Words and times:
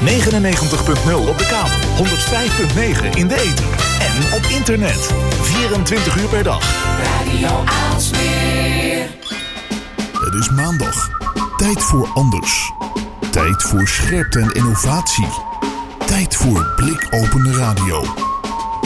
99.0 0.00 1.28
op 1.28 1.38
de 1.38 1.46
kabel, 1.46 2.06
105.9 2.06 3.18
in 3.18 3.28
de 3.28 3.34
ether 3.34 3.64
en 4.00 4.32
op 4.32 4.42
internet. 4.42 5.10
24 5.42 6.16
uur 6.16 6.28
per 6.28 6.42
dag. 6.42 6.62
Radio 7.02 7.64
Aalsmeer. 7.64 9.08
Het 10.12 10.34
is 10.34 10.50
maandag. 10.50 11.08
Tijd 11.56 11.82
voor 11.82 12.08
anders. 12.14 12.72
Tijd 13.30 13.62
voor 13.62 13.88
scherpte 13.88 14.40
en 14.40 14.52
innovatie. 14.52 15.28
Tijd 16.06 16.36
voor 16.36 16.72
blikopende 16.76 17.52
radio. 17.52 18.04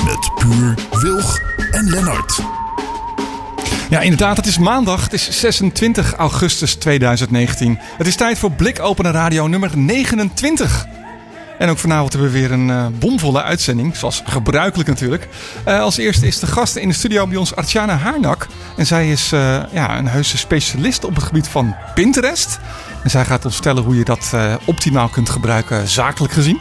Met 0.05 0.31
Puur, 0.35 0.75
Wilg 0.91 1.39
en 1.71 1.91
Lennart. 1.91 2.41
Ja, 3.91 4.01
inderdaad, 4.01 4.37
het 4.37 4.47
is 4.47 4.59
maandag. 4.59 5.03
Het 5.03 5.13
is 5.13 5.41
26 5.41 6.15
augustus 6.15 6.75
2019. 6.75 7.79
Het 7.97 8.07
is 8.07 8.17
tijd 8.17 8.39
voor 8.39 8.51
Blikopende 8.51 9.11
Radio 9.11 9.47
nummer 9.47 9.71
29. 9.79 10.87
En 11.59 11.69
ook 11.69 11.79
vanavond 11.79 12.13
hebben 12.13 12.33
we 12.33 12.39
weer 12.39 12.53
een 12.53 12.69
uh, 12.69 12.87
bomvolle 12.99 13.43
uitzending, 13.43 13.97
zoals 13.97 14.23
gebruikelijk 14.25 14.89
natuurlijk. 14.89 15.29
Uh, 15.69 15.81
als 15.81 15.97
eerste 15.97 16.27
is 16.27 16.39
de 16.39 16.47
gast 16.47 16.77
in 16.77 16.89
de 16.89 16.95
studio 16.95 17.27
bij 17.27 17.37
ons 17.37 17.57
Artjana 17.57 17.97
Haarnak. 17.97 18.47
En 18.77 18.87
zij 18.87 19.11
is 19.11 19.33
uh, 19.33 19.63
ja, 19.73 19.99
een 19.99 20.09
heuse 20.09 20.39
specialist 20.39 21.05
op 21.05 21.15
het 21.15 21.25
gebied 21.25 21.49
van 21.49 21.77
Pinterest. 21.95 22.59
En 23.03 23.11
zij 23.11 23.25
gaat 23.25 23.45
ons 23.45 23.55
vertellen 23.55 23.83
hoe 23.83 23.97
je 23.97 24.05
dat 24.05 24.35
optimaal 24.65 25.09
kunt 25.09 25.31
gebruiken, 25.31 25.89
zakelijk 25.89 26.33
gezien. 26.33 26.61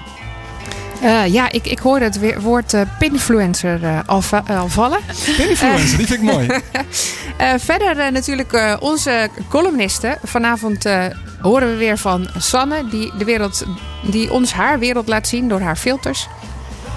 Uh, 1.04 1.28
ja, 1.28 1.52
ik, 1.52 1.68
ik 1.68 1.80
hoorde 1.80 2.06
het 2.06 2.42
woord 2.42 2.74
uh, 2.74 2.82
pinfluencer 3.00 3.84
uh, 3.84 4.00
al, 4.06 4.22
al, 4.48 4.68
vallen. 4.68 5.00
Pinfluencer, 5.38 5.98
die 5.98 6.08
vind 6.08 6.20
ik 6.20 6.22
mooi. 6.22 6.48
verder 7.70 8.12
natuurlijk 8.12 8.78
onze 8.80 9.30
columnisten. 9.50 10.18
Vanavond 10.24 10.86
horen 11.42 11.70
we 11.70 11.76
weer 11.76 11.98
van 11.98 12.28
Sanne, 12.38 12.88
die, 12.90 13.12
de 13.18 13.26
wereld, 13.26 13.66
die 14.02 14.32
ons 14.32 14.54
haar 14.54 14.80
wereld 14.80 15.08
laat 15.08 15.28
zien 15.28 15.48
door 15.48 15.60
haar 15.60 15.76
filters. 15.76 16.28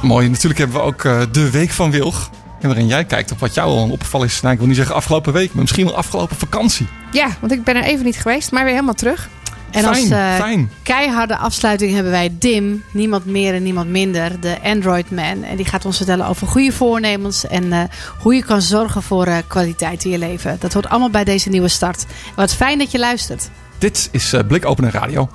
Mooi, 0.03 0.29
natuurlijk 0.29 0.59
hebben 0.59 0.77
we 0.77 0.83
ook 0.83 1.33
de 1.33 1.51
Week 1.51 1.71
van 1.71 1.91
Wilg. 1.91 2.31
Waarin 2.61 2.87
jij 2.87 3.05
kijkt 3.05 3.33
op 3.33 3.39
wat 3.39 3.55
jou 3.55 3.69
al 3.69 3.91
opgevallen 3.91 4.27
is. 4.27 4.41
Nou, 4.41 4.53
ik 4.53 4.59
wil 4.59 4.69
niet 4.69 4.77
zeggen 4.77 4.95
afgelopen 4.95 5.33
week, 5.33 5.53
maar 5.53 5.63
misschien 5.63 5.85
wel 5.85 5.97
afgelopen 5.97 6.37
vakantie. 6.37 6.87
Ja, 7.13 7.29
want 7.41 7.53
ik 7.53 7.65
ben 7.65 7.77
er 7.77 7.83
even 7.83 8.05
niet 8.05 8.17
geweest, 8.17 8.53
maar 8.53 8.65
weer 8.65 8.73
helemaal 8.73 8.95
terug. 8.95 9.29
En 9.71 9.83
fijn, 9.83 9.95
als 9.95 10.11
uh, 10.11 10.35
fijn. 10.35 10.71
keiharde 10.83 11.37
afsluiting 11.37 11.95
hebben 11.95 12.13
wij 12.13 12.37
Dim, 12.39 12.85
niemand 12.93 13.27
meer 13.27 13.55
en 13.55 13.63
niemand 13.63 13.89
minder, 13.89 14.41
de 14.41 14.57
Android 14.63 15.11
Man. 15.11 15.43
En 15.43 15.57
die 15.57 15.65
gaat 15.65 15.85
ons 15.85 15.97
vertellen 15.97 16.27
over 16.27 16.47
goede 16.47 16.73
voornemens 16.73 17.47
en 17.47 17.65
uh, 17.65 17.83
hoe 18.19 18.35
je 18.35 18.45
kan 18.45 18.63
zorgen 18.63 19.03
voor 19.03 19.27
uh, 19.27 19.37
kwaliteit 19.47 20.05
in 20.05 20.11
je 20.11 20.19
leven. 20.19 20.57
Dat 20.61 20.73
hoort 20.73 20.89
allemaal 20.89 21.11
bij 21.11 21.25
deze 21.25 21.49
nieuwe 21.49 21.69
start. 21.69 22.05
Wat 22.35 22.55
fijn 22.55 22.79
dat 22.79 22.91
je 22.91 22.99
luistert. 22.99 23.49
Dit 23.79 24.09
is 24.13 24.35
Blikopener 24.49 24.93
Radio. 24.93 25.29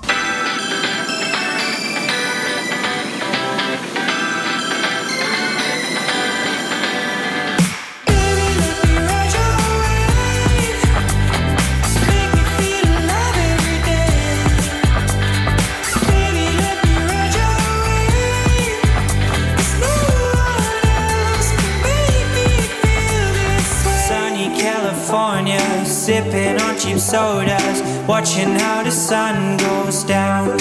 Sipping 26.02 26.60
on 26.60 26.76
cheap 26.80 26.98
sodas, 26.98 28.08
watching 28.08 28.50
how 28.56 28.82
the 28.84 28.90
sun 28.90 29.56
goes 29.58 30.04
down. 30.04 30.58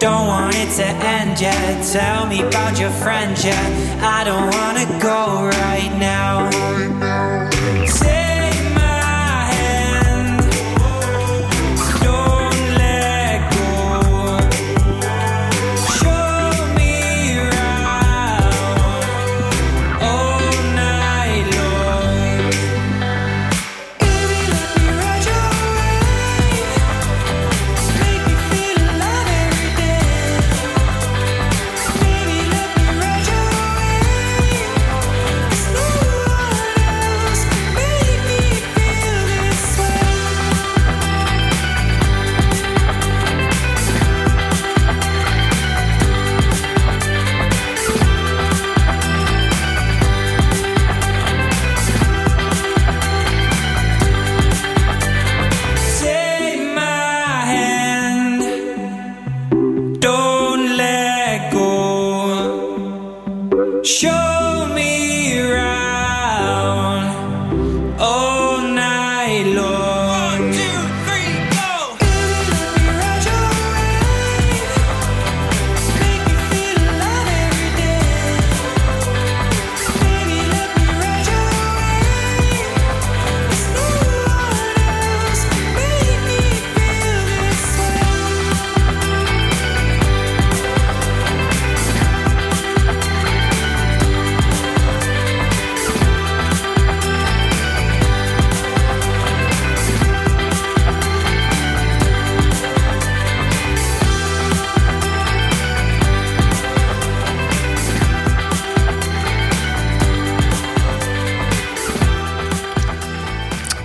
Don't 0.00 0.26
want 0.26 0.56
it 0.56 0.70
to 0.78 0.84
end 0.84 1.40
yet. 1.40 1.84
Tell 1.92 2.26
me 2.26 2.42
about 2.42 2.80
your 2.80 2.90
friends 2.90 3.44
yet. 3.44 3.70
I 4.02 4.24
don't 4.24 4.50
wanna 4.50 4.86
go 5.00 5.46
right 5.46 5.96
now. 5.96 7.13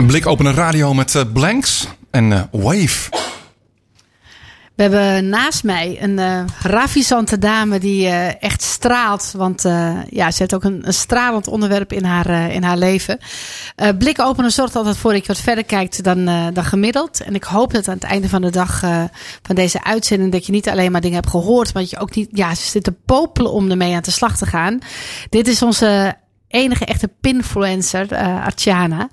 Blikopener 0.09 0.53
Radio 0.53 0.93
met 0.93 1.13
uh, 1.13 1.21
Blanks 1.33 1.87
en 2.11 2.31
uh, 2.31 2.41
Wave. 2.51 3.09
We 4.75 4.81
hebben 4.81 5.29
naast 5.29 5.63
mij 5.63 5.97
een 6.01 6.17
uh, 6.17 6.43
ravissante 6.61 7.37
dame 7.37 7.79
die 7.79 8.07
echt 8.39 8.61
straalt. 8.61 9.33
Want 9.37 9.61
ja, 10.09 10.31
ze 10.31 10.35
heeft 10.37 10.53
ook 10.53 10.63
een, 10.63 10.83
stralend 10.87 11.47
onderwerp 11.47 11.93
in 11.93 12.03
haar, 12.03 12.51
in 12.51 12.63
haar 12.63 12.77
leven. 12.77 13.19
blik 13.97 14.21
openen 14.21 14.51
zorgt 14.51 14.75
altijd 14.75 14.97
voor 14.97 15.11
dat 15.11 15.21
je 15.21 15.27
wat 15.27 15.41
verder 15.41 15.63
kijkt 15.63 16.03
dan, 16.03 16.25
dan 16.53 16.63
gemiddeld. 16.63 17.21
En 17.21 17.35
ik 17.35 17.43
hoop 17.43 17.73
dat 17.73 17.87
aan 17.87 17.93
het 17.93 18.03
einde 18.03 18.29
van 18.29 18.41
de 18.41 18.51
dag 18.51 18.79
van 19.41 19.55
deze 19.55 19.83
uitzending... 19.83 20.31
dat 20.31 20.45
je 20.45 20.51
niet 20.51 20.69
alleen 20.69 20.91
maar 20.91 21.01
dingen 21.01 21.19
hebt 21.19 21.29
gehoord... 21.29 21.73
maar 21.73 21.81
dat 21.81 21.91
je 21.91 21.99
ook 21.99 22.15
niet... 22.15 22.29
Ja, 22.31 22.55
ze 22.55 22.65
zit 22.65 22.83
te 22.83 22.95
popelen 23.05 23.51
om 23.51 23.71
ermee 23.71 23.95
aan 23.95 24.01
de 24.01 24.11
slag 24.11 24.37
te 24.37 24.45
gaan. 24.45 24.79
Dit 25.29 25.47
is 25.47 25.61
onze 25.61 26.15
enige 26.49 26.85
echte 26.85 27.09
pinfluencer, 27.21 28.11
uh, 28.11 28.45
Artjana 28.45 29.09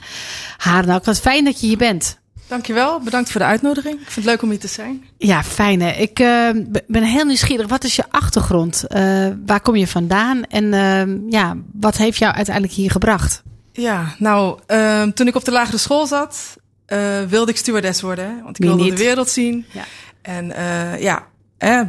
Haarnak. 0.57 1.05
Wat 1.05 1.21
fijn 1.21 1.45
dat 1.45 1.61
je 1.61 1.67
hier 1.67 1.77
bent. 1.77 2.19
Dankjewel, 2.49 3.01
bedankt 3.01 3.31
voor 3.31 3.41
de 3.41 3.47
uitnodiging. 3.47 3.95
Ik 3.95 4.11
vind 4.11 4.15
het 4.15 4.25
leuk 4.25 4.43
om 4.43 4.51
hier 4.51 4.59
te 4.59 4.69
zijn. 4.69 5.05
Ja, 5.19 5.43
fijn 5.43 5.81
hè. 5.83 5.91
Ik 5.91 6.19
uh, 6.19 6.49
ben 6.87 7.03
heel 7.03 7.25
nieuwsgierig. 7.25 7.69
Wat 7.69 7.85
is 7.85 7.97
je 7.97 8.05
achtergrond? 8.11 8.85
Uh, 8.89 9.29
waar 9.47 9.61
kom 9.61 9.77
je 9.77 9.87
vandaan? 9.87 10.45
En 10.45 10.65
uh, 10.65 11.31
ja, 11.31 11.57
wat 11.73 11.97
heeft 11.97 12.19
jou 12.19 12.35
uiteindelijk 12.35 12.75
hier 12.75 12.91
gebracht? 12.91 13.43
Ja, 13.73 14.15
nou, 14.19 14.59
ehm, 14.67 15.11
toen 15.11 15.27
ik 15.27 15.35
op 15.35 15.45
de 15.45 15.51
lagere 15.51 15.79
school 15.79 16.07
zat, 16.07 16.57
eh, 16.87 17.23
wilde 17.29 17.51
ik 17.51 17.57
stewardess 17.57 18.01
worden. 18.01 18.43
Want 18.43 18.57
ik 18.57 18.57
Wie 18.57 18.69
wilde 18.69 18.85
niet? 18.85 18.97
de 18.97 19.05
wereld 19.05 19.29
zien. 19.29 19.67
Ja. 19.71 19.85
En 20.23 20.53
eh, 20.53 21.01
ja, 21.03 21.27
eh, 21.59 21.81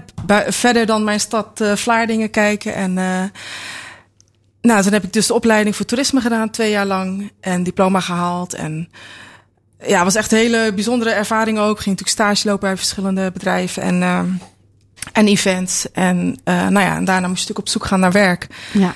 verder 0.47 0.85
dan 0.85 1.03
mijn 1.03 1.19
stad 1.19 1.61
eh 1.61 1.75
Vlaardingen 1.75 2.29
kijken. 2.29 2.73
En 2.73 2.97
eh, 2.97 3.23
nou, 4.67 4.83
toen 4.83 4.93
heb 4.93 5.03
ik 5.03 5.13
dus 5.13 5.27
de 5.27 5.33
opleiding 5.33 5.75
voor 5.75 5.85
toerisme 5.85 6.21
gedaan, 6.21 6.49
twee 6.49 6.71
jaar 6.71 6.85
lang. 6.85 7.31
En 7.39 7.63
diploma 7.63 7.99
gehaald. 7.99 8.53
En 8.53 8.89
ja, 9.85 10.03
was 10.03 10.15
echt 10.15 10.31
een 10.31 10.37
hele 10.37 10.73
bijzondere 10.73 11.11
ervaring 11.11 11.59
ook. 11.59 11.79
Ging 11.79 11.99
natuurlijk 11.99 12.09
stage 12.09 12.47
lopen 12.47 12.67
bij 12.67 12.77
verschillende 12.77 13.31
bedrijven. 13.31 13.83
En 13.83 14.01
eh, 14.01 14.19
en 15.13 15.27
events. 15.27 15.91
En 15.91 16.39
eh, 16.43 16.67
nou 16.67 16.85
ja, 16.85 16.95
en 16.95 17.05
daarna 17.05 17.27
moest 17.27 17.49
ik 17.49 17.57
op 17.57 17.67
zoek 17.67 17.85
gaan 17.85 17.99
naar 17.99 18.11
werk. 18.11 18.47
Ja. 18.73 18.93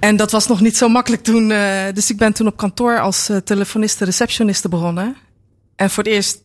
En 0.00 0.16
dat 0.16 0.30
was 0.30 0.46
nog 0.46 0.60
niet 0.60 0.76
zo 0.76 0.88
makkelijk 0.88 1.22
toen. 1.22 1.50
eh, 1.50 1.92
dus 1.94 2.10
ik 2.10 2.16
ben 2.16 2.32
toen 2.32 2.46
op 2.46 2.56
kantoor 2.56 3.00
als 3.00 3.30
telefoniste, 3.44 4.04
receptioniste 4.04 4.68
begonnen. 4.68 5.16
En 5.76 5.90
voor 5.90 6.04
het 6.04 6.12
eerst 6.12 6.42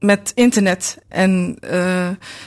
met 0.00 0.32
internet. 0.34 0.98
En 1.08 1.56
uh, 1.64 1.70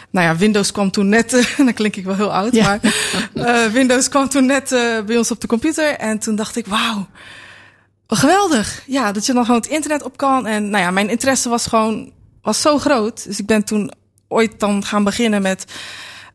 nou 0.09 0.27
ja, 0.27 0.35
Windows 0.35 0.71
kwam 0.71 0.91
toen 0.91 1.09
net. 1.09 1.31
Dan 1.57 1.73
klink 1.73 1.95
ik 1.95 2.05
wel 2.05 2.15
heel 2.15 2.33
oud, 2.33 2.53
ja. 2.53 2.79
maar 3.33 3.65
uh, 3.65 3.71
Windows 3.71 4.09
kwam 4.09 4.29
toen 4.29 4.45
net 4.45 4.69
bij 5.05 5.17
ons 5.17 5.31
op 5.31 5.41
de 5.41 5.47
computer. 5.47 5.95
En 5.95 6.19
toen 6.19 6.35
dacht 6.35 6.55
ik, 6.55 6.65
wauw, 6.67 7.07
geweldig. 8.07 8.83
Ja, 8.85 9.11
dat 9.11 9.25
je 9.25 9.33
dan 9.33 9.45
gewoon 9.45 9.61
het 9.61 9.69
internet 9.69 10.03
op 10.03 10.17
kan. 10.17 10.47
En 10.47 10.69
nou 10.69 10.83
ja, 10.83 10.91
mijn 10.91 11.09
interesse 11.09 11.49
was 11.49 11.65
gewoon 11.65 12.11
was 12.41 12.61
zo 12.61 12.77
groot. 12.77 13.25
Dus 13.25 13.39
ik 13.39 13.45
ben 13.45 13.63
toen 13.63 13.91
ooit 14.27 14.59
dan 14.59 14.85
gaan 14.85 15.03
beginnen 15.03 15.41
met 15.41 15.65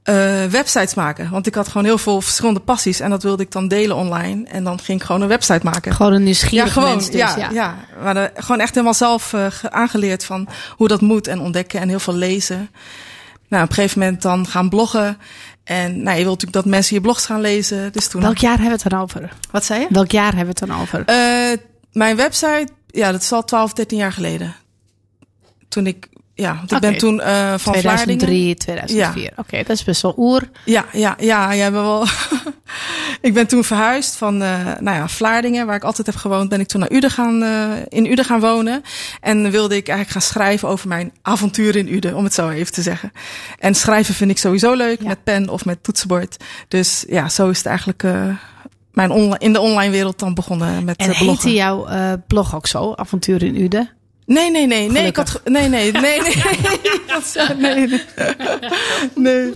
uh, 0.08 0.44
websites 0.44 0.94
maken. 0.94 1.30
Want 1.30 1.46
ik 1.46 1.54
had 1.54 1.68
gewoon 1.68 1.84
heel 1.84 1.98
veel 1.98 2.20
verschillende 2.20 2.60
passies. 2.60 3.00
En 3.00 3.10
dat 3.10 3.22
wilde 3.22 3.42
ik 3.42 3.52
dan 3.52 3.68
delen 3.68 3.96
online. 3.96 4.46
En 4.48 4.64
dan 4.64 4.80
ging 4.80 5.00
ik 5.00 5.06
gewoon 5.06 5.22
een 5.22 5.28
website 5.28 5.60
maken. 5.62 5.94
Gewoon 5.94 6.12
een 6.12 6.22
nieuwsgierig 6.22 6.66
ja, 6.66 6.72
gewoon, 6.72 6.88
mens 6.88 7.10
dus, 7.10 7.20
ja, 7.20 7.36
ja. 7.36 7.76
ja. 8.04 8.30
Gewoon 8.34 8.60
echt 8.60 8.74
helemaal 8.74 8.94
zelf 8.94 9.32
uh, 9.32 9.46
aangeleerd 9.62 10.24
van 10.24 10.48
hoe 10.76 10.88
dat 10.88 11.00
moet. 11.00 11.26
En 11.26 11.40
ontdekken 11.40 11.80
en 11.80 11.88
heel 11.88 12.00
veel 12.00 12.14
lezen. 12.14 12.70
Nou, 13.48 13.62
op 13.64 13.68
een 13.68 13.74
gegeven 13.74 13.98
moment 13.98 14.22
dan 14.22 14.46
gaan 14.46 14.68
bloggen. 14.68 15.18
En 15.64 16.02
nou, 16.02 16.18
je 16.18 16.24
wilt 16.24 16.40
natuurlijk 16.40 16.52
dat 16.52 16.64
mensen 16.64 16.94
je 16.94 17.00
blogs 17.00 17.26
gaan 17.26 17.40
lezen. 17.40 17.92
Dus 17.92 18.08
toen 18.08 18.20
Welk 18.20 18.38
jaar 18.38 18.58
hebben 18.58 18.76
we 18.76 18.82
het 18.82 18.90
dan 18.90 19.00
over? 19.00 19.32
Wat 19.50 19.64
zei 19.64 19.80
je? 19.80 19.86
Welk 19.90 20.10
jaar 20.10 20.34
hebben 20.34 20.54
we 20.54 20.60
het 20.60 20.68
dan 20.68 20.80
over? 20.80 20.98
Uh, 20.98 21.56
mijn 21.92 22.16
website, 22.16 22.68
ja, 22.86 23.12
dat 23.12 23.22
is 23.22 23.32
al 23.32 23.44
12, 23.44 23.72
13 23.72 23.98
jaar 23.98 24.12
geleden. 24.12 24.54
Toen 25.68 25.86
ik 25.86 26.08
ja, 26.38 26.54
want 26.54 26.70
ik 26.70 26.76
okay. 26.76 26.90
ben 26.90 26.98
toen 26.98 27.14
uh, 27.14 27.54
van 27.56 27.72
2003, 27.72 28.54
2004. 28.54 29.22
Ja. 29.22 29.28
Oké, 29.30 29.40
okay, 29.40 29.62
dat 29.62 29.76
is 29.76 29.84
best 29.84 30.02
wel 30.02 30.14
oer. 30.16 30.42
Ja, 30.64 30.84
ja, 30.92 31.16
ja. 31.20 31.52
ja 31.52 31.72
wel... 31.72 32.06
ik 33.28 33.34
ben 33.34 33.46
toen 33.46 33.64
verhuisd 33.64 34.16
van, 34.16 34.42
uh, 34.42 34.64
nou 34.80 34.96
ja, 34.96 35.08
Vlaardingen, 35.08 35.66
waar 35.66 35.76
ik 35.76 35.82
altijd 35.82 36.06
heb 36.06 36.16
gewoond, 36.16 36.48
ben 36.48 36.60
ik 36.60 36.66
toen 36.68 36.80
naar 36.80 36.92
Uden 36.92 37.10
gaan, 37.10 37.42
uh, 37.42 37.72
in 37.88 38.10
Uden 38.10 38.24
gaan 38.24 38.40
wonen. 38.40 38.82
En 39.20 39.50
wilde 39.50 39.76
ik 39.76 39.88
eigenlijk 39.88 40.10
gaan 40.10 40.32
schrijven 40.34 40.68
over 40.68 40.88
mijn 40.88 41.12
avonturen 41.22 41.86
in 41.86 41.94
Uden, 41.94 42.14
om 42.14 42.24
het 42.24 42.34
zo 42.34 42.48
even 42.48 42.72
te 42.72 42.82
zeggen. 42.82 43.12
En 43.58 43.74
schrijven 43.74 44.14
vind 44.14 44.30
ik 44.30 44.38
sowieso 44.38 44.74
leuk, 44.74 45.02
ja. 45.02 45.08
met 45.08 45.24
pen 45.24 45.48
of 45.48 45.64
met 45.64 45.82
toetsenbord. 45.82 46.36
Dus 46.68 47.04
ja, 47.08 47.28
zo 47.28 47.48
is 47.48 47.56
het 47.56 47.66
eigenlijk 47.66 48.02
mijn 48.92 49.38
in 49.38 49.52
de 49.52 49.60
online 49.60 49.90
wereld 49.90 50.18
dan 50.18 50.34
begonnen 50.34 50.84
met 50.84 50.96
en 50.96 51.06
bloggen. 51.06 51.26
En 51.26 51.32
heette 51.32 51.52
jouw 51.52 51.86
blog 52.26 52.54
ook 52.54 52.66
zo, 52.66 52.92
Avonturen 52.94 53.48
in 53.48 53.60
Uden? 53.62 53.97
Nee, 54.28 54.50
nee, 54.50 54.66
nee, 54.66 54.90
nee. 54.90 55.06
Ik 55.06 55.16
had, 55.16 55.40
nee, 55.44 55.68
nee, 55.68 55.92
nee, 55.92 56.20
nee. 56.20 56.20
nee, 57.56 57.86
nee. 57.86 58.04
Nee, 59.14 59.54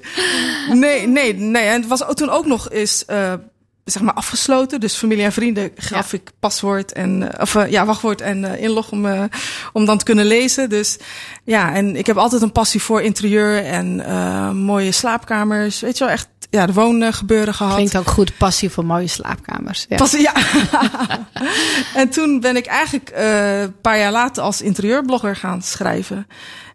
nee, 0.69 1.07
nee, 1.07 1.35
nee. 1.35 1.67
En 1.67 1.81
het 1.81 1.87
was 1.87 2.05
toen 2.15 2.31
ook 2.31 2.47
nog 2.47 2.71
eens, 2.71 3.05
uh, 3.11 3.33
zeg 3.85 4.03
maar, 4.03 4.15
afgesloten. 4.15 4.81
Dus 4.81 4.95
familie 4.95 5.25
en 5.25 5.33
vrienden 5.33 5.71
gaf 5.77 6.13
ja. 6.13 6.19
ik 6.19 6.31
paswoord 6.41 6.93
en, 6.93 7.21
uh, 7.21 7.29
of 7.41 7.55
uh, 7.55 7.71
ja, 7.71 7.87
wachtwoord 7.87 8.21
en 8.21 8.43
uh, 8.43 8.63
inlog 8.63 8.91
om, 8.91 9.07
uh, 9.07 9.25
om 9.73 9.85
dan 9.85 9.99
te 9.99 10.05
kunnen 10.05 10.27
lezen. 10.27 10.69
Dus 10.69 10.99
ja, 11.45 11.75
en 11.75 11.97
ik 11.97 12.07
heb 12.07 12.17
altijd 12.17 12.43
een 12.43 12.53
passie 12.53 12.83
voor 12.83 13.03
interieur 13.03 13.65
en 13.65 13.99
uh, 13.99 14.51
mooie 14.51 14.93
slaapkamers. 14.93 15.81
Weet 15.81 15.99
je 15.99 16.05
wel, 16.05 16.13
echt 16.13 16.29
ja, 16.53 16.67
de 16.67 16.73
woongebeuren 16.73 17.55
gehad. 17.55 17.75
Klinkt 17.75 17.97
ook 17.97 18.11
goed, 18.11 18.37
passie 18.37 18.71
voor 18.71 18.85
mooie 18.85 19.07
slaapkamers. 19.07 19.87
Ja. 19.89 19.97
Passie, 19.97 20.21
ja. 20.21 20.33
en 22.01 22.09
toen 22.09 22.41
ben 22.41 22.57
ik 22.57 22.67
eigenlijk 22.67 23.11
uh, 23.17 23.61
een 23.61 23.81
paar 23.81 23.99
jaar 23.99 24.13
later 24.13 24.43
als 24.43 24.63
interieurblogger 24.63 25.37
gaan 25.37 25.63
schrijven. 25.63 26.27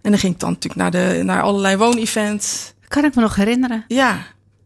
En 0.02 0.12
dan 0.12 0.20
ging 0.20 0.34
ik 0.34 0.40
dan 0.40 0.52
natuurlijk 0.52 0.82
naar, 0.82 0.92
de, 0.92 1.24
naar 1.24 1.42
allerlei 1.42 1.78
woonevents. 1.78 2.74
Kan 2.88 3.06
ik 3.06 3.16
me 3.16 3.22
nog 3.22 3.36
herinneren. 3.36 3.86
Ja. 3.88 4.18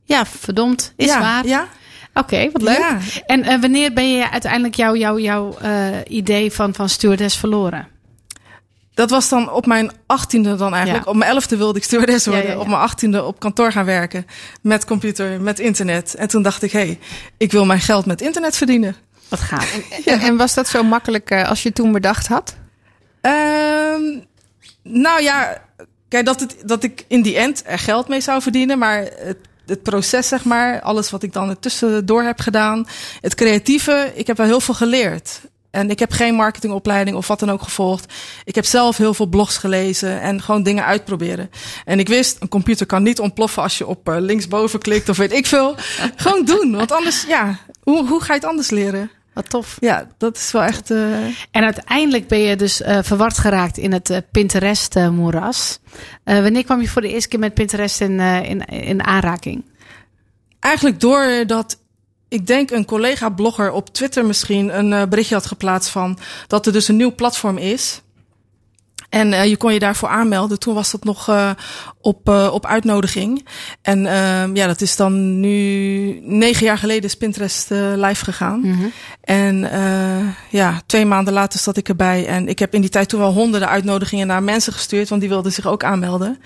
Ja, 0.03 0.25
verdomd. 0.25 0.93
Is 0.95 1.07
ja, 1.07 1.19
waar. 1.19 1.47
Ja. 1.47 1.67
Oké, 2.13 2.33
okay, 2.33 2.49
wat 2.51 2.61
leuk. 2.61 2.77
Ja. 2.77 2.97
En 3.25 3.39
uh, 3.39 3.61
wanneer 3.61 3.93
ben 3.93 4.11
je 4.11 4.31
uiteindelijk 4.31 4.75
jouw 4.75 4.95
jou, 4.95 5.21
jou, 5.21 5.55
uh, 5.63 5.87
idee 6.07 6.51
van, 6.51 6.73
van 6.73 6.89
stewardess 6.89 7.37
verloren? 7.37 7.87
Dat 8.93 9.09
was 9.09 9.29
dan 9.29 9.51
op 9.51 9.65
mijn 9.65 9.91
achttiende 10.05 10.55
dan 10.55 10.73
eigenlijk. 10.73 11.05
Ja. 11.05 11.11
Op 11.11 11.17
mijn 11.17 11.31
elfde 11.31 11.57
wilde 11.57 11.77
ik 11.77 11.83
stewardess 11.83 12.25
worden. 12.25 12.51
Ja. 12.51 12.57
Op 12.57 12.67
mijn 12.67 12.79
achttiende 12.79 13.23
op 13.23 13.39
kantoor 13.39 13.71
gaan 13.71 13.85
werken. 13.85 14.25
Met 14.61 14.85
computer, 14.85 15.41
met 15.41 15.59
internet. 15.59 16.15
En 16.15 16.27
toen 16.27 16.41
dacht 16.41 16.63
ik, 16.63 16.71
hé, 16.71 16.79
hey, 16.79 16.99
ik 17.37 17.51
wil 17.51 17.65
mijn 17.65 17.79
geld 17.79 18.05
met 18.05 18.21
internet 18.21 18.57
verdienen. 18.57 18.95
Wat 19.27 19.39
gaaf. 19.39 19.79
En, 20.05 20.19
en 20.19 20.37
was 20.37 20.53
dat 20.53 20.67
zo 20.67 20.83
makkelijk 20.83 21.31
uh, 21.31 21.49
als 21.49 21.63
je 21.63 21.73
toen 21.73 21.91
bedacht 21.91 22.27
had? 22.27 22.55
Um, 23.21 24.25
nou 24.83 25.21
ja, 25.21 25.61
kijk, 26.07 26.25
dat, 26.25 26.39
het, 26.39 26.55
dat 26.65 26.83
ik 26.83 27.05
in 27.07 27.21
die 27.21 27.37
end 27.37 27.63
er 27.65 27.79
geld 27.79 28.07
mee 28.07 28.21
zou 28.21 28.41
verdienen. 28.41 28.77
Maar 28.77 28.97
het, 29.15 29.37
het 29.65 29.83
proces, 29.83 30.27
zeg 30.27 30.43
maar, 30.43 30.81
alles 30.81 31.09
wat 31.09 31.23
ik 31.23 31.33
dan 31.33 31.49
ertussendoor 31.49 32.23
heb 32.23 32.39
gedaan. 32.39 32.87
Het 33.21 33.35
creatieve, 33.35 34.11
ik 34.15 34.27
heb 34.27 34.37
wel 34.37 34.45
heel 34.45 34.61
veel 34.61 34.73
geleerd. 34.73 35.41
En 35.71 35.89
ik 35.89 35.99
heb 35.99 36.11
geen 36.11 36.35
marketingopleiding 36.35 37.17
of 37.17 37.27
wat 37.27 37.39
dan 37.39 37.51
ook 37.51 37.61
gevolgd. 37.61 38.13
Ik 38.43 38.55
heb 38.55 38.65
zelf 38.65 38.97
heel 38.97 39.13
veel 39.13 39.25
blogs 39.25 39.57
gelezen 39.57 40.21
en 40.21 40.41
gewoon 40.41 40.63
dingen 40.63 40.85
uitproberen. 40.85 41.49
En 41.85 41.99
ik 41.99 42.07
wist, 42.07 42.37
een 42.39 42.47
computer 42.47 42.85
kan 42.85 43.03
niet 43.03 43.19
ontploffen 43.19 43.63
als 43.63 43.77
je 43.77 43.87
op 43.87 44.09
uh, 44.09 44.15
linksboven 44.19 44.79
klikt 44.79 45.09
of 45.09 45.17
weet 45.17 45.31
ik 45.31 45.45
veel. 45.45 45.75
gewoon 46.15 46.45
doen, 46.45 46.75
want 46.75 46.91
anders, 46.91 47.25
ja, 47.27 47.59
hoe, 47.83 48.07
hoe 48.07 48.21
ga 48.21 48.33
je 48.33 48.39
het 48.39 48.49
anders 48.49 48.69
leren? 48.69 49.11
Wat 49.33 49.49
tof. 49.49 49.77
Ja, 49.79 50.07
dat 50.17 50.37
is 50.37 50.51
wel 50.51 50.63
echt. 50.63 50.91
Uh... 50.91 51.25
En 51.51 51.63
uiteindelijk 51.63 52.27
ben 52.27 52.39
je 52.39 52.55
dus 52.55 52.81
uh, 52.81 52.99
verward 53.01 53.37
geraakt 53.37 53.77
in 53.77 53.91
het 53.91 54.09
uh, 54.09 54.17
Pinterest-moeras. 54.31 55.79
wanneer 56.23 56.63
kwam 56.63 56.81
je 56.81 56.87
voor 56.87 57.01
de 57.01 57.09
eerste 57.13 57.29
keer 57.29 57.39
met 57.39 57.53
Pinterest 57.53 58.01
in, 58.01 58.19
in, 58.19 58.65
in 58.65 59.03
aanraking? 59.03 59.65
Eigenlijk 60.59 60.99
doordat 60.99 61.77
ik 62.27 62.47
denk 62.47 62.71
een 62.71 62.85
collega-blogger 62.85 63.71
op 63.71 63.93
Twitter 63.93 64.25
misschien 64.25 64.77
een 64.77 65.09
berichtje 65.09 65.35
had 65.35 65.45
geplaatst 65.45 65.89
van 65.89 66.17
dat 66.47 66.65
er 66.65 66.73
dus 66.73 66.87
een 66.87 66.95
nieuw 66.95 67.15
platform 67.15 67.57
is. 67.57 68.01
En 69.11 69.31
uh, 69.31 69.45
je 69.45 69.57
kon 69.57 69.73
je 69.73 69.79
daarvoor 69.79 70.09
aanmelden. 70.09 70.59
Toen 70.59 70.73
was 70.73 70.91
dat 70.91 71.03
nog 71.03 71.29
uh, 71.29 71.49
op, 72.01 72.29
op 72.29 72.65
uitnodiging. 72.65 73.47
En 73.81 74.01
ja, 74.53 74.67
dat 74.67 74.81
is 74.81 74.95
dan 74.95 75.39
nu 75.39 76.19
negen 76.23 76.65
jaar 76.65 76.77
geleden 76.77 77.03
is 77.03 77.15
Pinterest 77.15 77.69
live 77.95 78.23
gegaan. 78.23 78.59
Mm 78.59 78.73
-hmm. 78.73 78.91
En 79.21 79.69
ja, 80.49 80.81
twee 80.85 81.05
maanden 81.05 81.33
later 81.33 81.59
zat 81.59 81.77
ik 81.77 81.89
erbij. 81.89 82.27
En 82.27 82.47
ik 82.47 82.59
heb 82.59 82.73
in 82.73 82.81
die 82.81 82.89
tijd 82.89 83.09
toen 83.09 83.19
wel 83.19 83.33
honderden 83.33 83.69
uitnodigingen 83.69 84.27
naar 84.27 84.43
mensen 84.43 84.73
gestuurd, 84.73 85.09
want 85.09 85.21
die 85.21 85.29
wilden 85.29 85.51
zich 85.51 85.67
ook 85.67 85.83
aanmelden. 85.83 86.37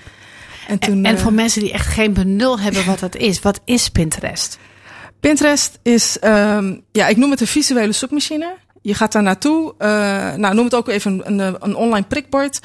En, 0.67 0.79
toen, 0.79 1.05
en, 1.05 1.05
en 1.05 1.19
voor 1.19 1.33
mensen 1.33 1.61
die 1.61 1.71
echt 1.71 1.87
geen 1.87 2.13
benul 2.13 2.59
hebben 2.59 2.85
wat 2.85 2.99
dat 2.99 3.15
is, 3.15 3.39
wat 3.39 3.59
is 3.65 3.89
Pinterest? 3.89 4.57
Pinterest 5.19 5.79
is, 5.83 6.17
um, 6.23 6.83
ja, 6.91 7.07
ik 7.07 7.17
noem 7.17 7.31
het 7.31 7.41
een 7.41 7.47
visuele 7.47 7.91
zoekmachine. 7.91 8.53
Je 8.85 8.93
gaat 8.93 9.11
daar 9.11 9.23
naartoe. 9.23 9.73
Uh, 9.79 9.87
nou, 10.33 10.55
noem 10.55 10.65
het 10.65 10.75
ook 10.75 10.87
even 10.87 11.21
een, 11.25 11.39
een, 11.39 11.55
een 11.59 11.75
online 11.75 12.05
prikbord. 12.05 12.59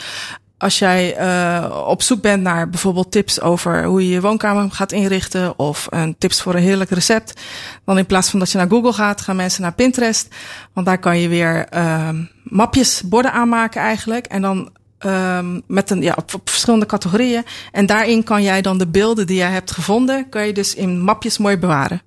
Als 0.59 0.79
jij 0.79 1.21
uh, 1.21 1.85
op 1.87 2.03
zoek 2.03 2.21
bent 2.21 2.43
naar 2.43 2.71
bijvoorbeeld 2.71 3.13
tips 3.13 3.41
over 3.41 3.85
hoe 3.85 4.03
je 4.03 4.09
je 4.09 4.21
woonkamer 4.21 4.71
gaat 4.71 4.93
inrichten 4.93 5.59
of 5.59 5.87
een 5.91 6.15
tips 6.19 6.43
voor 6.43 6.55
een 6.55 6.63
heerlijk 6.63 6.91
recept, 6.91 7.41
dan 7.85 7.99
in 7.99 8.07
plaats 8.07 8.29
van 8.29 8.39
dat 8.39 8.51
je 8.51 8.59
naar 8.59 8.69
Google 8.69 8.93
gaat, 8.93 9.21
gaan 9.21 9.37
mensen 9.37 9.63
naar 9.63 9.73
Pinterest, 9.73 10.35
want 10.73 10.87
daar 10.87 10.99
kan 10.99 11.19
je 11.19 11.29
weer 11.29 11.67
uh, 11.75 12.09
mapjes, 12.45 13.03
borden 13.03 13.33
aanmaken 13.33 13.81
eigenlijk 13.81 14.27
en 14.27 14.43
dan 14.43 14.71
um, 15.07 15.63
met 15.67 15.91
een, 15.91 16.03
ja, 16.03 16.15
op, 16.17 16.35
op, 16.35 16.49
verschillende 16.49 16.87
categorieën. 16.87 17.45
En 17.73 17.87
daarin 17.87 18.25
kan 18.25 18.43
jij 18.43 18.63
dan 18.63 18.79
de 18.79 18.89
beelden 18.89 19.27
die 19.27 19.37
jij 19.37 19.51
hebt 19.51 19.71
gevonden, 19.71 20.29
kan 20.29 20.47
je 20.47 20.53
dus 20.53 20.75
in 20.75 21.01
mapjes 21.01 21.39
mooi 21.39 21.57
bewaren. 21.57 22.03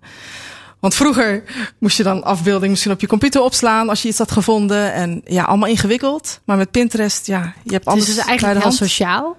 Want 0.84 0.96
vroeger 0.96 1.44
moest 1.80 1.98
je 1.98 2.04
dan 2.04 2.24
afbeelding 2.24 2.72
misschien 2.72 2.92
op 2.92 3.02
je 3.02 3.08
computer 3.08 3.42
opslaan 3.42 3.90
als 3.90 4.02
je 4.02 4.08
iets 4.08 4.18
had 4.18 4.32
gevonden. 4.32 4.94
En 4.94 5.22
ja, 5.26 5.44
allemaal 5.44 5.70
ingewikkeld. 5.70 6.40
Maar 6.46 6.58
met 6.58 6.72
Pinterest, 6.72 7.28
ja, 7.28 7.54
je 7.64 7.72
hebt 7.72 7.86
alles 7.86 8.00
Het 8.00 8.10
is 8.10 8.16
dus 8.16 8.26
eigenlijk 8.26 8.62
heel 8.62 8.72
sociaal. 8.72 9.38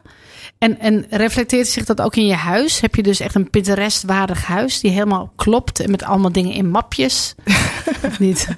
En, 0.59 0.79
en 0.79 1.07
reflecteert 1.11 1.69
zich 1.69 1.85
dat 1.85 2.01
ook 2.01 2.17
in 2.17 2.27
je 2.27 2.35
huis? 2.35 2.81
Heb 2.81 2.95
je 2.95 3.03
dus 3.03 3.21
echt 3.21 3.35
een 3.35 3.51
Pinterest-waardig 3.51 4.47
huis 4.47 4.81
die 4.81 4.91
helemaal 4.91 5.33
klopt 5.37 5.81
en 5.81 5.91
met 5.91 6.03
allemaal 6.03 6.33
dingen 6.33 6.53
in 6.53 6.71
mapjes? 6.71 7.35
of 8.09 8.19
niet? 8.19 8.49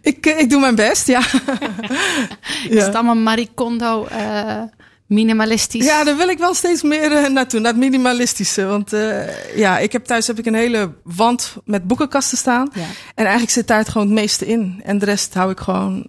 ik, 0.00 0.26
ik 0.26 0.50
doe 0.50 0.60
mijn 0.60 0.74
best, 0.74 1.06
ja. 1.06 1.20
Is 2.68 2.82
het 2.84 2.94
allemaal 2.94 3.14
Marie 3.14 3.50
Kondo 3.54 4.08
uh, 4.12 4.62
minimalistisch? 5.10 5.84
Ja, 5.84 6.04
daar 6.04 6.16
wil 6.16 6.28
ik 6.28 6.38
wel 6.38 6.54
steeds 6.54 6.82
meer 6.82 7.12
uh, 7.12 7.28
naartoe, 7.28 7.60
naar 7.60 7.72
het 7.72 7.80
minimalistische. 7.80 8.64
Want 8.64 8.92
uh, 8.92 9.56
ja, 9.56 9.78
ik 9.78 9.92
heb 9.92 10.04
thuis 10.04 10.26
heb 10.26 10.38
ik 10.38 10.46
een 10.46 10.54
hele 10.54 10.92
wand 11.02 11.56
met 11.64 11.86
boekenkasten 11.86 12.38
staan. 12.38 12.70
Ja. 12.72 12.80
En 13.14 13.24
eigenlijk 13.24 13.50
zit 13.50 13.66
daar 13.66 13.78
het 13.78 13.88
gewoon 13.88 14.06
het 14.06 14.16
meeste 14.16 14.46
in. 14.46 14.80
En 14.84 14.98
de 14.98 15.04
rest 15.04 15.34
hou 15.34 15.50
ik 15.50 15.60
gewoon, 15.60 16.06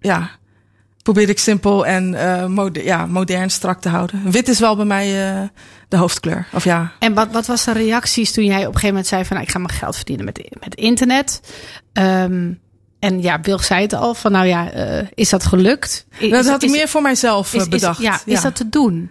ja, 0.00 0.30
probeer 1.02 1.28
ik 1.28 1.38
simpel 1.38 1.86
en 1.86 2.12
uh, 2.12 2.46
moder 2.46 2.84
ja, 2.84 3.06
modern 3.06 3.50
strak 3.50 3.80
te 3.80 3.88
houden. 3.88 4.30
Wit 4.30 4.48
is 4.48 4.58
wel 4.58 4.76
bij 4.76 4.84
mij 4.84 5.32
uh, 5.32 5.48
de 5.88 5.96
hoofdkleur. 5.96 6.46
Of 6.52 6.64
ja. 6.64 6.92
En 6.98 7.14
wat, 7.14 7.32
wat 7.32 7.46
was 7.46 7.64
de 7.64 7.72
reacties 7.72 8.32
toen 8.32 8.44
jij 8.44 8.58
op 8.58 8.66
een 8.66 8.66
gegeven 8.66 8.88
moment 8.88 9.06
zei 9.06 9.24
van 9.24 9.36
nou, 9.36 9.46
ik 9.48 9.52
ga 9.52 9.58
mijn 9.58 9.72
geld 9.72 9.96
verdienen 9.96 10.24
met, 10.24 10.48
met 10.60 10.74
internet? 10.74 11.40
Um, 11.92 12.60
en 13.00 13.22
ja, 13.22 13.40
Wilg 13.40 13.64
zei 13.64 13.82
het 13.82 13.92
al, 13.92 14.14
van 14.14 14.32
nou 14.32 14.46
ja, 14.46 14.74
uh, 14.74 15.06
is 15.14 15.28
dat 15.28 15.44
gelukt? 15.44 16.06
Is, 16.18 16.30
dat 16.30 16.46
had 16.46 16.62
ik 16.62 16.70
meer 16.70 16.88
voor 16.88 17.02
mijzelf 17.02 17.54
is, 17.54 17.68
bedacht. 17.68 17.98
Is, 17.98 18.04
ja, 18.04 18.20
ja, 18.24 18.34
is 18.34 18.40
dat 18.40 18.56
te 18.56 18.68
doen? 18.68 19.10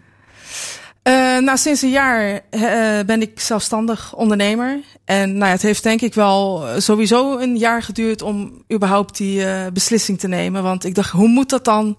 Uh, 1.03 1.37
nou, 1.37 1.57
sinds 1.57 1.81
een 1.81 1.89
jaar 1.89 2.33
uh, 2.51 2.99
ben 3.05 3.21
ik 3.21 3.39
zelfstandig 3.39 4.15
ondernemer. 4.15 4.79
En 5.05 5.29
nou 5.31 5.45
ja, 5.45 5.51
het 5.51 5.61
heeft 5.61 5.83
denk 5.83 6.01
ik 6.01 6.13
wel 6.13 6.65
sowieso 6.77 7.37
een 7.37 7.57
jaar 7.57 7.83
geduurd 7.83 8.21
om 8.21 8.63
überhaupt 8.73 9.17
die 9.17 9.45
beslissing 9.71 10.19
te 10.19 10.27
nemen. 10.27 10.63
Want 10.63 10.85
ik 10.85 10.95
dacht, 10.95 11.11
hoe 11.11 11.27
moet 11.27 11.49
dat 11.49 11.65
dan? 11.65 11.97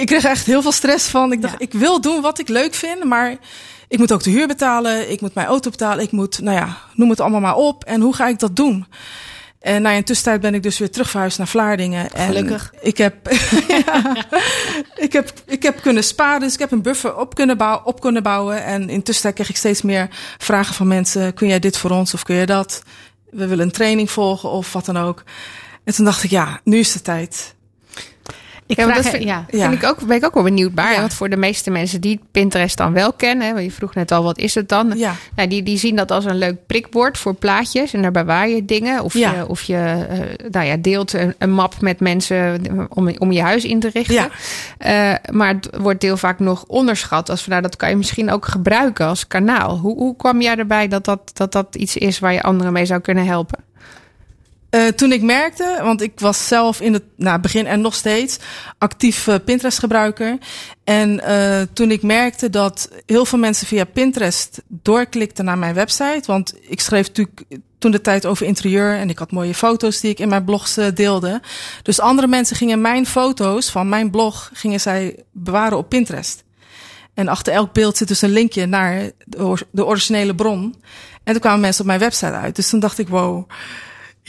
Ik 0.00 0.06
kreeg 0.06 0.24
echt 0.24 0.46
heel 0.46 0.62
veel 0.62 0.72
stress 0.72 1.08
van. 1.08 1.32
Ik 1.32 1.42
dacht, 1.42 1.54
ja. 1.58 1.66
ik 1.66 1.72
wil 1.72 2.00
doen 2.00 2.20
wat 2.20 2.38
ik 2.38 2.48
leuk 2.48 2.74
vind, 2.74 3.04
maar 3.04 3.36
ik 3.88 3.98
moet 3.98 4.12
ook 4.12 4.22
de 4.22 4.30
huur 4.30 4.46
betalen. 4.46 5.10
Ik 5.10 5.20
moet 5.20 5.34
mijn 5.34 5.46
auto 5.46 5.70
betalen. 5.70 6.04
Ik 6.04 6.12
moet, 6.12 6.40
nou 6.40 6.56
ja, 6.56 6.76
noem 6.94 7.10
het 7.10 7.20
allemaal 7.20 7.40
maar 7.40 7.56
op. 7.56 7.84
En 7.84 8.00
hoe 8.00 8.14
ga 8.14 8.28
ik 8.28 8.38
dat 8.38 8.56
doen? 8.56 8.86
En 9.60 9.82
nou 9.82 9.92
ja, 9.92 9.98
in 9.98 10.04
tussentijd 10.04 10.40
ben 10.40 10.54
ik 10.54 10.62
dus 10.62 10.78
weer 10.78 10.90
terug 10.90 11.10
verhuisd 11.10 11.38
naar 11.38 11.48
Vlaardingen. 11.48 12.12
En 12.12 12.26
Gelukkig. 12.26 12.72
Ik 12.80 12.98
heb, 12.98 13.14
ja, 13.86 14.16
ik, 14.96 15.12
heb, 15.12 15.32
ik 15.46 15.62
heb 15.62 15.80
kunnen 15.80 16.04
sparen, 16.04 16.40
dus 16.40 16.52
ik 16.52 16.58
heb 16.58 16.70
een 16.70 16.82
buffer 16.82 17.16
op 17.16 17.34
kunnen, 17.34 17.56
bouwen, 17.56 17.86
op 17.86 18.00
kunnen 18.00 18.22
bouwen. 18.22 18.64
En 18.64 18.88
in 18.88 19.02
tussentijd 19.02 19.34
kreeg 19.34 19.48
ik 19.48 19.56
steeds 19.56 19.82
meer 19.82 20.08
vragen 20.38 20.74
van 20.74 20.86
mensen. 20.86 21.34
Kun 21.34 21.48
jij 21.48 21.58
dit 21.58 21.76
voor 21.76 21.90
ons 21.90 22.14
of 22.14 22.22
kun 22.22 22.36
je 22.36 22.46
dat? 22.46 22.82
We 23.30 23.46
willen 23.46 23.64
een 23.64 23.72
training 23.72 24.10
volgen 24.10 24.50
of 24.50 24.72
wat 24.72 24.84
dan 24.84 24.96
ook. 24.96 25.22
En 25.84 25.94
toen 25.94 26.04
dacht 26.04 26.22
ik, 26.22 26.30
ja, 26.30 26.60
nu 26.64 26.78
is 26.78 26.92
de 26.92 27.02
tijd. 27.02 27.54
Ik 28.70 28.76
ja, 28.76 28.92
dat 28.94 29.08
vind, 29.08 29.22
ja. 29.22 29.44
vind 29.48 29.72
ik 29.72 29.84
ook, 29.84 30.06
ben 30.06 30.16
ik 30.16 30.24
ook 30.24 30.34
wel 30.34 30.42
benieuwd. 30.42 30.72
Ja. 30.74 31.00
Want 31.00 31.14
voor 31.14 31.28
de 31.28 31.36
meeste 31.36 31.70
mensen 31.70 32.00
die 32.00 32.20
Pinterest 32.30 32.76
dan 32.76 32.92
wel 32.92 33.12
kennen, 33.12 33.52
want 33.52 33.64
je 33.64 33.70
vroeg 33.70 33.94
net 33.94 34.12
al, 34.12 34.22
wat 34.22 34.38
is 34.38 34.54
het 34.54 34.68
dan? 34.68 34.92
Ja. 34.96 35.14
Nou, 35.36 35.48
die, 35.48 35.62
die 35.62 35.78
zien 35.78 35.96
dat 35.96 36.10
als 36.10 36.24
een 36.24 36.38
leuk 36.38 36.66
prikbord 36.66 37.18
voor 37.18 37.34
plaatjes 37.34 37.92
en 37.92 38.02
daar 38.02 38.10
bewaar 38.10 38.48
je 38.48 38.64
dingen. 38.64 39.02
Of 39.02 39.14
je, 39.14 39.44
of 39.48 39.62
je 39.62 40.06
uh, 40.10 40.48
nou 40.50 40.66
ja, 40.66 40.76
deelt 40.76 41.12
een, 41.12 41.34
een 41.38 41.50
map 41.50 41.80
met 41.80 42.00
mensen 42.00 42.60
om, 42.88 43.08
om 43.18 43.32
je 43.32 43.42
huis 43.42 43.64
in 43.64 43.80
te 43.80 43.90
richten. 43.92 44.30
Uh, 44.86 45.14
maar 45.30 45.54
het 45.54 45.68
wordt 45.78 46.02
heel 46.02 46.16
vaak 46.16 46.38
nog 46.38 46.64
onderschat. 46.66 47.30
Als 47.30 47.42
van, 47.42 47.50
nou, 47.50 47.62
dat 47.62 47.76
kan 47.76 47.90
je 47.90 47.96
misschien 47.96 48.30
ook 48.30 48.46
gebruiken 48.46 49.06
als 49.06 49.26
kanaal. 49.26 49.78
Hoe, 49.78 49.96
hoe 49.96 50.16
kwam 50.16 50.40
jij 50.40 50.56
erbij 50.56 50.88
dat 50.88 51.04
dat, 51.04 51.30
dat 51.32 51.52
dat 51.52 51.76
iets 51.76 51.96
is 51.96 52.18
waar 52.18 52.32
je 52.32 52.42
anderen 52.42 52.72
mee 52.72 52.86
zou 52.86 53.00
kunnen 53.00 53.26
helpen? 53.26 53.58
Uh, 54.70 54.86
toen 54.86 55.12
ik 55.12 55.22
merkte, 55.22 55.78
want 55.82 56.02
ik 56.02 56.20
was 56.20 56.46
zelf 56.46 56.80
in 56.80 56.92
het 56.92 57.02
nou, 57.16 57.40
begin 57.40 57.66
en 57.66 57.80
nog 57.80 57.94
steeds 57.94 58.38
actief 58.78 59.26
uh, 59.26 59.34
Pinterest 59.44 59.78
gebruiker. 59.78 60.38
En 60.84 61.22
uh, 61.28 61.60
toen 61.72 61.90
ik 61.90 62.02
merkte 62.02 62.50
dat 62.50 62.90
heel 63.06 63.24
veel 63.24 63.38
mensen 63.38 63.66
via 63.66 63.84
Pinterest 63.84 64.62
doorklikten 64.68 65.44
naar 65.44 65.58
mijn 65.58 65.74
website. 65.74 66.22
Want 66.26 66.54
ik 66.60 66.80
schreef 66.80 67.06
natuurlijk 67.06 67.42
toen 67.78 67.90
de 67.90 68.00
tijd 68.00 68.26
over 68.26 68.46
interieur 68.46 68.96
en 68.96 69.10
ik 69.10 69.18
had 69.18 69.32
mooie 69.32 69.54
foto's 69.54 70.00
die 70.00 70.10
ik 70.10 70.18
in 70.18 70.28
mijn 70.28 70.44
blogs 70.44 70.78
deelde. 70.94 71.40
Dus 71.82 72.00
andere 72.00 72.26
mensen 72.26 72.56
gingen 72.56 72.80
mijn 72.80 73.06
foto's 73.06 73.70
van 73.70 73.88
mijn 73.88 74.10
blog 74.10 74.50
gingen 74.52 74.80
zij 74.80 75.16
bewaren 75.32 75.78
op 75.78 75.88
Pinterest. 75.88 76.44
En 77.14 77.28
achter 77.28 77.52
elk 77.52 77.72
beeld 77.72 77.96
zit 77.96 78.08
dus 78.08 78.22
een 78.22 78.30
linkje 78.30 78.66
naar 78.66 79.10
de 79.70 79.84
originele 79.84 80.34
bron. 80.34 80.74
En 81.24 81.32
toen 81.32 81.40
kwamen 81.40 81.60
mensen 81.60 81.80
op 81.80 81.86
mijn 81.86 82.00
website 82.00 82.32
uit. 82.32 82.56
Dus 82.56 82.68
toen 82.68 82.80
dacht 82.80 82.98
ik, 82.98 83.08
wow 83.08 83.48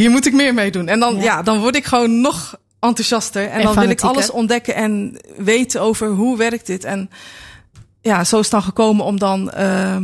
hier 0.02 0.12
moet 0.12 0.26
ik 0.26 0.34
meer 0.34 0.54
mee 0.54 0.72
doen. 0.72 0.88
En 0.88 1.00
dan, 1.00 1.16
ja. 1.16 1.24
ja. 1.24 1.42
dan 1.42 1.60
word 1.60 1.76
ik 1.76 1.86
gewoon 1.86 2.22
nog 2.22 2.56
enthousiaster. 2.80 3.44
En, 3.44 3.52
en 3.52 3.62
dan 3.62 3.76
wil 3.76 3.90
ik 3.90 4.02
alles 4.02 4.32
ontdekken 4.32 4.76
en 4.76 5.18
weten 5.38 5.82
over 5.82 6.08
hoe 6.08 6.38
werkt 6.38 6.66
dit. 6.66 6.84
En 6.84 7.10
ja, 8.02 8.24
zo 8.24 8.38
is 8.38 8.42
het 8.42 8.52
dan 8.52 8.64
gekomen 8.64 9.06
om 9.06 9.20
dan. 9.20 9.52
Uh, 9.58 9.98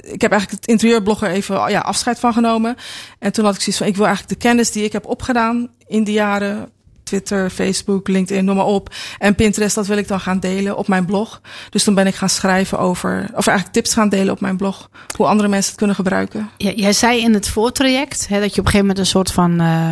ik 0.00 0.20
heb 0.20 0.30
eigenlijk 0.30 0.50
het 0.50 0.66
interieurblogger 0.66 1.28
even 1.28 1.70
ja, 1.70 1.80
afscheid 1.80 2.18
van 2.18 2.32
genomen. 2.32 2.76
En 3.18 3.32
toen 3.32 3.44
had 3.44 3.54
ik 3.54 3.60
zoiets 3.60 3.78
van: 3.78 3.86
ik 3.86 3.96
wil 3.96 4.06
eigenlijk 4.06 4.40
de 4.40 4.48
kennis 4.48 4.70
die 4.70 4.84
ik 4.84 4.92
heb 4.92 5.06
opgedaan 5.06 5.68
in 5.86 6.04
die 6.04 6.14
jaren. 6.14 6.68
Twitter, 7.04 7.50
Facebook, 7.50 8.08
LinkedIn, 8.08 8.44
noem 8.44 8.56
maar 8.56 8.64
op. 8.64 8.94
En 9.18 9.34
Pinterest, 9.34 9.74
dat 9.74 9.86
wil 9.86 9.96
ik 9.96 10.08
dan 10.08 10.20
gaan 10.20 10.40
delen 10.40 10.76
op 10.76 10.88
mijn 10.88 11.04
blog. 11.04 11.40
Dus 11.70 11.84
toen 11.84 11.94
ben 11.94 12.06
ik 12.06 12.14
gaan 12.14 12.28
schrijven 12.28 12.78
over, 12.78 13.30
of 13.34 13.46
eigenlijk 13.46 13.76
tips 13.76 13.94
gaan 13.94 14.08
delen 14.08 14.32
op 14.32 14.40
mijn 14.40 14.56
blog. 14.56 14.90
Hoe 15.16 15.26
andere 15.26 15.48
mensen 15.48 15.68
het 15.68 15.78
kunnen 15.78 15.96
gebruiken. 15.96 16.50
Jij 16.56 16.92
zei 16.92 17.20
in 17.20 17.34
het 17.34 17.48
voortraject 17.48 18.28
hè, 18.28 18.40
dat 18.40 18.54
je 18.54 18.60
op 18.60 18.66
een 18.66 18.72
gegeven 18.72 18.86
moment 18.86 18.98
een 18.98 19.06
soort 19.06 19.32
van, 19.32 19.62
uh, 19.62 19.90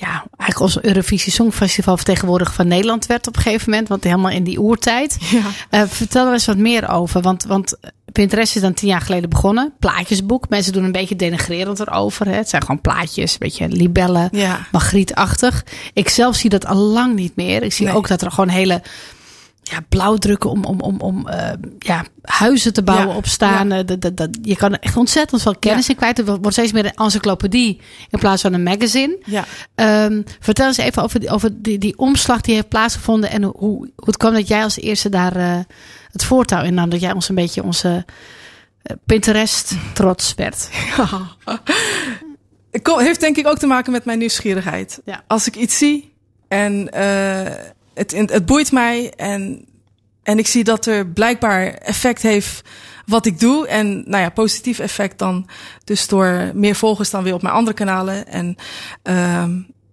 ja, 0.00 0.24
eigenlijk 0.36 0.60
ons 0.60 0.80
Eurovisie 0.82 1.32
Songfestival 1.32 1.96
vertegenwoordiger 1.96 2.54
van 2.54 2.68
Nederland 2.68 3.06
werd 3.06 3.26
op 3.26 3.36
een 3.36 3.42
gegeven 3.42 3.70
moment. 3.70 3.88
Want 3.88 4.04
helemaal 4.04 4.30
in 4.30 4.44
die 4.44 4.60
oertijd. 4.60 5.16
Ja. 5.30 5.42
Uh, 5.82 5.88
vertel 5.88 6.26
er 6.26 6.32
eens 6.32 6.46
wat 6.46 6.56
meer 6.56 6.88
over. 6.88 7.22
Want, 7.22 7.44
want 7.44 7.76
Pinterest 8.12 8.56
is 8.56 8.62
dan 8.62 8.74
tien 8.74 8.88
jaar 8.88 9.00
geleden 9.00 9.30
begonnen. 9.30 9.72
Plaatjesboek. 9.78 10.48
Mensen 10.48 10.72
doen 10.72 10.84
een 10.84 10.92
beetje 10.92 11.16
denigrerend 11.16 11.80
erover. 11.80 12.26
Hè. 12.26 12.32
Het 12.34 12.48
zijn 12.48 12.62
gewoon 12.62 12.80
plaatjes, 12.80 13.32
een 13.32 13.38
beetje 13.38 13.68
libellen, 13.68 14.28
ja. 14.32 14.66
magrietachtig. 14.72 15.64
Ik 15.92 16.08
zelf 16.08 16.36
zie 16.36 16.50
dat 16.50 16.66
al 16.66 16.76
lang 16.76 17.14
niet 17.14 17.36
meer. 17.36 17.62
Ik 17.62 17.72
zie 17.72 17.86
Nee. 17.86 17.94
ook 17.94 18.08
dat 18.08 18.22
er 18.22 18.30
gewoon 18.30 18.48
hele 18.48 18.82
ja, 19.62 19.80
blauwdrukken 19.88 20.50
om, 20.50 20.64
om, 20.64 20.80
om, 20.80 21.00
om 21.00 21.28
uh, 21.28 21.50
ja, 21.78 22.04
huizen 22.22 22.72
te 22.72 22.82
bouwen 22.82 23.08
Ja. 23.08 23.16
op 23.16 23.26
staan. 23.26 23.68
Ja. 23.68 23.78
Uh, 23.78 23.86
dat, 23.86 24.00
dat, 24.00 24.16
dat, 24.16 24.28
je 24.42 24.56
kan 24.56 24.72
er 24.72 24.80
echt 24.80 24.96
ontzettend 24.96 25.42
veel 25.42 25.56
kennis 25.56 25.88
in 25.88 25.96
kwijt. 25.96 26.16
Het 26.16 26.26
wordt 26.26 26.52
steeds 26.52 26.72
meer 26.72 26.84
een 26.84 26.94
encyclopedie 26.94 27.80
in 28.10 28.18
plaats 28.18 28.42
van 28.42 28.52
een 28.52 28.62
magazine. 28.62 29.18
Ja. 29.24 29.44
Um, 30.04 30.24
vertel 30.40 30.66
eens 30.66 30.76
even 30.76 31.02
over, 31.02 31.20
die, 31.20 31.30
over 31.30 31.62
die, 31.62 31.78
die 31.78 31.98
omslag 31.98 32.40
die 32.40 32.54
heeft 32.54 32.68
plaatsgevonden. 32.68 33.30
En 33.30 33.42
hoe, 33.42 33.52
hoe 33.56 33.88
het 34.04 34.16
kwam 34.16 34.32
dat 34.32 34.48
jij 34.48 34.62
als 34.62 34.76
eerste 34.76 35.08
daar 35.08 35.36
uh, 35.36 35.58
het 36.10 36.24
voortouw 36.24 36.62
in 36.62 36.74
nam. 36.74 36.88
Dat 36.90 37.00
jij 37.00 37.12
ons 37.12 37.28
een 37.28 37.34
beetje 37.34 37.62
onze 37.62 38.04
Pinterest 39.06 39.72
trots 39.94 40.34
werd. 40.34 40.68
Heeft 42.82 43.20
denk 43.20 43.36
ik 43.36 43.46
ook 43.46 43.58
te 43.58 43.66
maken 43.66 43.92
met 43.92 44.04
mijn 44.04 44.18
nieuwsgierigheid. 44.18 45.00
Als 45.26 45.46
ik 45.46 45.56
iets 45.56 45.78
zie 45.78 46.12
en 46.48 46.90
uh, 46.94 47.46
het, 48.08 48.30
het 48.30 48.46
boeit 48.46 48.72
mij 48.72 49.12
en, 49.16 49.64
en 50.22 50.38
ik 50.38 50.46
zie 50.46 50.64
dat 50.64 50.86
er 50.86 51.06
blijkbaar 51.06 51.66
effect 51.66 52.22
heeft 52.22 52.62
wat 53.06 53.26
ik 53.26 53.40
doe. 53.40 53.68
En 53.68 54.02
nou 54.06 54.22
ja, 54.22 54.28
positief 54.28 54.78
effect 54.78 55.18
dan 55.18 55.48
dus 55.84 56.08
door 56.08 56.50
meer 56.54 56.74
volgers 56.74 57.10
dan 57.10 57.22
weer 57.22 57.34
op 57.34 57.42
mijn 57.42 57.54
andere 57.54 57.76
kanalen. 57.76 58.26
En 58.26 58.56
uh, 59.04 59.44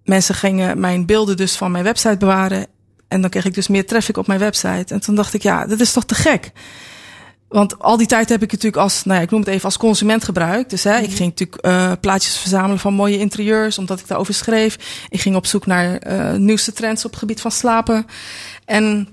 mensen 0.04 0.36
gingen 0.36 0.80
mijn 0.80 1.06
beelden 1.06 1.38
dus 1.38 1.56
van 1.56 1.72
mijn 1.72 1.84
website 1.84 2.18
bewaren. 2.18 2.66
En 3.08 3.22
dan 3.22 3.30
kreeg 3.30 3.46
ik 3.46 3.54
dus 3.54 3.68
meer 3.68 3.86
traffic 3.86 4.18
op 4.18 4.28
mijn 4.28 4.40
website. 4.40 4.94
En 4.94 5.02
toen 5.02 5.16
dacht 5.16 5.34
ik, 5.34 5.42
ja, 5.42 5.66
dat 5.66 5.80
is 5.80 5.94
toch 5.94 6.06
te 6.06 6.16
gek. 6.16 6.52
Want 7.48 7.80
al 7.80 7.98
die 7.98 8.08
tijd 8.08 8.30
heb 8.30 8.44
ik 8.44 8.52
het 8.52 8.64
natuurlijk 8.64 8.84
als, 8.84 9.04
nou 9.04 9.18
ja, 9.18 9.24
ik 9.24 9.32
noem 9.32 9.40
het 9.40 9.50
even 9.50 9.66
als 9.66 9.78
consument 9.78 10.24
gebruikt. 10.24 10.70
Dus 10.70 10.84
hè, 10.84 10.98
ik 10.98 11.12
ging 11.12 11.30
natuurlijk 11.30 11.66
uh, 11.66 11.92
plaatjes 12.02 12.38
verzamelen 12.38 12.80
van 12.80 12.94
mooie 12.94 13.18
interieurs, 13.18 13.78
omdat 13.78 14.00
ik 14.00 14.08
daarover 14.08 14.34
schreef. 14.34 15.06
Ik 15.10 15.22
ging 15.22 15.36
op 15.36 15.46
zoek 15.46 15.66
naar 15.66 16.08
uh, 16.08 16.34
nieuwste 16.34 16.74
trends 16.74 17.06
op 17.06 17.12
het 17.12 17.20
gebied 17.20 17.42
van 17.42 17.52
slapen. 17.52 18.06
En 18.66 19.08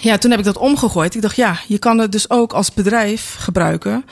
ja, 0.00 0.18
toen 0.18 0.30
heb 0.30 0.40
ik 0.40 0.46
dat 0.46 0.58
omgegooid. 0.58 1.14
Ik 1.14 1.22
dacht, 1.22 1.36
ja, 1.36 1.56
je 1.66 1.78
kan 1.78 1.98
het 1.98 2.12
dus 2.12 2.30
ook 2.30 2.52
als 2.52 2.72
bedrijf 2.72 3.34
gebruiken. 3.38 4.04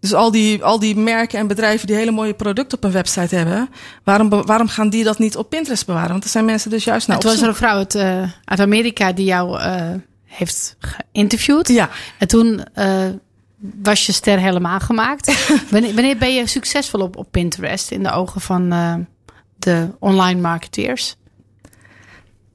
Dus 0.00 0.14
al 0.14 0.30
die, 0.30 0.64
al 0.64 0.78
die 0.78 0.96
merken 0.96 1.38
en 1.38 1.46
bedrijven 1.46 1.86
die 1.86 1.96
hele 1.96 2.10
mooie 2.10 2.34
producten 2.34 2.78
op 2.78 2.84
een 2.84 2.92
website 2.92 3.36
hebben, 3.36 3.68
waarom, 4.04 4.28
waarom 4.28 4.68
gaan 4.68 4.88
die 4.88 5.04
dat 5.04 5.18
niet 5.18 5.36
op 5.36 5.50
Pinterest 5.50 5.86
bewaren? 5.86 6.10
Want 6.10 6.24
er 6.24 6.30
zijn 6.30 6.44
mensen 6.44 6.70
dus 6.70 6.84
juist 6.84 7.06
naar 7.08 7.16
Het 7.16 7.26
was 7.26 7.40
er 7.40 7.48
een 7.48 7.54
vrouw 7.54 7.76
uit, 7.76 7.94
uh, 7.94 8.22
uit 8.44 8.60
Amerika 8.60 9.12
die 9.12 9.24
jou 9.24 9.58
heeft 10.26 10.76
geïnterviewd. 10.78 11.68
Ja. 11.68 11.90
En 12.18 12.28
toen 12.28 12.64
uh, 12.74 13.08
was 13.82 14.06
je 14.06 14.12
ster 14.12 14.38
helemaal 14.38 14.80
gemaakt. 14.80 15.48
wanneer, 15.70 15.94
wanneer 15.94 16.16
ben 16.16 16.34
je 16.34 16.46
succesvol 16.46 17.00
op, 17.00 17.16
op 17.16 17.26
Pinterest 17.30 17.90
in 17.90 18.02
de 18.02 18.10
ogen 18.10 18.40
van 18.40 18.72
uh, 18.72 18.94
de 19.56 19.88
online 19.98 20.40
marketeers? 20.40 21.16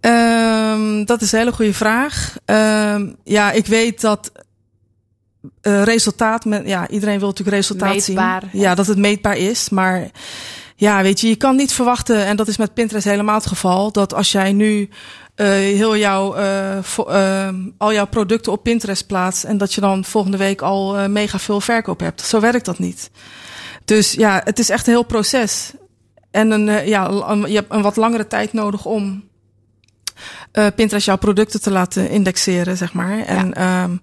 Um, 0.02 1.06
dat 1.06 1.22
is 1.22 1.32
een 1.32 1.40
hele 1.40 1.52
goede 1.52 1.74
vraag. 1.74 2.36
Um, 2.46 3.16
ja, 3.24 3.52
ik 3.52 3.66
weet 3.66 4.02
dat 4.02 4.32
uh, 5.62 5.84
resultaat, 5.84 6.46
met, 6.46 6.68
ja, 6.68 6.88
iedereen 6.88 7.20
wil 7.20 7.28
natuurlijk 7.28 7.58
resultaat 7.58 8.08
meetbaar, 8.08 8.42
zien. 8.42 8.62
Ja. 8.62 8.70
ja, 8.70 8.76
dat 8.76 8.88
het 8.88 8.98
meetbaar 8.98 9.38
is. 9.38 9.70
Maar 9.70 10.10
ja, 10.76 11.02
weet 11.02 11.20
je, 11.20 11.28
je 11.28 11.36
kan 11.36 11.56
niet 11.56 11.74
verwachten, 11.74 12.26
en 12.26 12.36
dat 12.36 12.48
is 12.48 12.58
met 12.58 12.74
Pinterest 12.74 13.06
helemaal 13.06 13.36
het 13.36 13.46
geval, 13.46 13.92
dat 13.92 14.14
als 14.14 14.32
jij 14.32 14.52
nu 14.54 14.90
heel 15.48 15.98
jouw, 15.98 16.36
vo, 16.82 17.10
uh, 17.10 17.50
al 17.78 17.94
jouw 17.94 18.08
producten 18.08 18.52
op 18.52 18.64
Pinterest 18.64 19.08
plaatst 19.08 19.44
en 19.44 19.58
dat 19.58 19.74
je 19.74 19.82
dan 19.82 20.06
volgende 20.06 20.38
week 20.38 20.62
al 20.62 21.10
mega 21.10 21.40
veel 21.40 21.62
verkoop 21.62 22.00
hebt. 22.00 22.22
Zo 22.22 22.40
werkt 22.40 22.66
dat 22.66 22.80
niet. 22.80 23.12
Dus 23.86 24.12
ja, 24.12 24.42
het 24.44 24.60
is 24.60 24.70
echt 24.70 24.88
een 24.88 24.94
heel 24.94 25.04
proces. 25.04 25.72
En 26.32 26.52
een, 26.52 26.88
ja, 26.88 27.10
een, 27.10 27.50
je 27.50 27.56
hebt 27.56 27.74
een 27.74 27.82
wat 27.82 27.96
langere 27.96 28.28
tijd 28.28 28.54
nodig 28.54 28.86
om 28.86 29.24
uh, 30.54 30.68
Pinterest 30.76 31.06
jouw 31.06 31.18
producten 31.18 31.62
te 31.62 31.72
laten 31.72 32.10
indexeren, 32.10 32.78
zeg 32.78 32.94
maar. 32.94 33.20
En 33.20 33.52
ja. 33.56 33.84
Um, 33.84 34.02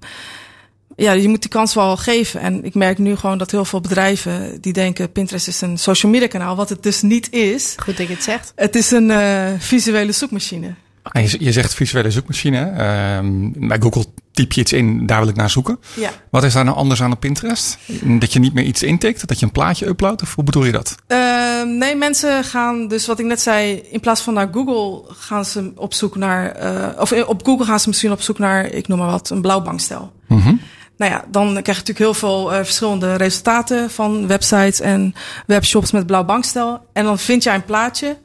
ja, 0.97 1.13
je 1.13 1.29
moet 1.29 1.41
die 1.41 1.51
kans 1.51 1.75
wel 1.75 1.97
geven. 1.97 2.41
En 2.41 2.65
ik 2.65 2.75
merk 2.75 2.99
nu 2.99 3.17
gewoon 3.17 3.39
dat 3.39 3.51
heel 3.51 3.65
veel 3.65 3.81
bedrijven 3.81 4.61
die 4.61 4.73
denken 4.73 5.13
Pinterest 5.13 5.49
is 5.49 5.61
een 5.61 5.79
social 5.79 6.13
media 6.13 6.29
kanaal, 6.29 6.57
wat 6.57 6.69
het 6.69 6.83
dus 6.83 7.03
niet 7.03 7.33
is. 7.33 7.75
Goed 7.83 7.97
dat 7.97 8.07
je 8.07 8.13
het 8.13 8.23
zegt. 8.23 8.53
Het 8.57 8.77
is 8.77 8.91
een 8.91 9.09
uh, 9.11 9.49
visuele 9.59 10.13
zoekmachine. 10.13 10.75
Okay. 11.09 11.23
Je, 11.23 11.37
je 11.45 11.53
zegt 11.53 11.75
visuele 11.75 12.11
zoekmachine. 12.11 12.71
Uh, 12.71 13.69
bij 13.69 13.79
Google 13.81 14.05
typ 14.33 14.53
je 14.53 14.61
iets 14.61 14.73
in, 14.73 15.07
daar 15.07 15.21
wil 15.21 15.29
ik 15.29 15.37
naar 15.37 15.51
zoeken. 15.51 15.79
Ja. 15.95 16.11
Wat 16.31 16.45
is 16.45 16.53
daar 16.53 16.65
nou 16.65 16.77
anders 16.77 17.03
aan 17.03 17.13
op 17.13 17.21
Pinterest? 17.21 17.79
Dat 18.03 18.33
je 18.33 18.39
niet 18.39 18.55
meer 18.55 18.65
iets 18.65 18.83
intikt, 18.83 19.29
dat 19.29 19.39
je 19.39 19.47
een 19.47 19.53
plaatje 19.53 19.87
uploadt? 19.87 20.23
Of 20.23 20.35
hoe 20.35 20.45
bedoel 20.45 20.65
je 20.65 20.73
dat? 20.73 20.95
Ehm, 21.07 21.79
nee, 21.79 21.97
mensen 21.97 22.45
gaan 22.45 22.89
dus 22.89 23.07
wat 23.07 23.19
ik 23.19 23.27
net 23.27 23.41
zei, 23.41 23.83
in 23.91 24.01
plaats 24.01 24.21
van 24.21 24.35
naar 24.35 24.49
Google 24.53 25.15
gaan 25.15 25.45
ze 25.45 25.73
op 25.77 25.95
zoek 25.95 26.17
naar, 26.17 26.51
eh, 26.51 27.01
of 27.01 27.13
op 27.13 27.45
Google 27.47 27.67
gaan 27.67 27.81
ze 27.81 27.89
misschien 27.89 28.13
op 28.13 28.23
zoek 28.23 28.39
naar, 28.39 28.67
ik 28.67 28.89
noem 28.89 28.99
maar 28.99 29.11
wat, 29.11 29.31
een 29.31 29.41
blauw 29.41 29.63
bankstel. 29.63 30.13
Mhm. 30.29 30.55
Nou 30.97 31.13
ja, 31.13 31.25
dan 31.31 31.47
krijg 31.47 31.65
je 31.65 31.73
natuurlijk 31.73 31.99
heel 31.99 32.15
veel 32.15 32.53
eh, 32.53 32.59
verschillende 32.65 33.15
resultaten 33.15 33.91
van 33.91 34.27
websites 34.27 34.81
en 34.81 35.15
webshops 35.47 35.91
met 35.91 36.07
blauw 36.07 36.25
bankstel. 36.25 36.87
En 36.93 37.05
dan 37.05 37.19
vind 37.19 37.43
jij 37.43 37.55
een 37.55 37.65
plaatje. 37.65 38.17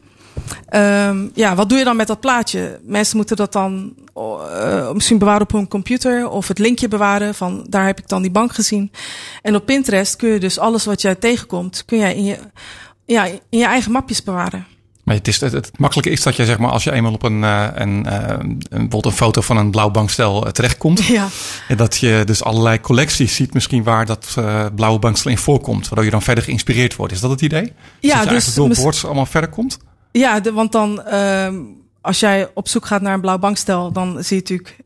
Ehm, 0.69 1.27
ja, 1.33 1.55
wat 1.55 1.69
doe 1.69 1.77
je 1.77 1.83
dan 1.83 1.95
met 1.95 2.07
dat 2.07 2.19
plaatje? 2.19 2.79
Mensen 2.83 3.17
moeten 3.17 3.35
dat 3.35 3.53
dan 3.53 3.93
eh, 4.15 4.91
misschien 4.91 5.17
bewaren 5.17 5.41
op 5.41 5.51
hun 5.51 5.67
computer 5.67 6.29
of 6.29 6.47
het 6.47 6.59
linkje 6.59 6.87
bewaren 6.87 7.35
van 7.35 7.65
daar 7.69 7.85
heb 7.85 7.99
ik 7.99 8.07
dan 8.07 8.21
die 8.21 8.31
bank 8.31 8.53
gezien. 8.53 8.91
En 9.41 9.55
op 9.55 9.65
Pinterest 9.65 10.15
kun 10.15 10.29
je 10.29 10.39
dus 10.39 10.59
alles 10.59 10.85
wat 10.85 11.01
jij 11.01 11.15
tegenkomt, 11.15 11.83
kun 11.85 11.97
jij 11.97 12.15
in 12.15 12.23
je, 12.23 12.37
ja, 13.05 13.25
in 13.25 13.59
je 13.59 13.65
eigen 13.65 13.91
mapjes 13.91 14.23
bewaren. 14.23 14.65
Maar 15.03 15.15
het, 15.15 15.27
is, 15.27 15.39
het, 15.41 15.51
het 15.51 15.71
makkelijke 15.79 16.09
is 16.11 16.23
dat 16.23 16.35
je 16.35 16.45
zeg 16.45 16.57
maar, 16.57 16.71
als 16.71 16.83
je 16.83 16.91
eenmaal 16.91 17.13
op 17.13 17.23
een, 17.23 17.43
eh, 17.43 17.67
een, 17.73 18.05
eh, 18.05 18.27
een, 18.39 18.57
bijvoorbeeld 18.69 19.05
een 19.05 19.11
foto 19.11 19.41
van 19.41 19.57
een 19.57 19.71
blauw 19.71 19.89
bankstel 19.91 20.51
terechtkomt, 20.51 21.03
Ja. 21.19 21.27
en 21.67 21.77
dat 21.77 21.97
je 21.97 22.21
dus 22.25 22.43
allerlei 22.43 22.81
collecties 22.81 23.35
ziet 23.35 23.53
misschien 23.53 23.83
waar 23.83 24.05
dat 24.05 24.33
eh, 24.37 24.65
blauwe 24.75 24.99
bankstel 24.99 25.31
in 25.31 25.37
voorkomt, 25.37 25.83
waardoor 25.87 26.05
je 26.05 26.11
dan 26.11 26.21
verder 26.21 26.43
geïnspireerd 26.43 26.95
wordt. 26.95 27.13
Is 27.13 27.19
dat 27.19 27.31
het 27.31 27.41
idee? 27.41 27.61
Dus 27.61 27.71
Ja, 27.71 27.73
dat 27.99 28.09
je 28.09 28.13
dus 28.23 28.27
eigenlijk 28.29 28.55
door 28.55 28.67
mis- 28.67 28.79
boards 28.81 29.05
allemaal 29.05 29.25
verder 29.25 29.49
komt? 29.49 29.77
Ja, 30.13 30.39
de, 30.39 30.51
want 30.51 30.71
dan, 30.71 31.03
ehm, 31.03 31.63
als 32.01 32.19
jij 32.19 32.51
op 32.53 32.67
zoek 32.67 32.85
gaat 32.85 33.01
naar 33.01 33.13
een 33.13 33.21
blauw 33.21 33.37
bankstel, 33.37 33.91
dan 33.91 34.23
zie 34.23 34.35
je 34.35 34.41
natuurlijk 34.41 34.82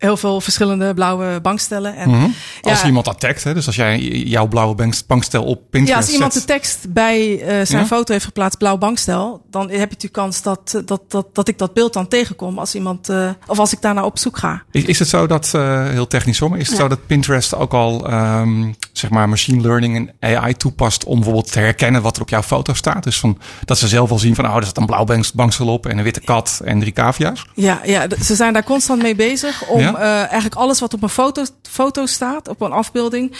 heel 0.00 0.16
veel 0.16 0.40
verschillende 0.40 0.94
blauwe 0.94 1.40
bankstellen. 1.40 1.96
En 1.96 2.10
Mhm. 2.10 2.28
Als 2.60 2.80
ja, 2.80 2.86
iemand 2.86 3.04
dat 3.04 3.20
tagt, 3.20 3.44
hè, 3.44 3.54
dus 3.54 3.66
als 3.66 3.76
jij 3.76 3.98
jouw 4.08 4.46
blauwe 4.48 4.74
bank- 4.74 5.06
bankstel 5.06 5.44
op 5.44 5.58
ja, 5.58 5.66
Pinterest 5.70 6.02
als 6.06 6.12
iemand 6.14 6.32
de 6.32 6.44
tekst 6.44 6.92
bij 6.92 7.40
eh, 7.40 7.66
zijn 7.66 7.80
Ja? 7.82 7.86
foto 7.86 8.12
heeft 8.12 8.24
geplaatst, 8.24 8.58
blauw 8.58 8.76
bankstel, 8.78 9.42
dan 9.50 9.62
heb 9.62 9.70
je 9.70 9.78
natuurlijk 9.78 10.12
kans 10.12 10.42
dat, 10.42 10.72
eh, 10.74 10.80
dat, 10.84 11.02
dat, 11.08 11.26
dat 11.32 11.48
ik 11.48 11.58
dat 11.58 11.74
beeld 11.74 11.92
dan 11.92 12.08
tegenkom 12.08 12.58
als 12.58 12.74
iemand, 12.74 13.08
eh, 13.08 13.30
of 13.46 13.58
als 13.58 13.72
ik 13.72 13.80
daarna 13.82 14.04
op 14.04 14.18
zoek 14.18 14.38
ga. 14.38 14.62
Is, 14.70 14.84
is 14.84 14.98
het 14.98 15.08
zo 15.08 15.26
dat, 15.26 15.50
heel 15.90 16.06
technisch 16.06 16.38
hoor, 16.38 16.50
maar 16.50 16.58
is 16.58 16.66
het 16.68 16.76
Ja. 16.76 16.82
zo 16.82 16.88
dat 16.88 17.06
Pinterest 17.06 17.54
ook 17.54 17.72
al 17.72 18.06
ehm, 18.08 18.72
zeg 18.92 19.10
maar 19.10 19.28
machine 19.28 19.62
learning 19.62 19.96
en 20.20 20.34
AI 20.36 20.54
toepast 20.56 21.04
om 21.04 21.14
bijvoorbeeld 21.14 21.52
te 21.52 21.58
herkennen 21.58 22.02
wat 22.02 22.16
er 22.16 22.22
op 22.22 22.28
jouw 22.28 22.42
foto 22.42 22.74
staat? 22.74 23.04
Dus 23.04 23.18
van, 23.18 23.38
dat 23.64 23.78
ze 23.78 23.88
zelf 23.88 24.10
al 24.10 24.18
zien 24.18 24.34
van, 24.34 24.46
oh, 24.46 24.56
er 24.56 24.62
staat 24.62 24.76
een 24.76 24.86
blauw 24.86 25.04
banks- 25.04 25.32
bankstel 25.32 25.66
op 25.68 25.86
en 25.86 25.98
een 25.98 26.04
witte 26.04 26.20
kat 26.20 26.60
en 26.64 26.80
drie 26.80 26.92
cavia's. 26.92 27.44
Ja, 27.54 27.80
ja, 27.84 28.06
ze 28.22 28.34
zijn 28.34 28.52
daar 28.52 28.64
constant 28.64 29.02
mee 29.02 29.14
bezig 29.14 29.66
om 29.66 29.89
Ja? 29.92 29.98
eh, 29.98 30.18
eigenlijk 30.30 30.54
alles 30.54 30.80
wat 30.80 30.94
op 30.94 31.02
een 31.02 31.08
foto, 31.08 31.44
foto 31.62 32.06
staat, 32.06 32.48
op 32.48 32.60
een 32.60 32.72
afbeelding, 32.72 33.36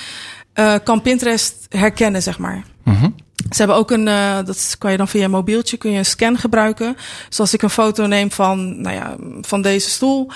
eh, 0.53 0.75
kan 0.85 1.03
Pinterest 1.03 1.55
herkennen, 1.69 2.23
zeg 2.23 2.39
maar. 2.39 2.65
Mhm. 2.85 3.09
Ze 3.51 3.57
hebben 3.57 3.77
ook 3.77 3.91
een, 3.91 4.09
eh, 4.09 4.39
dat 4.45 4.75
kan 4.79 4.91
je 4.91 4.97
dan 4.97 5.09
via 5.09 5.25
een 5.25 5.31
mobieltje, 5.31 5.77
kun 5.77 5.91
je 5.91 5.99
een 5.99 6.05
scan 6.05 6.39
gebruiken. 6.39 6.97
Zoals 7.29 7.55
ik 7.55 7.63
een 7.63 7.71
foto 7.71 8.07
neem 8.07 8.31
van, 8.31 8.81
nou 8.81 8.95
ja, 8.97 9.17
van 9.41 9.63
deze 9.63 9.91
stoel, 9.91 10.31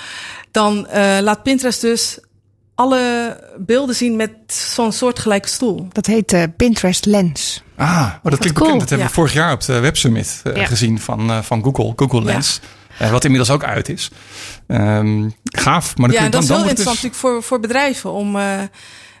dan 0.51 0.87
eh, 0.87 1.17
laat 1.21 1.43
Pinterest 1.43 1.81
dus 1.81 2.19
alle 2.75 2.99
beelden 3.57 3.95
zien 3.95 4.15
met 4.15 4.31
zo'n 4.47 4.91
soortgelijke 4.91 5.47
stoel. 5.47 5.87
Dat 5.91 6.05
heet 6.05 6.33
eh, 6.33 6.43
Pinterest 6.57 7.05
Lens. 7.05 7.63
Ah, 7.77 7.87
oh, 8.23 8.31
dat 8.31 8.39
klinkt 8.39 8.57
cool. 8.57 8.71
bekend. 8.71 8.79
Dat 8.79 8.89
hebben 8.89 9.07
Ja. 9.07 9.13
we 9.13 9.13
vorig 9.19 9.33
jaar 9.33 9.51
op 9.53 9.61
de 9.65 9.79
Web 9.79 9.97
Summit 9.97 10.41
Ja. 10.53 10.65
gezien 10.65 10.99
van, 10.99 11.29
eh, 11.29 11.41
van 11.41 11.63
Google, 11.63 11.93
Google. 11.95 12.23
Lens. 12.23 12.59
Wat 12.97 13.23
inmiddels 13.23 13.51
ook 13.51 13.63
uit 13.63 13.89
is. 13.89 14.09
Ehm, 14.67 15.29
gaaf, 15.43 15.97
maar 15.97 16.07
dan 16.07 16.15
Ja, 16.15 16.15
kun 16.17 16.25
je 16.25 16.31
dat 16.31 16.41
is 16.41 16.47
dan, 16.47 16.57
heel 16.57 16.65
dan 16.65 16.65
wordt 16.65 16.69
interessant 16.69 16.77
het 16.77 16.85
natuurlijk 16.87 17.15
voor, 17.15 17.43
voor 17.43 17.59
bedrijven 17.59 18.11
om 18.11 18.35
eh, 18.35 18.61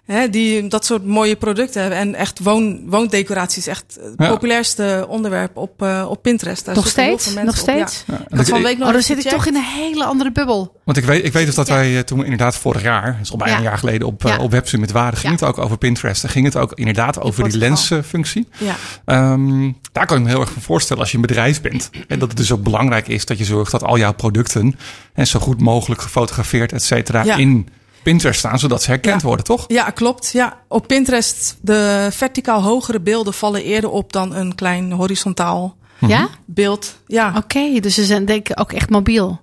hè, 0.05 0.29
die 0.29 0.67
dat 0.67 0.85
soort 0.85 1.05
mooie 1.05 1.35
producten 1.35 1.81
hebben. 1.81 1.99
En 1.99 2.15
echt 2.15 2.39
woon, 2.39 2.81
woondecoratie 2.89 3.59
is 3.59 3.67
echt 3.67 3.97
het 4.01 4.13
Ja. 4.17 4.29
populairste 4.29 5.05
onderwerp 5.09 5.57
op, 5.57 5.81
eh, 5.81 6.05
op 6.09 6.21
Pinterest. 6.21 6.65
Daar 6.65 6.75
Nog 6.75 6.87
steeds? 6.87 7.25
Nog 7.25 7.35
mensen 7.43 7.61
op, 7.61 7.67
ja. 7.77 7.87
steeds? 7.87 8.05
dus- 8.29 8.49
van 8.49 8.61
week 8.63 8.77
nog 8.77 8.87
Oh, 8.87 8.93
dan 8.93 9.01
zit 9.01 9.25
ik 9.25 9.31
toch 9.31 9.45
in 9.45 9.55
een 9.55 9.63
hele 9.63 10.05
andere 10.05 10.31
bubbel. 10.31 10.79
Want 10.83 10.97
ik 10.97 11.03
weet, 11.03 11.25
ik 11.25 11.33
weet 11.33 11.45
dus 11.45 11.55
dat 11.55 11.67
Ja. 11.67 11.73
wij 11.73 11.95
eh, 11.97 12.03
toen 12.03 12.23
inderdaad 12.23 12.55
vorig 12.55 12.81
jaar, 12.81 13.11
dat 13.11 13.21
is 13.21 13.31
al 13.31 13.37
bijna 13.37 13.53
Ja. 13.53 13.59
een 13.59 13.65
jaar 13.65 13.77
geleden, 13.77 14.07
op, 14.07 14.25
eh, 14.25 14.39
op 14.39 14.51
Web 14.51 14.67
Summit 14.67 14.91
waren, 14.91 15.17
ging 15.17 15.39
Ja. 15.39 15.45
het 15.47 15.57
ook 15.57 15.63
over 15.65 15.77
Pinterest. 15.77 16.23
En 16.23 16.29
ging 16.29 16.45
het 16.45 16.55
ook 16.57 16.71
inderdaad 16.73 17.21
over 17.21 17.49
die 17.49 17.57
lensfunctie. 17.57 18.47
Ja. 18.57 18.75
Ehm, 19.05 19.71
daar 19.91 20.05
kan 20.05 20.17
ik 20.17 20.23
me 20.23 20.29
heel 20.29 20.41
erg 20.41 20.51
van 20.51 20.61
voorstellen 20.61 21.01
als 21.01 21.11
je 21.11 21.17
een 21.17 21.25
bedrijf 21.27 21.61
bent. 21.61 21.89
En 22.07 22.19
dat 22.19 22.27
het 22.27 22.37
dus 22.37 22.51
ook 22.51 22.63
belangrijk 22.63 23.07
is 23.07 23.25
dat 23.25 23.37
je 23.37 23.45
zorgt 23.45 23.71
dat 23.71 23.83
al 23.83 23.97
jouw 23.97 24.13
producten 24.13 24.75
en 25.13 25.27
zo 25.27 25.39
goed 25.39 25.61
mogelijk 25.61 26.01
gefotografeerd, 26.01 26.71
et 26.71 26.83
cetera, 26.83 27.23
Ja. 27.23 27.35
in 27.35 27.67
Pinterest 28.05 28.39
staan, 28.39 28.59
zodat 28.59 28.81
ze 28.83 28.89
herkend 28.89 29.21
Ja. 29.21 29.27
worden, 29.27 29.45
toch? 29.45 29.63
ja, 29.67 29.89
klopt. 29.89 30.29
Ja. 30.33 30.57
Op 30.67 30.87
Pinterest, 30.87 31.57
de 31.61 32.07
verticaal 32.11 32.61
hogere 32.61 32.99
beelden 32.99 33.33
vallen 33.33 33.63
eerder 33.63 33.89
op 33.89 34.13
dan 34.13 34.35
een 34.35 34.55
klein 34.55 34.91
horizontaal 34.91 35.75
Ja? 35.99 36.27
beeld. 36.45 36.95
Ja, 37.07 37.33
Oké, 37.37 37.79
dus 37.79 37.93
ze 37.93 38.03
zijn 38.03 38.25
denk 38.25 38.49
ik 38.49 38.59
ook 38.59 38.71
echt 38.73 38.89
mobiel. 38.89 39.41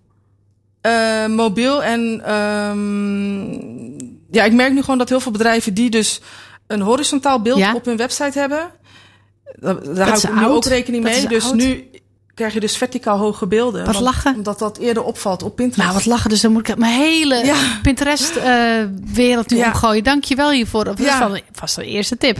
Eh, 0.80 1.26
mobiel 1.26 1.82
en 1.82 2.22
ehm, 2.24 3.52
ja, 4.30 4.44
ik 4.44 4.52
merk 4.52 4.72
nu 4.72 4.80
gewoon 4.80 4.98
dat 4.98 5.08
heel 5.08 5.20
veel 5.20 5.32
bedrijven 5.32 5.74
die 5.74 5.90
dus 5.90 6.20
een 6.66 6.80
horizontaal 6.80 7.40
beeld 7.42 7.58
Ja. 7.58 7.74
op 7.74 7.84
hun 7.84 7.96
website 7.96 8.38
hebben, 8.38 8.70
daar, 9.60 9.74
daar 9.74 9.94
Dat 9.94 10.22
hou 10.22 10.34
ik 10.34 10.40
nu 10.40 10.44
oud. 10.46 10.54
ook 10.56 10.64
rekening 10.64 11.04
Dat 11.04 11.12
mee. 11.12 11.26
Dus 11.28 11.44
oud. 11.44 11.54
nu 11.54 11.90
krijg 12.34 12.52
je 12.54 12.60
dus 12.60 12.76
verticaal 12.76 13.18
hoge 13.18 13.46
beelden. 13.46 13.84
Wat 13.84 13.92
want- 13.94 14.04
lachen. 14.06 14.34
Omdat 14.34 14.58
dat 14.58 14.78
eerder 14.78 15.02
opvalt 15.02 15.42
op 15.42 15.56
Pinterest. 15.56 15.82
Nou, 15.88 15.98
wat 15.98 16.06
lachen. 16.06 16.30
Dus 16.30 16.40
dan 16.40 16.52
moet 16.52 16.68
ik 16.68 16.76
mijn 16.78 16.92
hele 17.00 17.34
Ja. 17.44 17.56
Pinterest-wereld 17.82 19.50
nu 19.50 19.56
Ja. 19.56 19.66
omgooien. 19.66 20.04
Dank 20.04 20.24
je 20.24 20.34
wel 20.34 20.50
hiervoor. 20.50 20.84
Dat 20.84 20.98
Ja. 20.98 21.28
was 21.28 21.40
vast 21.52 21.76
de 21.76 21.84
eerste 21.86 22.16
tip. 22.16 22.38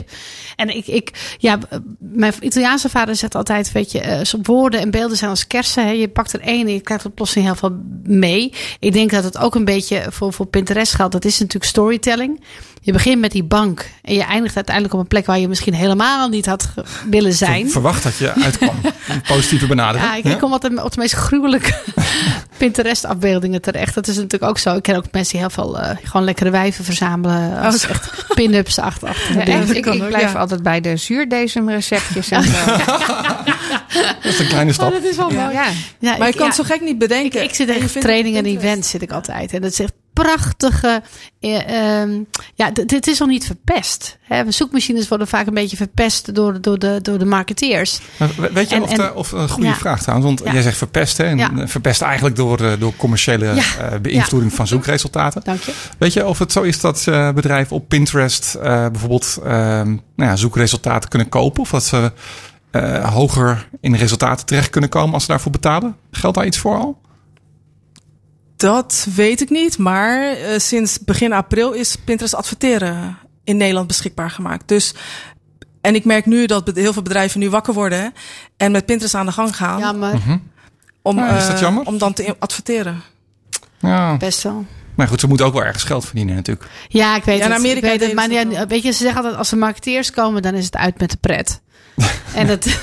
En 0.55 0.75
ik, 0.75 0.87
ik, 0.87 1.35
ja, 1.37 1.57
mijn 1.99 2.33
Italiaanse 2.39 2.89
vader 2.89 3.15
zegt 3.15 3.35
altijd, 3.35 3.71
weet 3.71 3.91
je, 3.91 3.99
eh, 3.99 4.21
woorden 4.43 4.79
en 4.79 4.91
beelden 4.91 5.17
zijn 5.17 5.29
als 5.29 5.47
kersen. 5.47 5.83
Hè. 5.85 5.91
Je 5.91 6.07
pakt 6.09 6.33
er 6.33 6.41
één 6.41 6.67
en 6.67 6.73
je 6.73 6.79
krijgt 6.81 7.03
er 7.03 7.09
plotseling 7.11 7.47
heel 7.47 7.55
veel 7.55 7.77
mee. 8.03 8.53
Ik 8.79 8.93
denk 8.93 9.11
dat 9.11 9.23
het 9.23 9.37
ook 9.37 9.55
een 9.55 9.65
beetje 9.65 10.05
voor, 10.09 10.33
voor 10.33 10.45
Pinterest 10.45 10.93
geldt. 10.93 11.11
Dat 11.13 11.25
is 11.25 11.39
natuurlijk 11.39 11.65
storytelling. 11.71 12.41
Je 12.85 12.91
begint 12.91 13.19
met 13.21 13.31
die 13.31 13.43
bank 13.43 13.89
en 14.01 14.13
je 14.13 14.23
eindigt 14.23 14.55
uiteindelijk 14.55 14.93
op 14.95 14.99
een 14.99 15.07
plek 15.07 15.25
waar 15.25 15.39
je 15.39 15.47
misschien 15.47 15.73
helemaal 15.73 16.27
niet 16.29 16.45
had 16.45 16.69
willen 17.09 17.33
zijn. 17.33 17.69
Verwacht 17.71 18.03
dat 18.03 18.17
je 18.17 18.31
uitkwam. 18.45 18.75
Een 19.07 19.21
positieve 19.27 19.67
benadering. 19.67 20.11
Ja, 20.11 20.15
ik, 20.17 20.25
ik 20.25 20.37
kom 20.39 20.51
altijd 20.51 20.83
op 20.83 20.91
de 20.91 20.99
meest 20.99 21.13
gruwelijke 21.13 21.73
Pinterest-afbeeldingen 22.57 23.61
terecht. 23.61 23.93
Dat 23.95 24.07
is 24.07 24.15
natuurlijk 24.15 24.43
ook 24.51 24.57
zo. 24.57 24.75
Ik 24.75 24.83
ken 24.83 24.95
ook 24.95 25.05
mensen 25.11 25.31
die 25.31 25.39
heel 25.41 25.49
veel 25.49 25.79
eh, 25.79 25.97
gewoon 26.03 26.23
lekkere 26.25 26.49
wijven 26.49 26.85
verzamelen. 26.85 27.59
Als 27.59 27.87
echt 27.87 28.25
pin-ups 28.35 28.79
achter. 28.79 29.07
achter 29.07 29.37
Ja, 29.37 29.45
dingen. 29.45 29.61
echt, 29.61 29.75
ik, 29.75 29.85
ik 29.85 30.07
blijf 30.07 30.33
ja. 30.33 30.39
altijd 30.39 30.63
bij 30.63 30.81
de 30.81 30.97
zuurdesem-receptjes. 30.97 32.29
en 32.29 32.43
zo. 32.43 32.49
Dat 34.23 34.31
is 34.31 34.39
een 34.39 34.47
kleine 34.47 34.69
Oh, 34.69 34.75
stap. 34.75 34.91
dat 34.91 35.03
is 35.03 35.15
wel 35.15 35.29
mooi. 35.29 35.51
Ja. 35.53 35.65
Ja, 35.99 36.17
maar 36.17 36.27
ik, 36.27 36.33
je 36.33 36.39
kan 36.39 36.47
ja, 36.49 36.55
het 36.55 36.55
zo 36.55 36.73
gek 36.73 36.81
niet 36.81 36.97
bedenken. 36.97 37.41
ik, 37.43 37.49
ik 37.49 37.55
zit 37.55 37.69
echt 37.69 38.01
trainingen 38.01 38.45
en 38.45 38.51
events 38.51 38.89
zit 38.89 39.01
ik 39.01 39.11
altijd. 39.11 39.53
En 39.53 39.61
dat 39.61 39.71
is 39.71 39.79
echt 39.79 39.93
prachtige... 40.13 41.01
eh, 41.39 41.99
ehm, 42.01 42.11
ja, 42.55 42.71
dit 42.71 43.07
is 43.07 43.19
nog 43.19 43.27
niet 43.27 43.45
verpest. 43.45 44.17
Hè? 44.21 44.51
Zoekmachines 44.51 45.07
worden 45.07 45.27
vaak 45.27 45.47
een 45.47 45.53
beetje 45.53 45.77
verpest 45.77 46.35
door, 46.35 46.61
door, 46.61 46.79
de, 46.79 46.99
door 47.01 47.17
de 47.17 47.25
marketeers. 47.25 47.99
Weet 48.53 48.69
je 48.69 48.75
En- 48.75 48.81
of, 48.81 48.89
en- 48.91 48.97
de- 48.97 49.13
of 49.13 49.31
een 49.31 49.49
goede 49.49 49.67
ja. 49.69 49.75
vraag 49.75 50.01
trouwens? 50.01 50.27
Want 50.27 50.41
Ja. 50.45 50.53
jij 50.53 50.61
zegt 50.61 50.77
verpest, 50.77 51.17
hè? 51.17 51.23
En 51.23 51.37
Ja. 51.37 51.51
verpest 51.67 52.01
eigenlijk 52.01 52.35
door, 52.35 52.59
eh, 52.59 52.71
door 52.79 52.95
commerciële 52.95 53.45
eh, 53.47 53.59
beïnvloeding 54.01 54.53
van 54.53 54.67
zoekresultaten. 54.67 55.41
Dank 55.43 55.61
je. 55.61 55.73
Weet 55.97 56.13
je 56.13 56.25
of 56.27 56.39
het 56.39 56.51
zo 56.51 56.61
is 56.61 56.79
dat 56.79 57.07
eh, 57.07 57.31
bedrijven 57.31 57.75
op 57.75 57.87
Pinterest 57.87 58.55
eh, 58.55 58.63
bijvoorbeeld 58.87 59.37
ehm, 59.43 59.87
nou 60.15 60.29
ja, 60.29 60.35
zoekresultaten 60.35 61.09
kunnen 61.09 61.29
kopen? 61.29 61.61
Of 61.61 61.69
dat 61.69 61.83
ze 61.83 62.11
eh, 62.71 63.13
hoger 63.13 63.67
in 63.81 63.91
de 63.91 63.97
resultaten 63.97 64.45
terecht 64.45 64.69
kunnen 64.69 64.89
komen 64.89 65.13
als 65.13 65.23
ze 65.23 65.29
daarvoor 65.31 65.51
betalen? 65.51 65.95
Geldt 66.11 66.37
daar 66.37 66.45
iets 66.45 66.57
voor 66.57 66.77
al? 66.77 67.01
Dat 68.69 69.07
weet 69.15 69.41
ik 69.41 69.49
niet, 69.49 69.77
maar 69.77 70.31
eh, 70.31 70.59
sinds 70.59 70.99
begin 70.99 71.33
april 71.33 71.71
is 71.71 71.95
Pinterest 71.95 72.35
adverteren 72.35 73.17
in 73.43 73.57
Nederland 73.57 73.87
beschikbaar 73.87 74.29
gemaakt. 74.29 74.67
Dus, 74.67 74.93
en 75.81 75.95
ik 75.95 76.05
merk 76.05 76.25
nu 76.25 76.45
dat 76.45 76.71
heel 76.75 76.93
veel 76.93 77.01
bedrijven 77.01 77.39
nu 77.39 77.49
wakker 77.49 77.73
worden 77.73 78.13
en 78.57 78.71
met 78.71 78.85
Pinterest 78.85 79.15
aan 79.15 79.25
de 79.25 79.31
gang 79.31 79.55
gaan 79.55 79.79
Jammer. 79.79 80.13
om, 81.01 81.19
Ah, 81.19 81.37
is 81.37 81.45
dat 81.45 81.55
eh, 81.55 81.61
jammer? 81.61 81.85
om 81.85 81.97
dan 81.97 82.13
te 82.13 82.35
adverteren. 82.39 83.01
Ja, 83.79 84.17
Best 84.17 84.43
wel. 84.43 84.65
maar 84.95 85.07
goed, 85.07 85.19
ze 85.19 85.27
moeten 85.27 85.45
ook 85.45 85.53
wel 85.53 85.63
ergens 85.63 85.83
geld 85.83 86.05
verdienen 86.05 86.35
natuurlijk. 86.35 86.69
Ja, 86.87 87.15
ik 87.15 87.23
weet 87.23 87.37
Ja, 87.37 87.45
in 87.45 87.51
het. 87.51 87.59
Amerika 87.59 87.87
ik 87.91 87.99
weet 87.99 88.07
het. 88.07 88.15
Maar 88.15 88.27
ze 88.29 88.49
ja, 88.49 88.67
weet 88.67 88.83
je, 88.83 88.91
ze 88.91 88.97
zeggen 88.97 89.17
altijd 89.17 89.35
als 89.35 89.51
er 89.51 89.57
marketeers 89.57 90.11
komen, 90.11 90.41
dan 90.41 90.53
is 90.53 90.65
het 90.65 90.75
uit 90.77 90.99
met 90.99 91.11
de 91.11 91.17
pret. 91.17 91.61
en 92.35 92.47
dat, 92.47 92.63
weet 92.65 92.79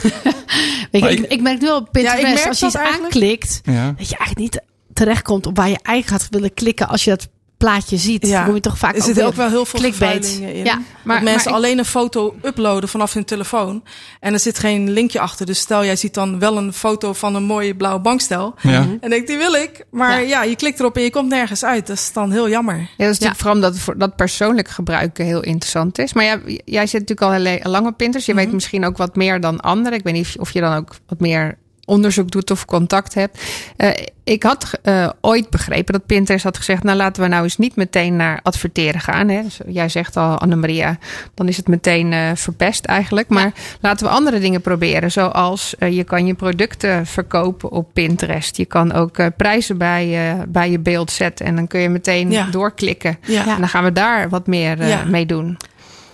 je, 0.91 0.99
Maar 1.01 1.11
ik, 1.11 1.21
ik- 1.21 1.41
merk 1.41 1.61
nu 1.61 1.69
op 1.71 1.89
Pinterest, 1.93 2.47
als 2.47 2.59
je 2.59 2.65
iets 2.67 2.75
dat 2.75 2.83
eigenlijk. 2.83 3.15
aanklikt, 3.15 3.61
Ja. 3.65 3.95
dat 3.97 4.09
je 4.09 4.17
eigenlijk 4.17 4.39
niet 4.39 4.61
terechtkomt 5.05 5.47
op 5.47 5.57
waar 5.57 5.69
je 5.69 5.79
eigenlijk 5.83 6.23
had 6.23 6.31
willen 6.33 6.55
klikken 6.55 6.89
als 6.89 7.05
je 7.05 7.11
dat 7.11 7.29
plaatje 7.57 7.97
ziet, 7.97 8.27
Ja. 8.27 8.37
dan 8.37 8.45
kom 8.45 8.55
je 8.55 8.61
toch 8.61 8.79
vaak 8.79 8.95
Er 8.95 9.03
zitten 9.03 9.15
weer 9.23 9.27
ook 9.33 9.37
wel 9.37 9.49
heel 9.49 9.65
veel 9.65 9.81
clickbait. 9.81 10.25
vervuilingen 10.27 10.55
in. 10.55 10.65
Ja. 10.65 10.81
Maar, 11.05 11.17
dat 11.17 11.25
mensen 11.25 11.51
maar 11.51 11.61
ik- 11.61 11.65
alleen 11.67 11.79
een 11.79 11.85
foto 11.85 12.35
uploaden 12.43 12.89
vanaf 12.89 13.13
hun 13.15 13.25
telefoon. 13.25 13.83
En 14.21 14.33
er 14.33 14.39
zit 14.41 14.59
geen 14.59 14.91
linkje 14.91 15.21
achter. 15.21 15.47
Dus 15.47 15.59
stel, 15.59 15.85
jij 15.85 15.97
ziet 15.97 16.15
dan 16.15 16.39
wel 16.39 16.57
een 16.57 16.73
foto 16.73 17.13
van 17.13 17.35
een 17.35 17.43
mooie 17.43 17.77
blauwe 17.77 18.01
bankstel. 18.01 18.55
Ja. 18.63 18.87
En 19.01 19.11
denk 19.11 19.27
die 19.27 19.37
wil 19.37 19.53
ik. 19.53 19.85
Maar 19.91 20.21
Ja. 20.21 20.27
ja. 20.29 20.43
je 20.43 20.57
klikt 20.57 20.79
erop 20.81 20.97
en 20.97 21.03
je 21.03 21.11
komt 21.11 21.29
nergens 21.29 21.65
uit. 21.65 21.87
Dat 21.87 21.97
is 21.97 22.13
dan 22.13 22.31
heel 22.33 22.49
jammer. 22.49 22.77
Ja, 22.77 22.85
dat 22.87 22.99
is 22.99 23.07
natuurlijk 23.07 23.37
vooral 23.41 23.55
omdat 23.57 23.79
voor 23.79 23.99
dat 23.99 24.17
persoonlijk 24.17 24.69
gebruik 24.69 25.19
heel 25.19 25.43
interessant 25.43 25.99
is. 25.99 26.13
Maar 26.13 26.25
ja, 26.25 26.41
jij 26.65 26.87
zit 26.87 27.01
natuurlijk 27.09 27.23
al 27.23 27.33
heel 27.45 27.71
lang 27.71 27.87
op 27.87 27.97
Pinterest. 27.97 28.27
Je 28.27 28.35
weet 28.35 28.53
misschien 28.53 28.85
ook 28.85 28.97
wat 28.97 29.17
meer 29.17 29.41
dan 29.41 29.61
anderen. 29.61 29.99
Ik 29.99 30.05
weet 30.05 30.15
niet 30.15 30.35
of 30.39 30.51
je 30.51 30.61
dan 30.61 30.75
ook 30.77 30.95
wat 31.07 31.21
meer 31.21 31.59
onderzoek 31.91 32.31
doet 32.31 32.51
of 32.51 32.65
contact 32.65 33.15
hebt. 33.15 33.43
Eh, 33.77 33.89
ik 34.25 34.43
had 34.43 34.71
eh, 34.83 35.09
ooit 35.21 35.51
begrepen 35.51 35.93
dat 35.93 36.07
Pinterest 36.07 36.45
had 36.45 36.57
gezegd... 36.57 36.83
nou 36.83 36.97
laten 36.97 37.23
we 37.23 37.29
nou 37.29 37.43
eens 37.43 37.57
niet 37.57 37.77
meteen 37.77 38.17
naar 38.17 38.41
adverteren 38.43 39.01
gaan. 39.01 39.29
Hè. 39.29 39.43
Dus 39.43 39.61
jij 39.67 39.89
zegt 39.89 40.17
al, 40.17 40.39
Annemaria, 40.39 40.99
dan 41.35 41.49
is 41.49 41.57
het 41.57 41.69
meteen 41.69 42.13
eh, 42.13 42.31
verpest 42.35 42.85
eigenlijk. 42.85 43.29
Maar 43.29 43.53
laten 43.81 44.07
we 44.07 44.13
andere 44.13 44.41
dingen 44.41 44.61
proberen. 44.61 45.11
Zoals 45.11 45.75
je 45.79 46.05
kan 46.05 46.27
je 46.27 46.35
producten 46.35 47.07
verkopen 47.07 47.71
op 47.71 47.89
Pinterest. 47.93 48.57
Je 48.57 48.65
kan 48.65 48.93
ook 48.93 49.37
prijzen 49.37 49.79
bij, 49.79 50.37
bij 50.49 50.71
je 50.71 50.79
beeld 50.79 51.11
zetten. 51.11 51.47
En 51.47 51.57
dan 51.57 51.67
kun 51.67 51.81
je 51.81 51.89
meteen 51.89 52.31
Ja. 52.31 52.45
doorklikken. 52.51 53.19
Ja. 53.27 53.47
En 53.47 53.59
dan 53.59 53.69
gaan 53.69 53.85
we 53.85 53.93
daar 53.93 54.29
wat 54.29 54.47
meer 54.47 54.79
mee 55.07 55.27
doen. 55.27 55.57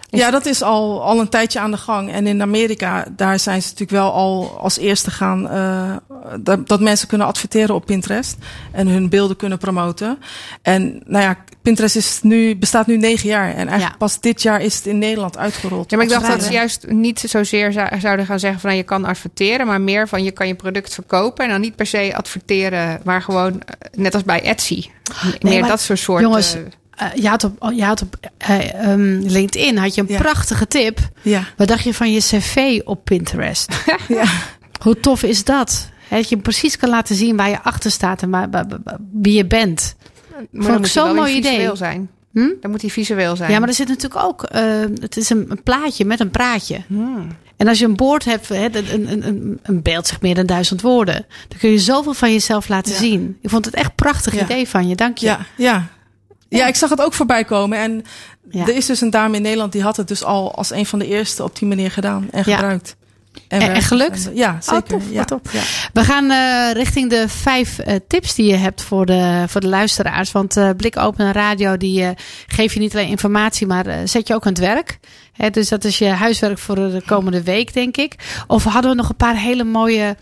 Ja, 0.08 0.30
dat 0.30 0.46
is 0.46 0.62
al, 0.62 1.02
al 1.02 1.20
een 1.20 1.28
tijdje 1.28 1.60
aan 1.60 1.70
de 1.70 1.76
gang. 1.76 2.12
En 2.12 2.26
in 2.26 2.42
Amerika, 2.42 3.04
daar 3.16 3.38
zijn 3.38 3.62
ze 3.62 3.68
natuurlijk 3.68 3.90
wel 3.98 4.12
al 4.12 4.58
als 4.60 4.78
eerste 4.78 5.10
gaan... 5.10 5.48
eh, 5.48 5.96
dat, 6.40 6.68
dat 6.68 6.80
mensen 6.80 7.08
kunnen 7.08 7.26
adverteren 7.26 7.74
op 7.74 7.84
Pinterest. 7.86 8.36
En 8.72 8.86
hun 8.88 9.08
beelden 9.08 9.36
kunnen 9.36 9.58
promoten. 9.58 10.18
En 10.62 11.02
nou 11.06 11.22
ja, 11.24 11.36
Pinterest 11.62 11.96
is 11.96 12.18
nu, 12.22 12.56
bestaat 12.56 12.86
nu 12.86 12.96
negen 12.96 13.28
jaar. 13.28 13.48
En 13.48 13.56
eigenlijk 13.56 13.90
Ja. 13.90 13.96
pas 13.98 14.20
dit 14.20 14.42
jaar 14.42 14.60
is 14.60 14.74
het 14.76 14.86
in 14.86 14.98
Nederland 14.98 15.38
uitgerold. 15.38 15.90
Ja, 15.90 15.96
maar 15.96 16.06
ik 16.06 16.12
dacht 16.12 16.26
dat 16.26 16.42
ze 16.42 16.52
juist 16.52 16.86
niet 16.88 17.20
zozeer 17.20 17.72
zou- 17.72 18.00
zouden 18.00 18.26
gaan 18.26 18.38
zeggen 18.40 18.60
van 18.60 18.68
nou, 18.70 18.80
je 18.82 18.86
kan 18.88 19.04
adverteren, 19.04 19.66
maar 19.66 19.80
meer 19.80 20.08
van 20.08 20.24
je 20.24 20.30
kan 20.30 20.46
je 20.46 20.54
product 20.54 20.94
verkopen 20.94 21.44
en 21.44 21.50
dan 21.50 21.60
niet 21.60 21.76
per 21.76 21.86
se 21.86 22.12
adverteren, 22.16 23.00
maar 23.04 23.22
gewoon 23.22 23.52
eh, 23.62 23.74
net 23.96 24.14
als 24.14 24.24
bij 24.24 24.42
Etsy. 24.42 24.84
meer 25.40 25.60
maar 25.60 25.68
dat 25.68 25.80
soort 25.80 25.98
soort. 25.98 26.22
jongens, 26.22 26.56
eh, 26.96 27.06
je 27.14 27.28
had 27.28 27.44
op, 27.44 27.72
je 27.74 27.84
had 27.84 28.02
op 28.02 28.16
eh, 28.38 28.74
ehm, 28.74 29.18
LinkedIn 29.22 29.76
had 29.76 29.94
je 29.94 30.00
een 30.00 30.06
Ja. 30.10 30.18
prachtige 30.18 30.66
tip. 30.66 30.98
Ja. 31.22 31.42
Wat 31.56 31.68
dacht 31.68 31.84
je 31.84 31.94
van 31.94 32.12
je 32.12 32.20
cv 32.20 32.80
op 32.84 33.04
Pinterest? 33.04 33.72
Ja. 34.08 34.24
Hoe 34.82 35.00
tof 35.00 35.22
is 35.22 35.44
dat? 35.44 35.88
Dat 36.10 36.28
je 36.28 36.36
precies 36.36 36.76
kan 36.76 36.88
laten 36.88 37.14
zien 37.16 37.36
waar 37.36 37.48
je 37.48 37.62
achter 37.62 37.90
staat 37.90 38.22
en 38.22 38.30
waar, 38.30 38.50
waar- 38.50 38.66
waar- 38.84 38.98
wie 39.12 39.32
je 39.36 39.46
bent. 39.46 39.96
maar 40.50 40.64
vond 40.64 40.78
ik 40.86 40.92
zo'n 40.92 41.14
mooi 41.14 41.34
idee. 41.36 41.76
zijn. 41.76 42.10
Hm? 42.32 42.48
Dan 42.60 42.70
moet 42.70 42.80
hij 42.80 42.90
visueel 42.90 43.36
zijn. 43.36 43.50
Ja, 43.50 43.58
maar 43.58 43.68
er 43.68 43.74
zit 43.74 43.88
natuurlijk 43.88 44.24
ook. 44.24 44.42
eh, 44.42 44.62
het 45.00 45.16
is 45.16 45.30
een, 45.30 45.46
een 45.48 45.62
plaatje 45.62 46.04
met 46.04 46.20
een 46.20 46.30
praatje. 46.30 46.80
Hmm. 46.86 47.26
En 47.56 47.68
als 47.68 47.78
je 47.78 47.84
een 47.84 47.96
boord 47.96 48.24
hebt, 48.24 48.50
een, 48.50 48.74
een, 48.92 49.26
een, 49.26 49.58
een 49.62 49.82
beeld 49.82 50.06
zegt 50.06 50.22
meer 50.22 50.34
dan 50.34 50.46
duizend 50.46 50.80
woorden. 50.80 51.26
Dan 51.48 51.58
kun 51.58 51.70
je 51.70 51.78
zoveel 51.78 52.14
van 52.14 52.32
jezelf 52.32 52.68
laten 52.68 52.92
Ja. 52.92 52.98
zien. 52.98 53.38
Ik 53.40 53.50
vond 53.50 53.64
het 53.64 53.74
echt 53.74 53.86
een 53.88 53.94
prachtig 53.94 54.34
Ja. 54.34 54.42
idee 54.44 54.68
van 54.68 54.88
je. 54.88 54.94
Dank 54.94 55.18
je. 55.18 55.26
Ja, 55.26 55.38
ja. 55.56 55.86
Ja, 56.56 56.66
ik 56.66 56.74
zag 56.74 56.90
het 56.90 57.00
ook 57.02 57.12
voorbij 57.12 57.44
komen. 57.44 57.78
En 57.78 58.04
Ja. 58.50 58.62
er 58.62 58.76
is 58.76 58.86
dus 58.86 59.00
een 59.00 59.10
dame 59.10 59.36
in 59.36 59.42
Nederland 59.42 59.72
die 59.72 59.82
had 59.82 59.96
het 59.96 60.08
dus 60.08 60.24
al 60.24 60.54
als 60.54 60.70
een 60.70 60.86
van 60.86 60.98
de 60.98 61.06
eerste 61.06 61.42
op 61.42 61.58
die 61.58 61.68
manier 61.68 61.90
gedaan 61.90 62.28
en 62.30 62.44
gebruikt. 62.44 62.96
En- 63.48 63.82
gelukt? 63.82 64.30
Ja, 64.34 64.56
zeker. 64.60 64.82
Oh, 64.82 64.88
tof, 64.88 65.10
ja. 65.10 65.16
wat 65.16 65.28
tof. 65.28 65.52
Ja. 65.52 65.60
We 65.92 66.04
gaan 66.04 66.30
eh, 66.30 66.72
richting 66.72 67.10
de 67.10 67.28
vijf 67.28 67.78
eh, 67.78 67.94
tips 68.08 68.34
die 68.34 68.46
je 68.46 68.56
hebt 68.56 68.82
voor 68.82 69.06
de, 69.06 69.44
voor 69.48 69.60
de 69.60 69.68
luisteraars. 69.68 70.32
Want 70.32 70.56
eh 70.56 70.70
Blik 70.76 70.96
Open 70.98 71.32
Radio 71.32 71.76
die 71.76 72.04
geeft 72.46 72.74
je 72.74 72.80
niet 72.80 72.94
alleen 72.94 73.08
informatie, 73.08 73.66
maar 73.66 73.84
zet 74.08 74.28
je 74.28 74.34
ook 74.34 74.46
aan 74.46 74.52
het 74.52 74.60
werk. 74.60 74.98
Hè, 75.32 75.50
dus 75.50 75.68
dat 75.68 75.84
is 75.84 75.98
je 75.98 76.06
huiswerk 76.08 76.58
voor 76.58 76.74
de 76.74 77.02
komende 77.06 77.42
week, 77.42 77.74
denk 77.74 77.96
ik. 77.96 78.14
Of 78.46 78.64
hadden 78.64 78.90
we 78.90 78.96
nog 78.96 79.08
een 79.08 79.16
paar 79.16 79.36
hele 79.36 79.64
mooie 79.64 80.16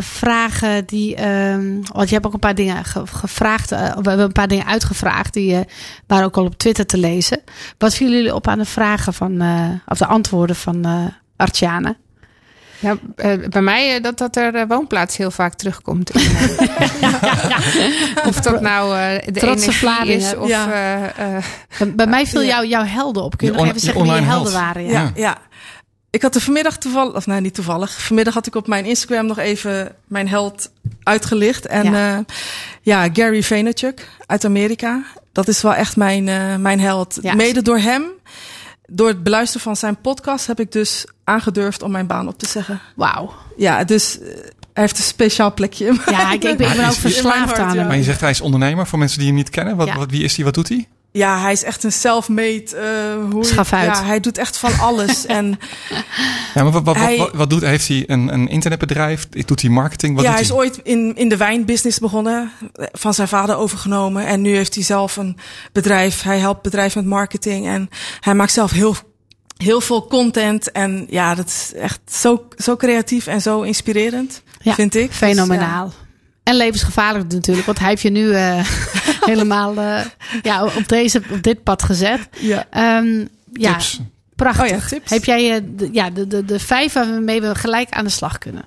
vragen 0.00 0.86
die. 0.86 1.14
ehm, 1.14 1.80
want 1.92 2.08
je 2.08 2.14
hebt 2.14 2.26
ook 2.26 2.32
een 2.32 2.38
paar 2.38 2.54
dingen 2.54 2.84
ge- 2.84 3.06
gevraagd. 3.06 3.70
we 3.70 3.76
hebben 3.76 4.20
een 4.20 4.32
paar 4.32 4.48
dingen 4.48 4.66
uitgevraagd. 4.66 5.34
Die 5.34 5.58
waren 6.06 6.24
ook 6.24 6.36
al 6.36 6.44
op 6.44 6.58
Twitter 6.58 6.86
te 6.86 6.98
lezen. 6.98 7.42
Wat 7.78 7.94
vielen 7.94 8.16
jullie 8.16 8.34
op 8.34 8.48
aan 8.48 8.58
de 8.58 8.64
vragen 8.64 9.14
van. 9.14 9.42
of 9.86 9.98
de 9.98 10.06
antwoorden 10.06 10.56
van 10.56 11.12
Artjana? 11.36 11.96
Ja, 12.84 12.96
eh, 13.16 13.48
bij 13.50 13.62
mij 13.62 13.96
eh, 13.96 14.02
dat, 14.02 14.18
dat 14.18 14.36
er 14.36 14.54
eh, 14.54 14.62
woonplaats 14.68 15.16
heel 15.16 15.30
vaak 15.30 15.54
terugkomt. 15.54 16.10
In, 16.10 16.20
of 18.28 18.40
dat 18.40 18.60
nou 18.60 18.90
de 19.24 19.30
Trotse 19.32 19.42
energie 19.46 19.72
Vlaardingen. 19.72 20.18
is 20.20 20.36
of... 20.36 20.48
Ja. 20.48 21.12
Bij- 21.94 22.06
mij 22.06 22.26
viel 22.26 22.42
jou, 22.44 22.66
jouw 22.66 22.84
helden 22.84 23.22
op. 23.22 23.36
Kun 23.36 23.46
je 23.46 23.52
Je 23.52 23.58
nog 23.58 23.68
even 23.68 23.80
zeggen 23.80 24.02
wie 24.02 24.12
je 24.12 24.20
helden 24.20 24.52
held. 24.52 24.64
waren? 24.64 24.84
Ja. 24.84 24.90
Ja, 24.92 25.10
ja. 25.14 25.36
Ik 26.10 26.22
had 26.22 26.34
er 26.34 26.40
vanmiddag 26.40 26.78
toevallig, 26.78 27.14
of 27.14 27.26
nee, 27.26 27.40
niet 27.40 27.54
toevallig. 27.54 28.02
Vanmiddag 28.02 28.34
had 28.34 28.46
ik 28.46 28.54
op 28.54 28.66
mijn 28.66 28.84
Instagram 28.84 29.26
nog 29.26 29.38
even 29.38 29.94
mijn 30.06 30.28
held 30.28 30.70
uitgelicht. 31.02 31.66
En 31.66 31.92
Ja. 32.82 33.08
Gary 33.12 33.42
Vaynerchuk 33.42 34.08
uit 34.26 34.44
Amerika. 34.44 35.02
Dat 35.32 35.48
is 35.48 35.62
wel 35.62 35.74
echt 35.74 35.96
mijn, 35.96 36.24
mijn 36.62 36.80
held. 36.80 37.18
Ja. 37.22 37.34
Mede 37.34 37.62
door 37.62 37.78
hem, 37.78 38.04
door 38.94 39.08
het 39.08 39.22
beluisteren 39.22 39.62
van 39.62 39.76
zijn 39.76 39.96
podcast, 40.00 40.46
heb 40.46 40.60
ik 40.60 40.72
dus 40.72 41.06
aangedurfd 41.24 41.82
om 41.82 41.90
mijn 41.90 42.06
baan 42.06 42.28
op 42.28 42.38
te 42.38 42.46
zeggen. 42.46 42.80
Wauw. 42.96 43.34
Ja, 43.56 43.84
dus 43.84 44.18
eh, 44.20 44.26
hij 44.72 44.82
heeft 44.82 44.98
een 44.98 45.04
speciaal 45.04 45.54
plekje 45.54 45.86
in 45.86 46.00
Ja, 46.06 46.32
ik, 46.32 46.44
ik 46.44 46.56
ben, 46.56 46.70
ik 46.70 46.76
ben 46.76 46.86
ook 46.88 46.92
verslaafd 46.92 47.38
hart, 47.38 47.58
aan 47.58 47.76
hem. 47.76 47.86
Maar 47.86 47.96
je 47.96 48.02
zegt 48.02 48.20
hij 48.20 48.30
is 48.30 48.40
ondernemer 48.40 48.86
voor 48.86 48.98
mensen 48.98 49.18
die 49.18 49.26
hem 49.26 49.36
niet 49.36 49.50
kennen. 49.50 49.76
Wat, 49.76 49.86
Ja. 49.86 49.96
wat, 49.96 50.10
wie 50.10 50.22
is 50.24 50.36
hij? 50.36 50.44
Wat 50.44 50.54
doet 50.54 50.68
hij? 50.68 50.88
Ja, 51.16 51.40
hij 51.40 51.52
is 51.52 51.62
echt 51.64 51.84
een 51.84 51.92
self-made. 51.92 52.64
eh 52.76 53.30
hoe 53.32 53.44
Schafuit. 53.44 53.84
Ja, 53.96 54.04
hij 54.04 54.20
doet 54.20 54.38
echt 54.38 54.56
van 54.56 54.78
alles. 54.78 55.26
en 55.38 55.58
Ja, 56.54 56.62
maar 56.62 56.70
wat, 56.72 56.82
wat, 56.84 56.96
Hij- 56.96 57.16
wat, 57.16 57.30
wat 57.34 57.50
doet 57.50 57.62
Heeft 57.62 57.88
hij 57.88 58.04
een, 58.06 58.32
een 58.32 58.48
internetbedrijf? 58.48 59.28
Doet 59.28 59.60
hij 59.60 59.70
marketing? 59.70 60.14
Wat 60.14 60.24
ja, 60.24 60.30
doet 60.30 60.38
hij 60.38 60.48
is 60.48 60.54
ooit 60.54 60.80
in, 60.82 61.12
in 61.16 61.28
de 61.28 61.36
wijnbusiness 61.36 61.98
begonnen, 61.98 62.50
van 62.92 63.14
zijn 63.14 63.28
vader 63.28 63.56
overgenomen. 63.56 64.26
En 64.26 64.40
nu 64.40 64.56
heeft 64.56 64.74
hij 64.74 64.84
zelf 64.84 65.16
een 65.16 65.36
bedrijf. 65.72 66.22
Hij 66.22 66.38
helpt 66.38 66.62
bedrijven 66.62 67.00
met 67.00 67.10
marketing 67.10 67.66
en 67.66 67.88
hij 68.20 68.34
maakt 68.34 68.52
zelf 68.52 68.70
heel, 68.70 68.96
heel 69.56 69.80
veel 69.80 70.06
content. 70.06 70.72
En 70.72 71.06
ja, 71.10 71.34
dat 71.34 71.46
is 71.46 71.72
echt 71.74 72.00
zo, 72.10 72.44
zo 72.56 72.76
creatief 72.76 73.26
en 73.26 73.40
zo 73.40 73.62
inspirerend, 73.62 74.42
Ja, 74.60 74.74
vind 74.74 74.94
ik. 74.94 75.08
Dus, 75.08 75.16
Fenomenaal. 75.16 75.92
En 76.44 76.56
levensgevaarlijk 76.56 77.32
natuurlijk, 77.32 77.66
want 77.66 77.78
hij 77.78 77.88
heeft 77.88 78.02
je 78.02 78.10
nu 78.10 78.32
eh, 78.32 78.64
helemaal 79.30 79.76
eh, 79.76 80.04
ja, 80.42 80.64
op, 80.64 80.88
deze, 80.88 81.22
op 81.30 81.42
dit 81.42 81.62
pad 81.62 81.82
gezet. 81.82 82.20
ja. 82.38 82.66
Ehm, 82.70 83.24
ja, 83.52 83.72
Tips. 83.72 84.00
prachtig. 84.36 84.62
Oh 84.62 84.68
ja, 84.68 84.86
tips. 84.88 85.10
Heb 85.10 85.24
jij 85.24 85.54
eh, 85.54 85.62
de, 85.64 85.88
ja, 85.92 86.10
de, 86.10 86.26
de, 86.26 86.44
de 86.44 86.58
vijf 86.58 86.92
waarmee 86.92 87.40
we 87.40 87.54
gelijk 87.54 87.90
aan 87.90 88.04
de 88.04 88.10
slag 88.10 88.38
kunnen? 88.38 88.64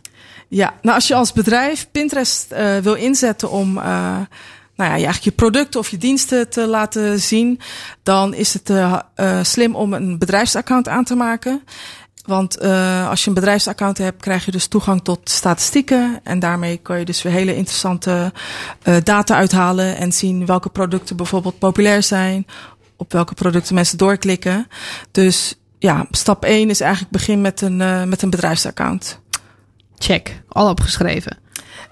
Ja, 0.48 0.74
nou 0.82 0.96
als 0.96 1.08
je 1.08 1.16
als 1.16 1.34
bedrijf 1.34 1.88
Pinterest 1.92 2.52
eh, 2.52 2.78
wil 2.78 2.94
inzetten 2.94 3.52
om 3.52 3.78
eh, 3.78 3.84
nou 4.76 4.90
ja, 4.90 4.96
je 4.96 5.06
eigenlijk 5.06 5.24
je 5.24 5.32
producten 5.32 5.80
of 5.80 5.90
je 5.90 5.98
diensten 5.98 6.50
te 6.50 6.68
laten 6.68 7.20
zien, 7.20 7.60
dan 8.04 8.34
is 8.34 8.54
het 8.54 8.72
slim 9.48 9.76
om 9.76 9.94
een 9.94 10.18
bedrijfsaccount 10.18 10.88
aan 10.88 11.04
te 11.04 11.16
maken. 11.16 11.64
Want 12.28 12.58
eh, 12.58 13.10
als 13.10 13.22
je 13.22 13.28
een 13.28 13.34
bedrijfsaccount 13.34 13.98
hebt, 13.98 14.22
krijg 14.22 14.46
je 14.46 14.52
dus 14.52 14.68
toegang 14.68 15.04
tot 15.04 15.30
statistieken. 15.30 16.20
En 16.24 16.40
daarmee 16.40 16.78
kan 16.78 17.00
je 17.00 17.06
dus 17.06 17.22
weer 17.22 17.34
hele 17.34 17.56
interessante 17.56 18.32
eh, 18.82 18.96
data 19.04 19.36
uithalen 19.36 19.98
en 19.98 20.12
zien 20.12 20.46
welke 20.46 20.70
producten 20.70 21.16
bijvoorbeeld 21.16 21.60
populair 21.60 22.04
zijn, 22.04 22.48
op 22.96 23.12
welke 23.12 23.34
producten 23.34 23.76
mensen 23.76 23.98
doorklikken. 23.98 24.68
Dus 25.12 25.56
ja, 25.80 26.06
stap 26.12 26.44
1 26.44 26.70
is 26.70 26.82
eigenlijk 26.82 27.12
begin 27.12 27.42
met 27.42 27.62
een, 27.62 27.82
eh, 27.82 28.04
met 28.04 28.22
een 28.22 28.30
bedrijfsaccount. 28.30 29.20
Check, 29.98 30.42
al 30.48 30.70
opgeschreven. 30.70 31.38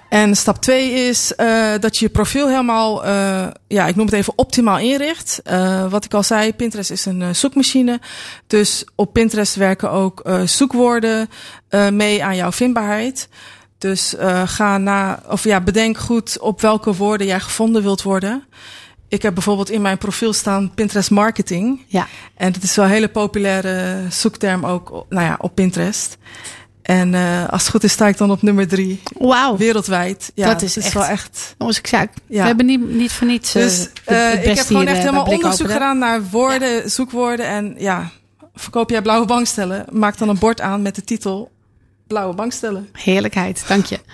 En 0.10 0.36
stap 0.36 0.62
2 0.62 0.92
is 0.92 1.36
eh, 1.36 1.74
dat 1.80 1.98
je 1.98 2.06
je 2.06 2.12
profiel 2.12 2.48
helemaal, 2.48 3.06
eh, 3.06 3.48
ja, 3.68 3.88
ik 3.88 3.96
noem 3.96 4.06
het 4.06 4.16
even 4.16 4.34
optimaal 4.36 4.80
inricht. 4.80 5.42
Eh, 5.44 5.92
wat 5.92 6.06
ik 6.06 6.14
al 6.14 6.24
zei, 6.24 6.54
Pinterest 6.54 6.92
is 6.92 7.06
een 7.06 7.36
zoekmachine. 7.36 8.00
Dus 8.48 8.86
op 8.96 9.14
Pinterest 9.14 9.56
werken 9.56 9.92
ook 9.92 10.30
zoekwoorden 10.46 11.30
mee 11.92 12.24
aan 12.24 12.36
jouw 12.36 12.52
vindbaarheid. 12.52 13.30
Dus 13.78 14.16
ga 14.46 14.78
na, 14.78 15.24
of 15.30 15.44
ja, 15.44 15.62
bedenk 15.62 15.98
goed 15.98 16.40
op 16.40 16.62
welke 16.62 16.94
woorden 16.94 17.28
jij 17.28 17.40
gevonden 17.40 17.84
wilt 17.84 18.02
worden. 18.02 18.44
Ik 19.08 19.22
heb 19.22 19.34
bijvoorbeeld 19.34 19.70
in 19.70 19.82
mijn 19.82 19.98
profiel 19.98 20.34
staan 20.34 20.72
Pinterest 20.74 21.12
marketing. 21.12 21.82
Ja. 21.88 22.08
En 22.36 22.52
dat 22.52 22.64
is 22.64 22.76
wel 22.76 22.86
een 22.86 22.92
hele 22.92 23.10
populaire 23.10 24.02
zoekterm 24.10 24.66
ook 24.66 25.06
nou 25.10 25.26
ja, 25.26 25.38
op 25.40 25.56
Pinterest. 25.56 26.18
En 26.86 27.14
eh, 27.14 27.50
als 27.50 27.62
het 27.62 27.72
goed 27.72 27.84
is, 27.84 27.92
sta 27.92 28.08
ik 28.08 28.18
dan 28.18 28.32
op 28.32 28.42
nummer 28.42 28.68
drie 28.68 29.02
Wauw. 29.18 29.58
wereldwijd. 29.58 30.32
Ja, 30.36 30.48
Dat 30.54 30.62
is 30.62 30.78
echt- 30.78 30.94
wel 30.94 31.06
echt. 31.06 31.56
Jongens, 31.58 31.78
ik 31.78 31.88
zei, 31.88 32.08
Ja. 32.28 32.42
we 32.42 32.48
hebben 32.48 32.66
niet, 32.66 32.90
niet 32.90 33.12
voor 33.12 33.28
niets. 33.28 33.56
eh, 33.56 33.62
Dus 33.64 33.90
eh, 34.06 34.30
het 34.30 34.46
ik 34.46 34.56
heb 34.56 34.66
gewoon 34.66 34.88
echt 34.88 34.98
helemaal 34.98 35.26
onderzoek 35.26 35.72
gedaan 35.72 35.98
naar 35.98 36.24
woorden, 36.24 36.90
zoekwoorden. 36.90 37.46
En 37.48 37.76
ja, 37.78 38.10
verkoop 38.54 38.90
jij 38.90 39.02
blauwe 39.02 39.26
bankstellen? 39.26 39.86
Maak 39.92 40.18
dan 40.18 40.30
een 40.30 40.40
bord 40.40 40.62
aan 40.62 40.82
met 40.82 40.96
de 40.96 41.04
titel 41.04 41.52
Blauwe 42.08 42.36
bankstellen. 42.36 42.90
Heerlijkheid, 42.92 43.64
dank 43.68 43.86
je. 43.86 44.00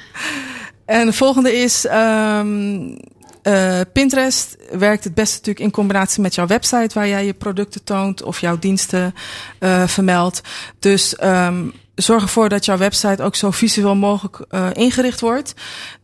En 0.86 1.06
de 1.06 1.14
volgende 1.14 1.54
is, 1.54 1.86
eh, 1.86 2.42
Pinterest 3.94 4.58
werkt 4.72 5.04
het 5.04 5.14
beste 5.14 5.36
natuurlijk 5.38 5.66
in 5.66 5.72
combinatie 5.72 6.22
met 6.22 6.36
jouw 6.36 6.48
website, 6.48 6.90
waar 6.94 7.08
jij 7.08 7.26
je 7.26 7.34
producten 7.34 7.84
toont 7.84 8.24
of 8.24 8.40
jouw 8.42 8.60
diensten 8.60 9.14
uh, 9.60 9.88
vermeldt. 9.88 10.42
Dus 10.80 11.16
um, 11.24 11.74
zorg 11.96 12.22
ervoor 12.22 12.50
dat 12.50 12.66
jouw 12.66 12.78
website 12.78 13.24
ook 13.24 13.36
zo 13.36 13.52
visueel 13.52 13.96
mogelijk 13.96 14.46
uh, 14.50 14.68
ingericht 14.74 15.22
wordt. 15.22 15.54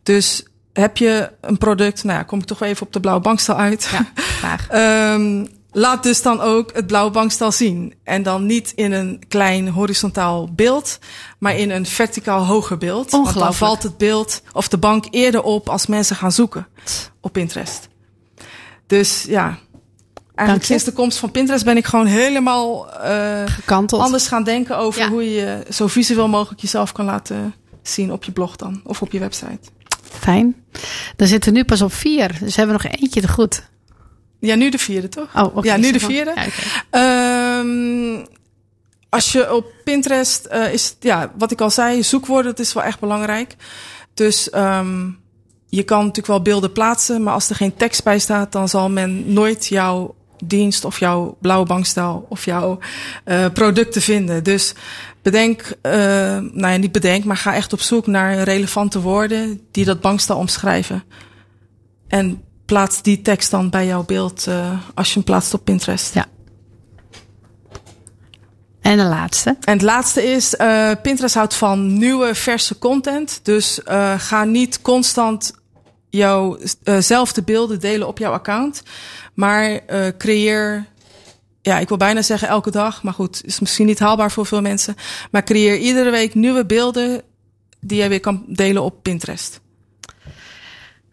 Dus 0.04 0.46
heb 0.74 0.98
je 0.98 1.32
een 1.42 1.58
product, 1.58 2.04
nou 2.04 2.18
ja, 2.18 2.24
kom 2.24 2.40
ik 2.40 2.46
toch 2.46 2.62
even 2.62 2.86
op 2.86 2.94
de 2.94 3.00
blauwe 3.00 3.22
bankstel 3.22 3.56
uit. 3.56 3.90
Ja, 3.92 4.12
graag. 4.16 4.68
um, 5.14 5.48
laat 5.72 6.04
dus 6.04 6.22
dan 6.22 6.42
ook 6.42 6.74
het 6.74 6.88
blauwe 6.88 7.12
bankstel 7.12 7.52
zien. 7.52 7.94
En 8.04 8.24
dan 8.24 8.46
niet 8.46 8.72
in 8.76 8.92
een 8.92 9.24
klein 9.28 9.70
horizontaal 9.70 10.50
beeld, 10.54 11.00
maar 11.40 11.58
in 11.58 11.70
een 11.70 11.86
verticaal 11.86 12.46
hoger 12.46 12.78
beeld. 12.78 13.12
Want 13.12 13.34
dan 13.34 13.54
valt 13.54 13.84
het 13.84 13.98
beeld 13.98 14.42
of 14.54 14.68
de 14.68 14.78
bank 14.78 15.06
eerder 15.10 15.44
op 15.44 15.70
als 15.70 15.88
mensen 15.88 16.16
gaan 16.16 16.32
zoeken 16.32 16.68
op 17.22 17.32
Pinterest. 17.32 17.88
Dus 18.88 19.24
ja, 19.24 19.58
eigenlijk 20.38 20.68
sinds 20.68 20.84
de 20.84 20.92
komst 20.92 21.18
van 21.18 21.32
Pinterest 21.32 21.66
ben 21.66 21.78
ik 21.78 21.86
gewoon 21.86 22.06
helemaal 22.06 22.88
uh, 22.88 23.44
gekanteld. 23.46 24.02
Anders 24.02 24.28
gaan 24.28 24.44
denken 24.44 24.78
over 24.78 25.02
ja. 25.02 25.10
hoe 25.10 25.32
je 25.32 25.66
zo 25.70 25.88
visueel 25.88 26.28
mogelijk 26.28 26.62
jezelf 26.62 26.92
kan 26.92 27.06
laten 27.06 27.54
zien 27.82 28.12
op 28.12 28.24
je 28.24 28.32
blog 28.32 28.56
dan 28.56 28.82
of 28.84 29.02
op 29.02 29.12
je 29.12 29.20
website. 29.20 29.60
Fijn. 30.02 30.56
Dan 31.16 31.28
zitten 31.28 31.52
we 31.52 31.58
nu 31.58 31.66
pas 31.66 31.82
op 31.82 31.94
vier, 31.94 32.38
dus 32.40 32.56
hebben 32.56 32.76
we 32.76 32.84
nog 32.84 32.92
eentje 33.00 33.22
te 33.22 33.28
goed. 33.28 33.70
Ja, 34.40 34.56
nu 34.56 34.70
de 34.70 34.78
vierde, 34.78 35.10
toch? 35.10 35.36
Oh, 35.36 35.56
okay. 35.56 35.72
Ja, 35.72 35.78
nu 35.78 35.92
de 35.92 36.00
vierde. 36.00 36.34
Ja, 36.36 36.46
okay. 36.46 37.60
um, 37.60 38.26
als 39.10 39.32
je 39.32 39.54
op 39.54 39.66
Pinterest 39.84 40.48
uh, 40.52 40.74
is, 40.74 40.96
ja, 41.00 41.32
wat 41.38 41.52
ik 41.52 41.62
al 41.62 41.70
zei, 41.70 42.04
zoekwoorden, 42.04 42.56
dat 42.56 42.66
is 42.66 42.74
wel 42.74 42.84
echt 42.84 43.00
belangrijk. 43.00 43.56
Dus 44.14 44.54
um, 44.54 45.20
je 45.70 45.84
kan 45.84 46.00
natuurlijk 46.00 46.28
wel 46.28 46.42
beelden 46.42 46.72
plaatsen, 46.72 47.24
maar 47.24 47.34
als 47.34 47.50
er 47.50 47.56
geen 47.56 47.76
tekst 47.76 48.04
bij 48.04 48.20
staat, 48.20 48.52
dan 48.52 48.70
zal 48.70 48.90
men 48.90 49.34
nooit 49.34 49.68
jouw 49.68 50.16
dienst 50.44 50.86
of 50.86 51.00
jouw 51.00 51.38
blauwe 51.42 51.66
bankstel 51.66 52.26
of 52.30 52.46
jouw 52.46 52.80
uh, 53.26 53.46
producten 53.54 54.02
vinden. 54.02 54.44
Dus 54.44 54.74
bedenk, 55.22 55.62
uh, 55.62 55.92
nou 56.52 56.68
ja, 56.68 56.76
niet 56.76 56.92
bedenk, 56.92 57.24
maar 57.24 57.38
ga 57.38 57.56
echt 57.56 57.74
op 57.74 57.82
zoek 57.82 58.08
naar 58.08 58.38
relevante 58.38 59.02
woorden 59.02 59.62
die 59.72 59.86
dat 59.86 60.02
bankstel 60.02 60.38
omschrijven. 60.38 61.04
En 62.08 62.44
plaats 62.66 63.02
die 63.02 63.22
tekst 63.22 63.52
dan 63.52 63.70
bij 63.70 63.86
jouw 63.86 64.04
beeld 64.04 64.46
uh, 64.48 64.80
als 64.94 65.08
je 65.08 65.14
hem 65.14 65.24
plaatst 65.24 65.54
op 65.54 65.64
Pinterest. 65.64 66.14
Ja. 66.14 66.26
En 68.82 68.98
de 68.98 69.04
laatste. 69.04 69.58
En 69.62 69.74
het 69.74 69.82
laatste 69.82 70.24
is, 70.24 70.56
Pinterest 71.02 71.36
houdt 71.36 71.56
van 71.56 71.98
nieuwe, 71.98 72.36
verse 72.36 72.80
content. 72.80 73.40
Dus 73.44 73.80
ga 74.18 74.44
niet 74.44 74.82
constant 74.82 75.54
jouwzelfde 76.10 77.44
beelden 77.44 77.80
delen 77.80 78.08
op 78.08 78.18
jouw 78.18 78.32
account. 78.32 78.84
Maar 79.34 79.82
creëer, 80.18 80.86
ja, 81.62 81.80
ik 81.80 81.88
wil 81.88 81.98
bijna 81.98 82.22
zeggen 82.22 82.48
elke 82.48 82.72
dag. 82.72 83.04
Maar 83.04 83.14
goed, 83.14 83.42
is 83.46 83.60
misschien 83.60 83.86
niet 83.86 84.00
haalbaar 84.00 84.32
voor 84.32 84.46
veel 84.46 84.62
mensen. 84.62 84.96
Maar 85.32 85.44
creëer 85.44 85.78
iedere 85.78 86.10
week 86.10 86.36
nieuwe 86.36 86.66
beelden 86.66 87.22
die 87.80 87.98
jij 87.98 88.10
weer 88.10 88.20
kan 88.20 88.44
delen 88.48 88.84
op 88.84 89.04
Pinterest. 89.04 89.60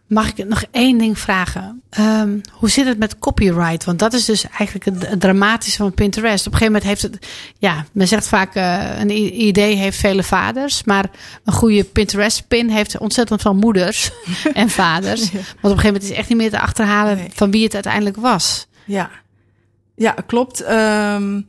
Mag 0.07 0.29
ik 0.29 0.49
nog 0.49 0.64
één 0.71 0.99
ding 0.99 1.19
vragen? 1.19 1.83
Um, 1.99 2.40
hoe 2.53 2.71
zit 2.71 2.87
het 2.87 2.99
met 2.99 3.19
copyright? 3.19 3.85
Want 3.85 3.99
dat 3.99 4.12
is 4.12 4.25
dus 4.25 4.47
eigenlijk 4.49 4.85
het, 4.85 5.21
dramatische 5.21 5.77
van 5.77 5.95
Pinterest. 5.95 6.47
Op 6.47 6.53
een 6.53 6.59
gegeven 6.59 6.73
moment 6.73 6.85
heeft 6.85 7.03
het, 7.03 7.27
ja, 7.59 7.85
men 7.93 8.09
zegt 8.09 8.29
vaak 8.29 8.57
uh, 8.57 9.01
een 9.01 9.43
idee 9.43 9.77
heeft 9.77 9.99
vele 9.99 10.23
vaders, 10.23 10.85
maar 10.85 11.11
een 11.45 11.53
goede 11.53 11.85
Pinterest-pin 11.85 12.71
heeft 12.71 12.99
ontzettend 12.99 13.40
veel 13.40 13.55
moeders 13.55 14.11
en 14.55 14.71
vaders. 14.71 15.23
Ja. 15.23 15.33
Want 15.33 15.45
op 15.45 15.62
een 15.62 15.69
gegeven 15.71 15.87
moment 15.87 16.03
is 16.03 16.09
het 16.09 16.19
echt 16.19 16.29
niet 16.29 16.38
meer 16.38 16.51
te 16.51 16.61
achterhalen 16.61 17.17
nee. 17.17 17.31
van 17.35 17.51
wie 17.51 17.64
het 17.64 17.75
uiteindelijk 17.75 18.17
was. 18.17 18.67
Ja, 18.85 19.11
ja 19.95 20.14
klopt. 20.27 20.71
Um, 20.71 21.47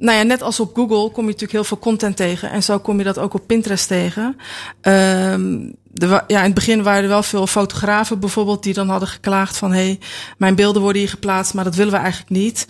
nou 0.00 0.18
ja, 0.18 0.22
net 0.22 0.42
als 0.42 0.60
op 0.60 0.74
Google 0.74 1.10
kom 1.10 1.24
je 1.24 1.30
natuurlijk 1.30 1.52
heel 1.52 1.64
veel 1.64 1.78
content 1.78 2.16
tegen. 2.16 2.50
En 2.50 2.62
zo 2.62 2.78
kom 2.78 2.98
je 2.98 3.04
dat 3.04 3.18
ook 3.18 3.34
op 3.34 3.46
Pinterest 3.46 3.88
tegen. 3.88 4.36
Um, 4.82 5.74
de, 5.92 6.22
ja, 6.26 6.38
in 6.38 6.44
het 6.44 6.54
begin 6.54 6.82
waren 6.82 7.02
er 7.02 7.08
wel 7.08 7.22
veel 7.22 7.46
fotografen 7.46 8.20
bijvoorbeeld 8.20 8.62
die 8.62 8.74
dan 8.74 8.88
hadden 8.88 9.08
geklaagd 9.08 9.56
van 9.56 9.72
hé, 9.72 9.84
hey, 9.84 9.98
mijn 10.38 10.54
beelden 10.54 10.82
worden 10.82 11.00
hier 11.00 11.10
geplaatst, 11.10 11.54
maar 11.54 11.64
dat 11.64 11.74
willen 11.74 11.92
we 11.92 11.98
eigenlijk 11.98 12.30
niet. 12.30 12.66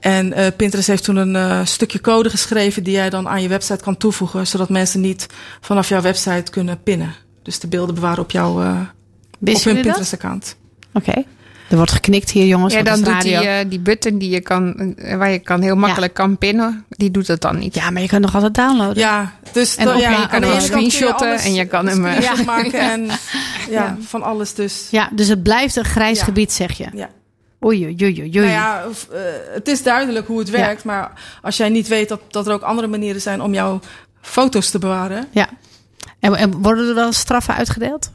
En 0.00 0.38
uh, 0.38 0.46
Pinterest 0.56 0.88
heeft 0.88 1.04
toen 1.04 1.16
een 1.16 1.34
uh, 1.34 1.64
stukje 1.64 2.00
code 2.00 2.30
geschreven 2.30 2.82
die 2.84 2.94
jij 2.94 3.10
dan 3.10 3.28
aan 3.28 3.42
je 3.42 3.48
website 3.48 3.82
kan 3.82 3.96
toevoegen, 3.96 4.46
zodat 4.46 4.68
mensen 4.68 5.00
niet 5.00 5.26
vanaf 5.60 5.88
jouw 5.88 6.00
website 6.00 6.50
kunnen 6.50 6.82
pinnen. 6.82 7.14
Dus 7.42 7.58
de 7.58 7.68
beelden 7.68 7.94
bewaren 7.94 8.22
op 8.22 8.30
jouw 8.30 8.62
uh, 8.62 8.80
op 9.40 9.62
hun 9.62 9.80
Pinterest-account. 9.80 10.56
Oké. 10.92 11.10
Okay. 11.10 11.26
Er 11.72 11.78
wordt 11.78 11.92
geknikt 11.92 12.30
hier, 12.30 12.46
jongens. 12.46 12.74
Ja, 12.74 12.82
dan 12.82 13.02
doet 13.02 13.20
die, 13.20 13.32
uh, 13.32 13.58
die 13.66 13.80
button 13.80 14.18
die 14.18 14.30
je 14.30 14.40
kan, 14.40 14.94
waar 15.16 15.30
je 15.30 15.38
kan 15.38 15.60
heel 15.60 15.76
makkelijk 15.76 16.18
ja. 16.18 16.24
kan 16.24 16.38
pinnen, 16.38 16.84
die 16.88 17.10
doet 17.10 17.26
het 17.26 17.40
dan 17.40 17.58
niet. 17.58 17.74
Ja, 17.74 17.90
maar 17.90 18.02
je 18.02 18.08
kan 18.08 18.20
nog 18.20 18.34
altijd 18.34 18.54
downloaden. 18.54 18.98
Ja, 18.98 19.32
dus 19.52 19.76
en 19.76 19.84
dan, 19.84 19.98
ja, 19.98 20.20
je 20.20 20.26
kan 20.26 20.42
hem 20.42 20.60
screenshotten 20.60 21.38
en 21.38 21.54
je 21.54 21.64
kan 21.64 21.86
hem 21.86 22.06
ja. 22.20 22.34
maken 22.46 22.80
en 22.80 23.06
ja, 23.06 23.16
ja, 23.68 23.96
van 24.00 24.22
alles 24.22 24.54
dus. 24.54 24.88
Ja, 24.90 25.08
dus 25.12 25.28
het 25.28 25.42
blijft 25.42 25.76
een 25.76 25.84
grijs 25.84 26.22
gebied, 26.22 26.52
zeg 26.52 26.72
je. 26.72 26.86
Ja. 26.94 27.08
Oei, 27.64 27.84
oei, 27.84 27.96
oei, 28.02 28.20
oei. 28.20 28.30
Nou 28.30 28.46
ja, 28.46 28.84
het 29.54 29.68
is 29.68 29.82
duidelijk 29.82 30.26
hoe 30.26 30.38
het 30.38 30.50
werkt, 30.50 30.84
maar 30.84 31.12
als 31.42 31.56
jij 31.56 31.68
niet 31.68 31.88
weet 31.88 32.08
dat, 32.08 32.20
dat 32.28 32.46
er 32.46 32.52
ook 32.52 32.62
andere 32.62 32.88
manieren 32.88 33.20
zijn 33.20 33.40
om 33.40 33.54
jouw 33.54 33.80
foto's 34.20 34.70
te 34.70 34.78
bewaren. 34.78 35.26
Ja. 35.30 35.48
En, 36.20 36.34
en 36.34 36.62
worden 36.62 36.88
er 36.88 36.94
wel 36.94 37.12
straffen 37.12 37.54
uitgedeeld? 37.54 38.10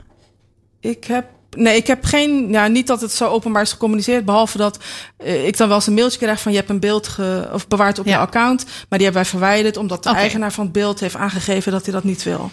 Ik 0.79 1.03
heb 1.03 1.25
Nee, 1.55 1.75
ik 1.75 1.87
heb 1.87 2.05
geen. 2.05 2.49
Ja, 2.49 2.67
niet 2.67 2.87
dat 2.87 3.01
het 3.01 3.11
zo 3.11 3.27
openbaar 3.27 3.61
is 3.61 3.71
gecommuniceerd. 3.71 4.25
Behalve 4.25 4.57
dat 4.57 4.79
uh, 5.23 5.47
ik 5.47 5.57
dan 5.57 5.67
wel 5.67 5.77
eens 5.77 5.87
een 5.87 5.93
mailtje 5.93 6.19
krijg 6.19 6.41
van 6.41 6.51
je 6.51 6.57
hebt 6.57 6.69
een 6.69 6.79
beeld 6.79 7.07
ge, 7.07 7.49
of 7.53 7.67
bewaard 7.67 7.99
op 7.99 8.05
ja. 8.05 8.11
je 8.11 8.17
account. 8.17 8.63
Maar 8.63 8.99
die 8.99 9.07
hebben 9.07 9.21
wij 9.21 9.25
verwijderd 9.25 9.77
omdat 9.77 10.03
de 10.03 10.09
okay. 10.09 10.21
eigenaar 10.21 10.51
van 10.51 10.63
het 10.63 10.73
beeld 10.73 10.99
heeft 10.99 11.15
aangegeven 11.15 11.71
dat 11.71 11.83
hij 11.83 11.93
dat 11.93 12.03
niet 12.03 12.23
wil. 12.23 12.51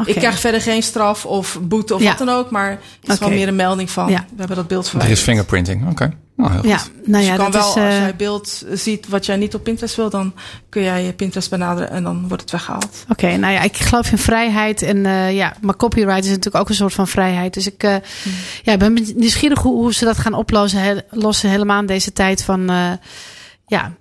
Okay. 0.00 0.12
Ik 0.12 0.14
krijg 0.14 0.40
verder 0.40 0.60
geen 0.60 0.82
straf 0.82 1.26
of 1.26 1.58
boete 1.62 1.94
of 1.94 2.02
ja. 2.02 2.08
wat 2.08 2.18
dan 2.18 2.28
ook. 2.28 2.50
Maar 2.50 2.70
het 2.70 2.80
is 2.80 3.04
okay. 3.04 3.16
gewoon 3.16 3.34
meer 3.34 3.48
een 3.48 3.56
melding 3.56 3.90
van 3.90 4.10
ja. 4.10 4.24
we 4.30 4.38
hebben 4.38 4.56
dat 4.56 4.68
beeld 4.68 4.88
verwijderd. 4.88 5.18
Er 5.18 5.24
is 5.24 5.30
fingerprinting, 5.32 5.90
oké. 5.90 6.12
Okay. 6.36 6.58
Oh, 6.58 6.64
ja, 6.64 6.80
nou 7.04 7.24
ja, 7.24 7.30
dus 7.30 7.36
je 7.36 7.36
kan 7.36 7.50
dat 7.50 7.52
wel, 7.52 7.70
is, 7.70 7.76
uh... 7.76 7.84
als 7.84 7.94
jij 7.94 8.16
beeld 8.16 8.64
ziet 8.72 9.08
wat 9.08 9.26
jij 9.26 9.36
niet 9.36 9.54
op 9.54 9.62
Pinterest 9.62 9.96
wil, 9.96 10.10
dan 10.10 10.34
kun 10.68 10.82
jij 10.82 11.04
je 11.04 11.12
Pinterest 11.12 11.50
benaderen 11.50 11.90
en 11.90 12.02
dan 12.02 12.28
wordt 12.28 12.42
het 12.42 12.50
weggehaald. 12.50 13.04
Oké, 13.08 13.24
okay, 13.24 13.36
nou 13.36 13.52
ja, 13.52 13.62
ik 13.62 13.76
geloof 13.76 14.10
in 14.10 14.18
vrijheid 14.18 14.82
en 14.82 14.96
uh, 14.96 15.34
ja, 15.34 15.54
maar 15.60 15.76
copyright 15.76 16.24
is 16.24 16.28
natuurlijk 16.28 16.56
ook 16.56 16.68
een 16.68 16.74
soort 16.74 16.92
van 16.92 17.08
vrijheid. 17.08 17.54
Dus 17.54 17.66
ik 17.66 17.84
uh, 17.84 17.90
hmm. 18.22 18.32
ja, 18.62 18.76
ben 18.76 18.98
nieuwsgierig 19.14 19.58
hoe, 19.58 19.74
hoe 19.74 19.94
ze 19.94 20.04
dat 20.04 20.18
gaan 20.18 20.34
oplossen, 20.34 20.80
he, 20.80 20.96
lossen 21.10 21.50
helemaal 21.50 21.80
in 21.80 21.86
deze 21.86 22.12
tijd 22.12 22.42
van 22.42 22.70
ja 23.66 23.92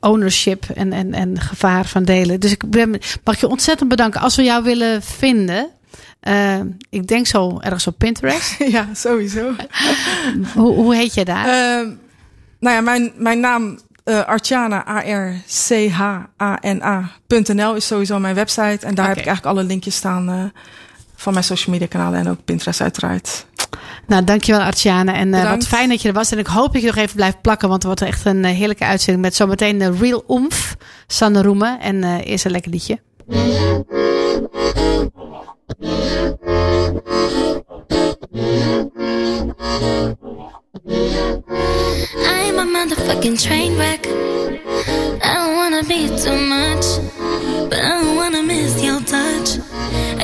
ownership 0.00 0.64
en, 0.74 0.92
en, 0.92 1.14
en 1.14 1.40
gevaar 1.40 1.86
van 1.86 2.04
delen. 2.04 2.40
Dus 2.40 2.50
ik 2.50 2.70
ben, 2.70 2.98
mag 3.24 3.40
je 3.40 3.48
ontzettend 3.48 3.88
bedanken. 3.88 4.20
Als 4.20 4.36
we 4.36 4.42
jou 4.42 4.64
willen 4.64 5.02
vinden, 5.02 5.70
uh, 6.22 6.60
ik 6.90 7.06
denk 7.06 7.26
zo 7.26 7.58
ergens 7.60 7.86
op 7.86 7.98
Pinterest. 7.98 8.56
ja, 8.76 8.88
sowieso. 8.94 9.50
hoe, 10.54 10.74
hoe 10.74 10.94
heet 10.94 11.14
je 11.14 11.24
daar? 11.24 11.46
Uh, 11.46 11.52
nou 12.60 12.74
ja, 12.74 12.80
mijn, 12.80 13.12
mijn 13.16 13.40
naam 13.40 13.78
uh, 14.04 14.24
Artjana, 14.24 14.88
A-R-C-H-A-N-A.nl 14.88 15.44
is 17.74 17.86
sowieso 17.86 18.18
mijn 18.18 18.34
website. 18.34 18.86
En 18.86 18.94
daar 18.94 19.04
okay. 19.04 19.08
heb 19.08 19.16
ik 19.18 19.26
eigenlijk 19.26 19.56
alle 19.56 19.64
linkjes 19.64 19.96
staan 19.96 20.30
uh, 20.30 20.44
van 21.14 21.32
mijn 21.32 21.44
social 21.44 21.74
media 21.74 21.88
kanalen 21.88 22.20
en 22.20 22.28
ook 22.28 22.44
Pinterest 22.44 22.80
uiteraard. 22.80 23.46
Nou, 24.06 24.24
dankjewel 24.24 24.60
Artjana. 24.60 25.14
En 25.14 25.28
uh, 25.28 25.50
wat 25.50 25.66
fijn 25.66 25.88
dat 25.88 26.02
je 26.02 26.08
er 26.08 26.14
was. 26.14 26.32
En 26.32 26.38
ik 26.38 26.46
hoop 26.46 26.72
dat 26.72 26.80
je 26.80 26.86
nog 26.86 26.96
even 26.96 27.16
blijft 27.16 27.40
plakken. 27.40 27.68
Want 27.68 27.82
het 27.82 27.98
wordt 27.98 28.12
echt 28.12 28.24
een 28.24 28.44
uh, 28.44 28.50
heerlijke 28.50 28.84
uitzending. 28.84 29.24
Met 29.24 29.34
zometeen 29.34 29.78
de 29.78 29.92
Real 29.92 30.24
Oomph, 30.26 30.72
Sanne 31.06 31.42
Roemen. 31.42 31.80
En 31.80 31.96
uh, 31.96 32.26
eerst 32.26 32.44
een 32.44 32.50
lekker 32.50 32.70
liedje. 32.70 32.98
I'm 35.70 35.76
a 42.58 42.64
motherfucking 42.64 43.42
train 43.44 43.76
wreck. 43.76 44.06
I 45.22 45.34
don't 45.34 45.56
wanna 45.56 45.82
be 45.84 46.08
too 46.08 46.38
much, 46.38 46.86
but 47.68 47.80
I 47.80 48.02
don't 48.02 48.16
wanna 48.16 48.42
miss 48.42 48.82
your 48.82 49.00
touch. 49.00 49.58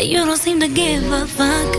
You 0.03 0.25
don't 0.25 0.39
seem 0.39 0.61
to 0.61 0.69
give 0.69 1.13
a 1.13 1.27
fuck. 1.27 1.75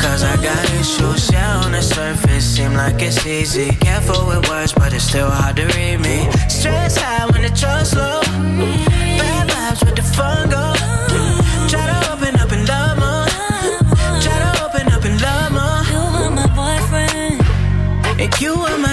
Cause 0.00 0.22
I 0.24 0.36
got 0.42 0.64
issues. 0.80 1.30
Yeah, 1.30 1.64
on 1.64 1.72
the 1.72 1.82
surface, 1.82 2.44
seem 2.44 2.72
like 2.74 3.02
it's 3.02 3.26
easy. 3.26 3.70
Careful 3.76 4.26
with 4.26 4.48
words, 4.48 4.72
but 4.72 4.92
it's 4.92 5.04
still 5.04 5.30
hard 5.30 5.56
to 5.56 5.66
read 5.76 5.98
me. 6.00 6.28
Stress 6.48 6.96
high 6.96 7.26
when 7.30 7.42
the 7.42 7.50
trust 7.50 7.94
low. 7.94 8.20
Bad 9.20 9.48
vibes 9.50 9.84
with 9.84 9.96
the 9.96 10.06
fun 10.16 10.48
go. 10.48 10.64
Try 11.70 11.84
to 11.92 11.98
open 12.12 12.34
up 12.42 12.50
and 12.56 12.64
love 12.72 12.96
more. 13.02 13.28
Try 14.24 14.36
to 14.44 14.50
open 14.64 14.86
up 14.94 15.04
and 15.04 15.16
love 15.20 15.50
more. 15.58 15.80
You 15.92 16.02
are 16.20 16.30
my 16.38 16.48
boyfriend. 16.58 17.40
And 18.20 18.40
you 18.40 18.54
are 18.54 18.78
my 18.78 18.89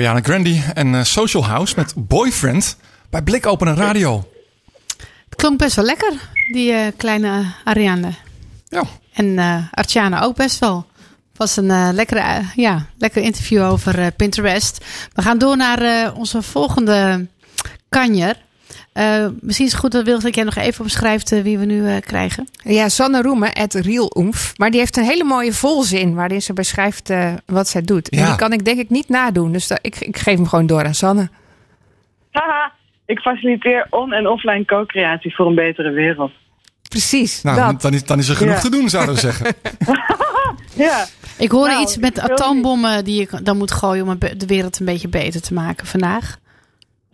Ariana 0.00 0.20
Grande 0.22 0.62
en 0.74 0.94
eh, 0.94 1.02
Social 1.02 1.46
House 1.46 1.74
met 1.76 1.92
Boyfriend 1.96 2.76
bij 3.10 3.22
Blik 3.22 3.46
Openen 3.46 3.74
Radio. 3.74 4.28
Het 5.24 5.34
klonk 5.36 5.58
best 5.58 5.76
wel 5.76 5.84
lekker, 5.84 6.12
die 6.52 6.72
eh, 6.72 6.92
kleine 6.96 7.44
Ariane. 7.64 8.12
Ja. 8.68 8.82
En 9.12 9.38
eh 9.38 9.56
Artjana 9.70 10.22
ook 10.22 10.36
best 10.36 10.58
wel. 10.58 10.86
was 11.36 11.56
een 11.56 11.94
lekkere, 11.94 12.42
ja, 12.54 12.86
lekker 12.98 13.22
interview 13.22 13.62
over 13.62 14.12
Pinterest. 14.12 14.84
We 15.12 15.22
gaan 15.22 15.38
door 15.38 15.56
naar 15.56 16.12
onze 16.14 16.42
volgende 16.42 17.26
kanjer. 17.88 18.36
Eh, 18.92 19.26
misschien 19.40 19.66
is 19.66 19.72
het 19.72 19.80
goed 19.80 19.92
dat 19.92 20.04
Wil 20.04 20.20
dat 20.20 20.34
jij 20.34 20.44
nog 20.44 20.54
even 20.56 20.82
omschrijft 20.84 21.32
eh, 21.32 21.42
wie 21.42 21.58
we 21.58 21.64
nu 21.64 21.86
eh, 21.88 22.00
krijgen. 22.00 22.48
Ja, 22.64 22.88
Sanne 22.88 23.22
Roemen, 23.22 23.50
het 23.52 23.86
Oemf. 24.16 24.52
Maar 24.56 24.70
die 24.70 24.80
heeft 24.80 24.96
een 24.96 25.04
hele 25.04 25.24
mooie 25.24 25.52
volzin 25.52 26.14
waarin 26.14 26.42
ze 26.42 26.52
beschrijft 26.52 27.10
eh, 27.10 27.32
wat 27.46 27.68
zij 27.68 27.82
doet. 27.82 28.08
En 28.08 28.24
die 28.24 28.36
kan 28.36 28.52
ik 28.52 28.64
denk 28.64 28.78
ik 28.78 28.90
niet 28.90 29.08
nadoen. 29.08 29.52
Dus 29.52 29.70
ik, 29.70 29.96
ik 30.00 30.18
geef 30.18 30.34
hem 30.36 30.46
gewoon 30.46 30.66
door 30.66 30.84
aan 30.84 30.94
Sanne. 30.94 31.28
Haha, 32.30 32.72
ik 33.06 33.18
faciliteer 33.18 33.86
on- 33.90 34.12
en 34.12 34.28
offline 34.28 34.64
co-creatie 34.64 35.34
voor 35.34 35.46
een 35.46 35.54
betere 35.54 35.90
wereld. 35.90 36.32
Precies, 36.88 37.42
Nou, 37.42 37.56
dat. 37.72 37.82
dan 37.82 37.92
is, 37.94 38.04
dan 38.04 38.18
is 38.18 38.28
er 38.28 38.36
genoeg 38.36 38.54
Ja. 38.54 38.60
te 38.60 38.70
doen, 38.70 38.88
zouden 38.88 39.14
we 39.14 39.20
zeggen. 39.20 39.46
Ja, 40.74 41.06
Ik 41.38 41.50
hoorde 41.50 41.70
Nou, 41.70 41.82
iets 41.82 41.96
met 41.96 42.20
atoombommen 42.20 43.04
die 43.04 43.20
je 43.20 43.42
dan 43.42 43.56
moet 43.56 43.70
gooien 43.72 44.08
om 44.08 44.18
de 44.18 44.46
wereld 44.46 44.78
een 44.80 44.86
beetje 44.86 45.08
beter 45.08 45.40
te 45.40 45.54
maken 45.54 45.86
vandaag. 45.86 46.36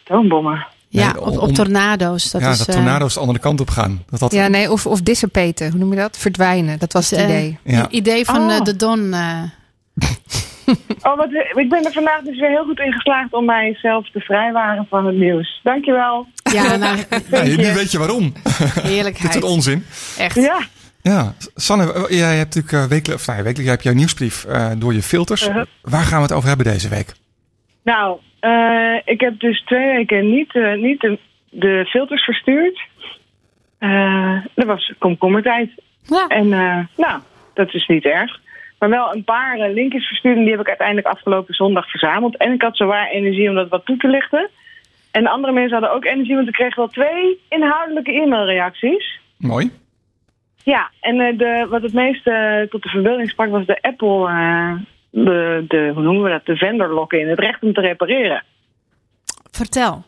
atoombommen. 0.04 0.66
Ja, 0.96 1.12
Nee, 1.12 1.20
op, 1.20 1.28
om- 1.28 1.38
op 1.38 1.54
tornado's. 1.54 2.30
Dat 2.30 2.40
ja, 2.40 2.50
is, 2.50 2.58
dat 2.58 2.68
eh, 2.68 2.74
tornado's 2.74 3.14
de 3.14 3.20
andere 3.20 3.38
kant 3.38 3.60
op 3.60 3.70
gaan. 3.70 4.02
Dat 4.10 4.20
dat, 4.20 4.32
Ja, 4.32 4.48
nee, 4.48 4.72
of, 4.72 4.86
of 4.86 5.00
dissipaten. 5.00 5.70
Hoe 5.70 5.78
noem 5.78 5.90
je 5.90 5.96
dat? 5.98 6.18
Verdwijnen. 6.18 6.78
Dat 6.78 6.92
was 6.92 7.10
het 7.10 7.18
eh, 7.18 7.24
idee. 7.24 7.58
Ja. 7.64 7.82
i- 7.90 7.96
idee 7.96 8.24
van 8.24 8.50
eh, 8.50 8.56
Oh. 8.58 8.64
de 8.64 8.76
Don. 8.76 9.12
eh, 9.12 9.42
Oh, 11.02 11.16
wat, 11.16 11.28
ik 11.54 11.68
ben 11.68 11.84
er 11.84 11.92
vandaag 11.92 12.20
dus 12.22 12.38
weer 12.40 12.48
heel 12.50 12.64
goed 12.64 12.78
in 12.78 12.92
geslaagd 12.92 13.32
om 13.32 13.44
mijzelf 13.44 14.10
te 14.10 14.20
vrijwaren 14.20 14.86
van 14.90 15.06
het 15.06 15.16
nieuws. 15.16 15.60
Dankjewel. 15.62 16.26
ja, 16.52 16.76
nou, 16.76 16.98
Ja, 17.30 17.42
nu 17.42 17.56
weet 17.74 17.90
je 17.92 17.98
waarom. 17.98 18.32
Dit 18.42 18.72
heerlijkheid. 18.82 19.32
soort 19.32 19.44
onzin. 19.44 19.84
Echt. 20.18 20.34
Ja, 20.34 20.58
Ja, 21.02 21.34
Sanne, 21.54 21.92
eh, 21.92 22.18
jij 22.18 22.36
hebt 22.36 22.54
natuurlijk 22.54 22.84
eh, 22.84 22.90
wekelijks, 22.90 23.22
of 23.22 23.26
nou, 23.26 23.36
wekelijks, 23.36 23.60
jij 23.62 23.70
hebt 23.70 23.82
jouw 23.82 23.94
nieuwsbrief 23.94 24.44
eh, 24.44 24.70
door 24.78 24.94
je 24.94 25.02
filters. 25.02 25.48
Uh-huh. 25.48 25.64
Waar 25.82 26.02
gaan 26.04 26.16
we 26.18 26.22
het 26.22 26.32
over 26.32 26.48
hebben 26.48 26.66
deze 26.66 26.88
week? 26.88 27.12
nou, 27.84 28.18
eh, 28.46 29.00
ik 29.04 29.20
heb 29.20 29.40
dus 29.40 29.62
twee 29.64 29.96
weken 29.96 30.30
niet, 30.30 30.54
eh, 30.54 30.74
niet 30.74 31.00
de, 31.00 31.18
de 31.50 31.84
filters 31.86 32.24
verstuurd. 32.24 32.80
Eh 33.78 34.38
dat 34.54 34.66
was 34.66 34.94
komkommertijd. 34.98 35.70
Ja. 36.02 36.26
En 36.26 36.52
eh, 36.52 36.78
nou, 36.96 37.20
dat 37.54 37.74
is 37.74 37.86
niet 37.86 38.04
erg. 38.04 38.40
Maar 38.78 38.88
wel 38.88 39.14
een 39.14 39.24
paar 39.24 39.70
linkjes 39.70 40.06
verstuurd 40.06 40.36
en 40.36 40.42
die 40.42 40.50
heb 40.50 40.60
ik 40.60 40.68
uiteindelijk 40.68 41.06
afgelopen 41.06 41.54
zondag 41.54 41.90
verzameld. 41.90 42.36
En 42.36 42.52
ik 42.52 42.62
had 42.62 42.76
zowaar 42.76 43.08
energie 43.08 43.48
om 43.48 43.54
dat 43.54 43.68
wat 43.68 43.84
toe 43.84 43.96
te 43.96 44.08
lichten. 44.08 44.50
En 45.10 45.26
andere 45.26 45.52
mensen 45.52 45.72
hadden 45.72 45.92
ook 45.92 46.04
energie, 46.04 46.34
want 46.34 46.48
ik 46.48 46.54
kreeg 46.54 46.74
wel 46.74 46.88
twee 46.88 47.40
inhoudelijke 47.48 48.12
e-mailreacties. 48.12 49.20
Mooi. 49.38 49.70
Ja, 50.62 50.90
en 51.00 51.20
eh, 51.20 51.38
de, 51.38 51.66
wat 51.70 51.82
het 51.82 51.92
meest 51.92 52.26
eh, 52.26 52.60
tot 52.60 52.82
de 52.82 52.88
verbeelding 52.88 53.30
sprak 53.30 53.50
was 53.50 53.66
de 53.66 53.82
Apple, 53.82 54.28
eh, 54.28 54.72
de, 55.24 55.64
de, 55.68 55.90
hoe 55.94 56.02
noemen 56.02 56.22
we 56.22 56.30
dat, 56.30 56.46
de 56.46 56.56
vendor 56.56 56.88
lock-in, 56.88 57.28
het 57.28 57.38
recht 57.38 57.62
om 57.62 57.72
te 57.72 57.80
repareren. 57.80 58.42
Vertel. 59.50 60.04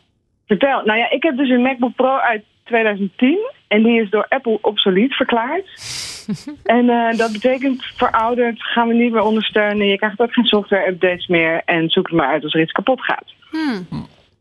Vertel, 0.47 0.81
nou 0.83 0.99
ja, 0.99 1.09
ik 1.09 1.23
heb 1.23 1.37
dus 1.37 1.49
een 1.49 1.61
MacBook 1.61 1.95
Pro 1.95 2.17
uit 2.17 2.43
2010 2.63 3.51
en 3.67 3.83
die 3.83 4.01
is 4.01 4.09
door 4.09 4.25
Apple 4.29 4.57
obsolet 4.61 5.13
verklaard. 5.13 5.67
en 6.63 6.89
eh, 6.89 7.17
dat 7.17 7.31
betekent 7.31 7.85
verouderd, 7.95 8.63
gaan 8.63 8.87
we 8.87 8.93
niet 8.93 9.11
meer 9.11 9.21
ondersteunen, 9.21 9.87
je 9.87 9.97
krijgt 9.97 10.19
ook 10.19 10.33
geen 10.33 10.45
software 10.45 10.87
updates 10.87 11.27
meer 11.27 11.61
en 11.65 11.89
zoek 11.89 12.07
het 12.07 12.15
maar 12.15 12.27
uit 12.27 12.43
als 12.43 12.53
er 12.53 12.61
iets 12.61 12.71
kapot 12.71 13.01
gaat. 13.01 13.33
Hmm. 13.51 13.87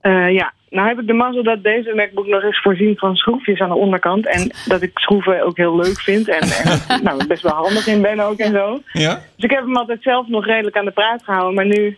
Eh, 0.01 0.31
ja, 0.31 0.53
nou 0.71 0.89
heb 0.89 0.99
ik 0.99 1.07
de 1.07 1.13
mazzel 1.13 1.43
dat 1.43 1.63
deze 1.63 1.95
MacBook 1.95 2.27
nog 2.27 2.43
eens 2.43 2.61
voorzien 2.63 2.97
van 2.97 3.17
schroefjes 3.17 3.61
aan 3.61 3.69
de 3.69 3.75
onderkant. 3.75 4.27
En 4.27 4.51
dat 4.67 4.83
ik 4.83 4.99
schroeven 4.99 5.45
ook 5.45 5.57
heel 5.57 5.77
leuk 5.77 6.01
vind. 6.01 6.29
En, 6.29 6.41
en 6.41 7.03
nou, 7.05 7.27
best 7.27 7.43
wel 7.43 7.53
handig 7.53 7.87
in 7.87 8.03
ben 8.03 8.21
ook 8.21 8.39
en 8.39 8.53
zo. 8.53 8.81
Ja? 8.93 9.15
Dus 9.15 9.45
ik 9.45 9.51
heb 9.51 9.61
hem 9.65 9.77
altijd 9.77 10.03
zelf 10.03 10.29
nog 10.29 10.47
redelijk 10.47 10.77
aan 10.77 10.85
de 10.85 10.91
praat 10.91 11.25
gehouden. 11.25 11.55
Maar 11.55 11.67
nu, 11.67 11.97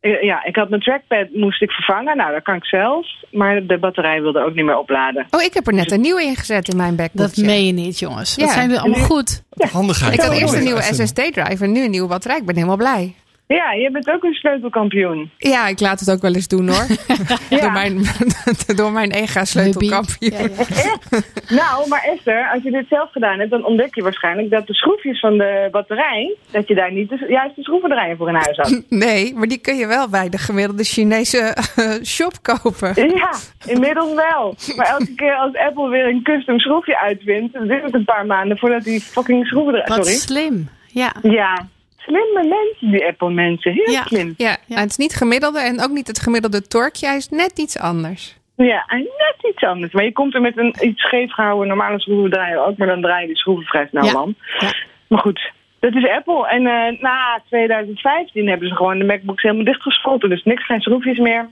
eh, 0.00 0.22
ja, 0.22 0.44
ik 0.44 0.56
had 0.56 0.68
mijn 0.68 0.82
trackpad 0.82 1.26
moest 1.32 1.62
ik 1.62 1.70
vervangen. 1.70 2.16
Nou, 2.16 2.32
dat 2.32 2.42
kan 2.42 2.54
ik 2.54 2.64
zelf. 2.64 3.06
Maar 3.30 3.66
de 3.66 3.78
batterij 3.78 4.22
wilde 4.22 4.44
ook 4.44 4.54
niet 4.54 4.64
meer 4.64 4.78
opladen. 4.78 5.26
Oh, 5.30 5.42
ik 5.42 5.54
heb 5.54 5.66
er 5.66 5.74
net 5.74 5.92
een 5.92 6.00
nieuwe 6.00 6.22
ingezet 6.22 6.68
in 6.68 6.76
mijn 6.76 6.96
backbook. 6.96 7.34
Dat 7.34 7.44
meen 7.44 7.66
je 7.66 7.72
niet, 7.72 7.98
jongens. 7.98 8.34
Ja. 8.34 8.48
zijn 8.48 8.66
jullie 8.66 8.80
allemaal 8.80 9.04
goed? 9.04 9.42
Handigheid. 9.72 10.14
Ik 10.14 10.20
had 10.20 10.32
eerst 10.32 10.52
een 10.52 10.58
ja, 10.58 10.64
nieuwe 10.64 10.82
uitzending. 10.82 11.08
SSD-drive 11.08 11.64
en 11.64 11.72
nu 11.72 11.84
een 11.84 11.90
nieuwe 11.90 12.08
batterij. 12.08 12.36
Ik 12.38 12.46
ben 12.46 12.54
helemaal 12.54 12.76
blij. 12.76 13.14
Ja, 13.54 13.72
je 13.72 13.90
bent 13.90 14.10
ook 14.10 14.24
een 14.24 14.34
sleutelkampioen. 14.34 15.30
Ja, 15.38 15.66
ik 15.68 15.80
laat 15.80 16.00
het 16.00 16.10
ook 16.10 16.20
wel 16.20 16.34
eens 16.34 16.48
doen 16.48 16.68
hoor. 16.68 16.86
Ja. 17.48 17.60
door, 17.60 17.72
mijn, 17.72 18.02
door 18.80 18.92
mijn 18.92 19.10
EGA-sleutelkampioen. 19.10 20.32
Ja, 20.32 20.64
ja. 20.74 20.96
Nou, 21.60 21.88
maar 21.88 22.02
Esther, 22.02 22.50
als 22.54 22.62
je 22.62 22.70
dit 22.70 22.84
zelf 22.88 23.10
gedaan 23.10 23.38
hebt, 23.38 23.50
dan 23.50 23.64
ontdek 23.64 23.94
je 23.94 24.02
waarschijnlijk 24.02 24.50
dat 24.50 24.66
de 24.66 24.74
schroefjes 24.74 25.20
van 25.20 25.38
de 25.38 25.68
batterij, 25.70 26.34
dat 26.50 26.68
je 26.68 26.74
daar 26.74 26.92
niet 26.92 27.08
de 27.08 27.26
juiste 27.28 27.62
schroevendraaier 27.62 28.16
voor 28.16 28.28
in 28.28 28.34
huis 28.34 28.56
had. 28.56 28.82
Nee, 28.88 29.34
maar 29.34 29.48
die 29.48 29.58
kun 29.58 29.76
je 29.76 29.86
wel 29.86 30.08
bij 30.08 30.28
de 30.28 30.38
gemiddelde 30.38 30.84
Chinese 30.84 31.38
eh, 31.38 31.90
shop 32.02 32.32
kopen. 32.42 33.08
Ja, 33.14 33.30
inmiddels 33.66 34.14
wel. 34.14 34.54
Maar 34.76 34.86
elke 34.86 35.14
keer 35.14 35.34
als 35.34 35.56
Apple 35.56 35.88
weer 35.88 36.06
een 36.06 36.22
custom 36.22 36.58
schroefje 36.58 36.98
uitvindt, 37.00 37.52
dan 37.52 37.66
duurt 37.66 37.82
het 37.82 37.94
een 37.94 38.04
paar 38.04 38.26
maanden 38.26 38.58
voordat 38.58 38.84
die 38.84 39.00
fucking 39.00 39.46
schroeven 39.46 39.74
eruit... 39.74 39.88
Wat 39.88 40.06
Sorry. 40.06 40.18
slim. 40.18 40.68
Ja. 40.86 41.14
Ja, 41.22 41.66
slimme 42.06 42.42
mensen, 42.48 42.90
die 42.90 43.06
Apple-mensen. 43.06 43.72
Heel 43.72 43.90
Ja. 43.90 44.02
slim. 44.02 44.34
Ja, 44.36 44.56
Ja. 44.66 44.76
en 44.76 44.82
het 44.82 44.90
is 44.90 44.96
niet 44.96 45.14
gemiddelde 45.14 45.60
en 45.60 45.82
ook 45.82 45.90
niet 45.90 46.06
het 46.06 46.20
gemiddelde 46.20 46.62
torkje. 46.66 47.06
Hij 47.06 47.16
is 47.16 47.28
net 47.28 47.58
iets 47.58 47.78
anders. 47.78 48.40
Ja, 48.56 48.84
en 48.86 48.98
net 48.98 49.52
iets 49.52 49.62
anders. 49.64 49.92
Maar 49.92 50.04
je 50.04 50.12
komt 50.12 50.34
er 50.34 50.40
met 50.40 50.58
een 50.58 50.74
iets 50.80 51.02
scheef 51.02 51.32
gehouden 51.32 51.68
normale 51.68 52.00
schroevendraaier 52.00 52.64
ook, 52.66 52.76
maar 52.76 52.86
dan 52.86 53.00
draai 53.00 53.20
je 53.20 53.26
die 53.26 53.36
schroeven 53.36 53.64
vrij 53.66 53.86
snel 53.86 54.04
Ja. 54.04 54.12
man. 54.12 54.34
Ja. 54.58 54.70
Maar 55.08 55.18
goed, 55.20 55.50
dat 55.80 55.94
is 55.94 56.08
Apple. 56.08 56.48
En 56.48 56.66
eh, 56.66 57.00
na 57.00 57.42
2015 57.48 58.48
hebben 58.48 58.68
ze 58.68 58.74
gewoon 58.74 58.98
de 58.98 59.04
MacBooks 59.04 59.42
helemaal 59.42 59.64
dichtgeschoten. 59.64 60.28
Dus 60.28 60.42
niks, 60.44 60.66
geen 60.66 60.80
schroefjes 60.80 61.18
meer. 61.18 61.48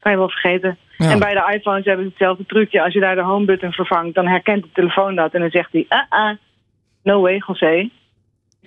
Kan 0.00 0.12
je 0.12 0.18
wel 0.18 0.30
vergeten. 0.30 0.78
Ja. 0.96 1.10
En 1.10 1.18
bij 1.18 1.34
de 1.34 1.52
iPhones 1.54 1.84
hebben 1.84 2.04
ze 2.04 2.10
hetzelfde 2.10 2.46
trucje. 2.46 2.82
Als 2.82 2.92
je 2.94 3.00
daar 3.00 3.14
de 3.14 3.22
home 3.22 3.44
button 3.44 3.72
vervangt, 3.72 4.14
dan 4.14 4.26
herkent 4.26 4.62
de 4.62 4.68
telefoon 4.72 5.14
dat. 5.14 5.32
En 5.34 5.40
dan 5.40 5.50
zegt 5.50 5.72
hij, 5.72 5.84
ah, 5.88 6.02
ah, 6.08 6.36
no 7.02 7.20
way, 7.20 7.42
José. 7.46 7.88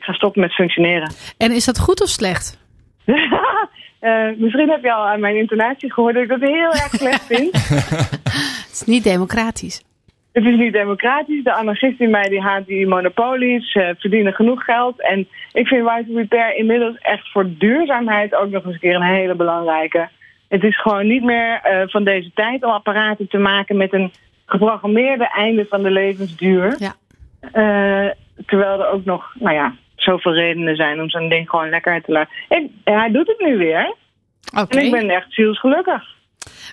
Ga 0.03 0.13
stoppen 0.13 0.41
met 0.41 0.53
functioneren. 0.53 1.11
En 1.37 1.51
is 1.51 1.65
dat 1.65 1.79
goed 1.79 2.01
of 2.01 2.09
slecht? 2.09 2.57
Eh, 4.03 4.27
misschien 4.37 4.69
heb 4.69 4.83
je 4.83 4.93
al 4.93 5.07
aan 5.07 5.19
mijn 5.19 5.35
intonatie 5.35 5.93
gehoord 5.93 6.13
dat 6.13 6.23
ik 6.23 6.29
dat 6.29 6.39
heel 6.39 6.71
erg 6.71 6.89
slecht 6.89 7.25
vind. 7.25 7.51
Het 8.63 8.71
is 8.71 8.83
niet 8.85 9.03
democratisch. 9.03 9.83
Het 10.31 10.45
is 10.45 10.57
niet 10.57 10.73
democratisch. 10.73 11.43
De 11.43 11.53
anarchist 11.53 11.99
in 11.99 12.09
mij 12.09 12.29
die 12.29 12.41
haat 12.41 12.65
die 12.65 12.87
monopolies, 12.87 13.71
ze 13.71 13.95
verdienen 13.97 14.33
genoeg 14.33 14.63
geld. 14.63 15.01
En 15.01 15.27
ik 15.53 15.67
vind 15.67 15.83
White 15.83 16.13
Repair 16.13 16.55
inmiddels 16.55 16.97
echt 16.97 17.31
voor 17.31 17.45
duurzaamheid 17.57 18.35
ook 18.35 18.49
nog 18.49 18.63
eens 18.63 18.73
een 18.73 18.79
keer 18.79 18.95
een 18.95 19.01
hele 19.01 19.35
belangrijke. 19.35 20.09
Het 20.47 20.63
is 20.63 20.81
gewoon 20.81 21.07
niet 21.07 21.23
meer 21.23 21.59
eh, 21.61 21.87
van 21.87 22.03
deze 22.03 22.31
tijd 22.33 22.63
om 22.63 22.71
apparaten 22.71 23.27
te 23.27 23.37
maken 23.37 23.77
met 23.77 23.93
een 23.93 24.11
geprogrammeerde 24.45 25.27
einde 25.27 25.65
van 25.69 25.83
de 25.83 25.91
levensduur. 25.91 26.75
Ja. 26.77 26.95
Terwijl 28.45 28.79
er 28.79 28.89
ook 28.89 29.05
nog, 29.05 29.35
nou 29.39 29.55
ja, 29.55 29.73
zoveel 30.03 30.33
redenen 30.33 30.75
zijn 30.75 31.01
om 31.01 31.09
zo'n 31.09 31.29
ding 31.29 31.49
gewoon 31.49 31.69
lekker 31.69 32.01
te 32.01 32.11
laten. 32.11 32.33
En 32.47 32.71
hij 32.83 33.11
doet 33.11 33.27
het 33.27 33.39
nu 33.39 33.57
weer. 33.57 33.95
Oké. 34.57 34.77
En 34.77 34.85
ik 34.85 34.91
ben 34.91 35.09
echt 35.09 35.33
zielsgelukkig. 35.33 36.03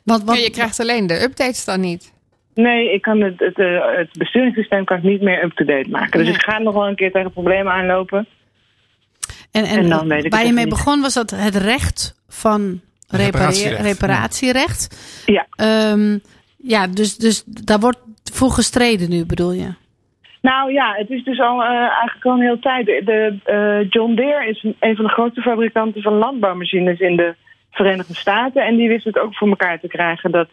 Want, 0.04 0.24
want, 0.24 0.38
Ja, 0.38 0.44
je 0.44 0.50
krijgt 0.50 0.80
alleen 0.80 1.06
de 1.06 1.22
updates 1.22 1.64
dan 1.64 1.80
niet. 1.80 2.12
Nee, 2.54 2.92
ik 2.92 3.02
kan 3.02 3.20
het, 3.20 3.38
het, 3.38 3.58
eh, 3.58 3.96
het 3.96 4.08
besturingssysteem 4.18 4.84
kan 4.84 4.96
ik 4.96 5.02
niet 5.02 5.20
meer 5.20 5.44
up-to-date 5.44 5.88
maken. 5.90 6.18
Dus 6.18 6.26
Nee. 6.26 6.34
ik 6.36 6.42
ga 6.42 6.58
nog 6.58 6.74
wel 6.74 6.86
een 6.88 6.96
keer 6.96 7.12
tegen 7.12 7.32
problemen 7.32 7.72
aanlopen. 7.72 8.26
en, 9.50 9.64
en, 9.64 9.78
en 9.78 9.88
dan 9.88 10.08
weet 10.08 10.24
ik 10.24 10.32
waar 10.32 10.46
je 10.46 10.52
mee 10.52 10.64
niet. 10.64 10.74
begon 10.74 11.00
was 11.00 11.14
dat 11.14 11.30
het 11.30 11.56
recht 11.56 12.14
van 12.28 12.80
Reparatierecht, 13.08 13.82
reparatierecht. 13.82 14.96
Ja. 15.26 15.46
Ehm, 15.50 16.18
ja, 16.56 16.86
dus, 16.86 17.16
dus 17.16 17.42
daar 17.46 17.80
wordt 17.80 17.98
voor 18.32 18.50
gestreden 18.50 19.10
nu, 19.10 19.26
bedoel 19.26 19.52
je? 19.52 19.74
Nou 20.40 20.72
ja, 20.72 20.94
het 20.94 21.10
is 21.10 21.24
dus 21.24 21.40
al 21.40 21.62
eh, 21.62 21.70
eigenlijk 21.70 22.24
al 22.24 22.32
een 22.32 22.40
hele 22.40 22.58
tijd. 22.58 22.86
De, 22.86 23.38
eh, 23.44 23.90
John 23.90 24.14
Deere 24.14 24.48
is 24.48 24.64
een 24.78 24.96
van 24.96 25.04
de 25.04 25.10
grootste 25.10 25.40
fabrikanten 25.40 26.02
van 26.02 26.12
landbouwmachines 26.12 27.00
in 27.00 27.16
de 27.16 27.34
Verenigde 27.70 28.14
Staten. 28.14 28.64
En 28.64 28.76
die 28.76 28.88
wist 28.88 29.04
het 29.04 29.18
ook 29.18 29.34
voor 29.34 29.48
elkaar 29.48 29.80
te 29.80 29.88
krijgen 29.88 30.30
dat 30.30 30.48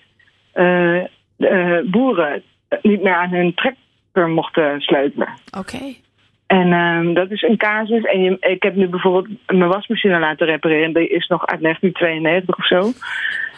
eh, 0.51 1.03
de, 1.35 1.87
boeren 1.91 2.43
niet 2.81 3.01
meer 3.01 3.15
aan 3.15 3.31
hun 3.31 3.53
trekker 3.53 4.29
mochten 4.29 4.81
sleutelen. 4.81 5.29
Oké. 5.57 5.93
En 6.47 6.73
ehm, 6.73 7.13
dat 7.13 7.31
is 7.31 7.41
een 7.41 7.57
casus. 7.57 8.03
En 8.03 8.21
je, 8.21 8.37
ik 8.39 8.63
heb 8.63 8.75
nu 8.75 8.87
bijvoorbeeld 8.87 9.27
mijn 9.47 9.69
wasmachine 9.69 10.19
laten 10.19 10.45
repareren. 10.45 10.93
Die 10.93 11.07
is 11.07 11.27
nog 11.27 11.45
uit 11.45 11.61
1992 11.61 12.57
of 12.57 12.65
zo. 12.65 12.91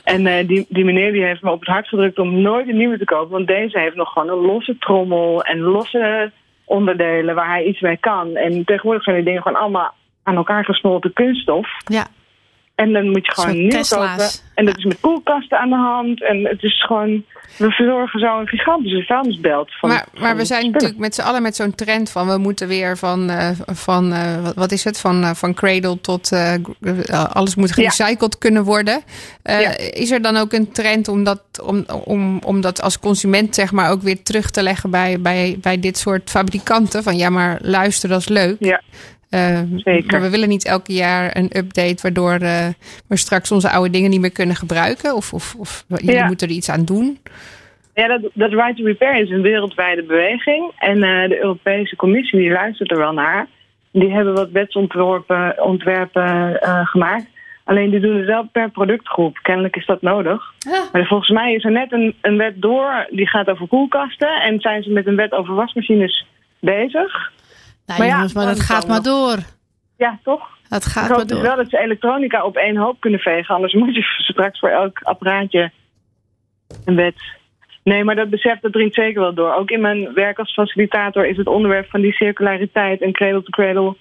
En 0.04 0.28
eh, 0.28 0.48
die, 0.48 0.66
die 0.70 0.86
meneer 0.86 1.12
die 1.12 1.24
heeft 1.24 1.42
me 1.42 1.52
op 1.52 1.60
het 1.60 1.70
hart 1.70 1.88
gedrukt 1.88 2.20
om 2.20 2.42
nooit 2.42 2.68
een 2.68 2.78
nieuwe 2.78 2.98
te 2.98 3.06
kopen. 3.06 3.32
Want 3.32 3.48
deze 3.48 3.80
heeft 3.80 3.96
nog 3.96 4.12
gewoon 4.12 4.30
een 4.30 4.46
losse 4.46 4.78
trommel 4.78 5.44
en 5.44 5.60
losse 5.60 6.32
onderdelen 6.66 7.36
waar 7.36 7.50
hij 7.50 7.64
iets 7.64 7.80
mee 7.82 7.98
kan. 7.98 8.36
En 8.36 8.66
tegenwoordig 8.66 9.04
zijn 9.04 9.16
die 9.16 9.26
dingen 9.26 9.42
gewoon 9.42 9.62
allemaal 9.62 9.94
aan 10.24 10.36
elkaar 10.36 10.66
gesmolten 10.66 11.14
kunststof. 11.14 11.68
Ja. 11.86 12.06
En 12.80 12.94
dan 12.94 13.10
moet 13.10 13.26
je 13.26 13.32
gewoon 13.32 13.50
Zo'n 13.50 13.68
nieuw 13.68 13.82
kopen. 13.90 14.30
En 14.54 14.66
dat 14.66 14.78
is 14.78 14.84
met 14.84 15.00
koelkasten 15.00 15.60
aan 15.60 15.70
de 15.70 15.76
hand. 15.76 16.24
En 16.24 16.46
het 16.46 16.64
is 16.64 16.84
gewoon... 16.86 17.24
We 17.58 17.72
verzorgen 17.72 18.20
zo 18.20 18.40
een 18.40 18.48
gigantische 18.48 19.04
vuilnisbelt. 19.04 19.72
Van, 19.80 19.90
maar, 19.90 20.06
maar 20.14 20.30
van 20.30 20.38
we 20.38 20.46
zijn 20.46 20.60
spullen. 20.60 20.72
natuurlijk 20.72 21.00
met 21.00 21.16
z'n 21.16 21.22
allen 21.22 21.42
met 21.42 21.56
zo'n 21.56 21.76
trend 21.76 22.10
van 22.10 22.28
we 22.28 22.38
moeten 22.38 22.68
weer 22.68 22.98
van, 22.98 23.30
eh, 23.30 23.50
van 23.66 24.14
eh, 24.14 24.50
wat, 24.56 24.72
is 24.72 24.84
het, 24.84 25.00
van, 25.00 25.24
eh, 25.24 25.34
van 25.34 25.54
cradle 25.54 26.02
tot 26.02 26.32
alles 27.34 27.56
moet 27.56 27.72
gerecycled 27.72 28.38
kunnen 28.38 28.64
worden. 28.64 29.02
Ja. 29.44 29.78
Is 29.78 30.12
er 30.12 30.22
dan 30.22 30.38
ook 30.38 30.54
een 30.54 30.72
trend 30.72 31.08
om 31.08 31.24
dat, 31.24 31.42
om, 31.64 31.86
om, 32.06 32.40
om 32.46 32.62
dat 32.62 32.82
als 32.82 33.00
consument 33.00 33.56
zeg 33.56 33.72
maar 33.72 33.92
ook 33.92 34.02
weer 34.02 34.24
terug 34.24 34.52
te 34.52 34.64
leggen 34.64 34.90
bij, 34.90 35.22
bij, 35.22 35.58
bij 35.62 35.80
dit 35.80 35.98
soort 35.98 36.30
fabrikanten? 36.30 37.04
Van 37.04 37.18
ja, 37.18 37.30
maar 37.30 37.60
luister, 37.62 38.10
dat 38.10 38.20
is 38.20 38.28
leuk. 38.28 38.56
Ja. 38.60 38.82
Eh, 39.30 39.62
Zeker. 39.76 40.12
Maar 40.12 40.22
we 40.22 40.30
willen 40.30 40.50
niet 40.50 40.66
elke 40.66 40.94
jaar 40.94 41.38
een 41.38 41.58
update 41.58 42.02
waardoor 42.02 42.32
eh, 42.34 42.68
we 43.08 43.18
straks 43.18 43.52
onze 43.52 43.70
oude 43.70 43.90
dingen 43.90 44.10
niet 44.10 44.22
meer 44.22 44.32
kunnen 44.32 44.56
gebruiken. 44.56 45.16
Of, 45.16 45.34
of, 45.34 45.56
of 45.58 45.86
jullie 45.88 46.12
Ja. 46.14 46.26
moeten 46.26 46.48
er 46.48 46.54
iets 46.54 46.70
aan 46.70 46.86
doen. 46.86 47.20
Ja, 47.94 48.08
dat, 48.08 48.22
dat 48.34 48.52
Right 48.52 48.78
to 48.78 48.84
Repair 48.84 49.22
is 49.22 49.30
een 49.30 49.42
wereldwijde 49.42 50.04
beweging. 50.04 50.72
En 50.78 51.04
eh, 51.04 51.30
de 51.30 51.38
Europese 51.42 51.96
Commissie 51.96 52.40
die 52.40 52.52
luistert 52.52 52.92
er 52.92 52.98
wel 52.98 53.14
naar. 53.14 53.48
Die 53.92 54.12
hebben 54.12 54.34
wat 54.34 54.52
wetsontwerpen 54.52 55.64
ontwerpen, 55.64 56.62
eh, 56.62 56.86
gemaakt. 56.88 57.26
Alleen 57.64 57.90
die 57.90 58.00
doen 58.00 58.18
het 58.18 58.26
wel 58.26 58.48
per 58.52 58.70
productgroep. 58.70 59.40
Kennelijk 59.42 59.76
is 59.76 59.86
dat 59.86 60.02
nodig. 60.02 60.44
Maar 60.92 61.06
volgens 61.06 61.30
mij 61.30 61.54
is 61.54 61.64
er 61.64 61.72
net 61.72 61.92
een, 61.92 62.16
een 62.22 62.38
wet 62.38 62.62
door 62.62 63.08
die 63.10 63.28
gaat 63.28 63.50
over 63.50 63.68
koelkasten. 63.68 64.42
En 64.42 64.60
zijn 64.60 64.84
ze 64.84 64.90
met 64.92 65.08
een 65.08 65.16
wet 65.16 65.32
over 65.32 65.54
wasmachines 65.56 66.26
bezig. 66.60 67.32
Nou 67.90 68.02
Maar 68.02 68.10
ja, 68.10 68.16
jongens, 68.16 68.34
maar 68.34 68.46
dat 68.46 68.60
gaat 68.60 68.88
maar 68.88 69.02
door. 69.02 69.38
Ja, 69.98 70.20
toch? 70.24 70.48
Dat 70.70 70.86
Ik 70.86 70.92
gaat 70.92 71.08
hoop 71.08 71.18
maar 71.18 71.26
dus 71.26 71.38
door. 71.38 71.46
wel 71.46 71.56
dat 71.56 71.70
ze 71.70 71.80
elektronica 71.80 72.44
op 72.44 72.56
één 72.56 72.78
hoop 72.78 73.00
kunnen 73.00 73.20
vegen. 73.20 73.56
Anders 73.56 73.74
moet 73.82 73.96
je 73.96 74.02
straks 74.02 74.60
voor 74.60 74.70
elk 74.70 75.00
apparaatje 75.02 75.72
een 76.86 76.96
wet. 76.96 77.16
Nee, 77.84 78.04
maar 78.04 78.16
dat 78.16 78.30
besef 78.30 78.60
dat 78.60 78.72
dringt 78.72 78.96
zeker 78.96 79.22
wel 79.22 79.34
door. 79.34 79.54
Ook 79.54 79.70
in 79.70 79.82
mijn 79.82 80.14
werk 80.14 80.40
als 80.40 80.54
facilitator 80.54 81.28
is 81.28 81.38
het 81.38 81.48
onderwerp 81.48 81.90
van 81.90 82.02
die 82.02 82.14
circulariteit 82.14 83.02
en 83.02 83.12
cradle-to-cradle 83.12 83.96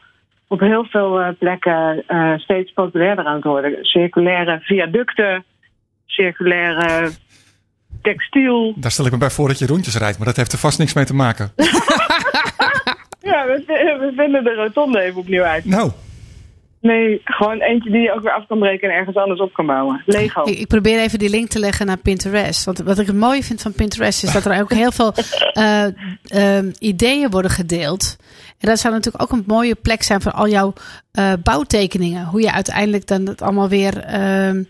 op 0.49 0.61
heel 0.61 0.85
veel 0.85 1.21
eh, 1.21 1.29
plekken 1.39 2.05
eh, 2.07 2.33
steeds 2.37 2.73
populairder 2.73 3.25
aan 3.25 3.35
het 3.35 3.45
worden. 3.45 3.85
Circulaire 3.85 4.59
viaducten, 4.61 5.45
circulaire 6.07 7.11
textiel. 8.03 8.75
Daar 8.77 8.91
stel 8.91 9.07
ik 9.07 9.13
me 9.13 9.19
bij 9.19 9.31
voor 9.31 9.49
dat 9.49 9.59
je 9.59 9.67
rondjes 9.67 9.97
rijdt, 9.97 10.19
maar 10.19 10.27
dat 10.27 10.37
heeft 10.37 10.53
er 10.53 10.59
vast 10.59 10.79
niks 10.79 10.93
mee 10.95 11.05
te 11.05 11.15
maken. 11.15 11.53
Ja, 13.21 13.47
we, 13.47 13.63
we 13.67 14.13
vinden 14.17 14.45
de 14.45 14.55
rotonde 14.55 15.01
even 15.01 15.21
opnieuw 15.21 15.43
uit. 15.43 15.65
Nou, 15.65 15.91
Nee, 16.81 17.21
gewoon 17.25 17.61
eentje 17.61 17.91
die 17.91 18.01
je 18.01 18.13
ook 18.13 18.23
weer 18.23 18.33
af 18.33 18.47
kan 18.47 18.59
breken 18.59 18.89
en 18.89 18.97
ergens 18.97 19.17
anders 19.17 19.41
op 19.41 19.53
kan 19.53 19.67
bouwen. 19.67 20.03
Lego. 20.07 20.43
Ik, 20.43 20.59
ik 20.59 20.67
probeer 20.67 21.01
even 21.01 21.19
die 21.19 21.31
link 21.31 21.49
te 21.49 21.59
leggen 21.59 21.87
naar 21.87 21.97
Pinterest. 21.97 22.65
Want 22.65 22.79
wat 22.79 22.99
ik 22.99 23.07
het 23.07 23.17
mooie 23.17 23.43
vind 23.43 23.63
van 23.63 23.73
Pinterest 23.73 24.23
is 24.23 24.33
dat 24.33 24.45
er 24.45 24.61
ook 24.61 24.73
heel 24.73 24.93
veel 24.93 25.15
eh, 25.53 25.85
ehm, 26.25 26.71
ideeën 26.79 27.31
worden 27.31 27.51
gedeeld. 27.51 28.17
En 28.59 28.69
dat 28.69 28.79
zou 28.79 28.95
natuurlijk 28.95 29.23
ook 29.23 29.33
een 29.33 29.45
mooie 29.47 29.75
plek 29.75 30.03
zijn 30.03 30.21
voor 30.21 30.33
al 30.33 30.49
jouw 30.49 30.73
eh, 31.13 31.33
bouwtekeningen. 31.43 32.25
Hoe 32.25 32.41
je 32.41 32.53
uiteindelijk 32.53 33.07
dan 33.07 33.27
het 33.27 33.43
allemaal 33.43 33.69
weer, 33.69 33.99
ehm, 33.99 34.63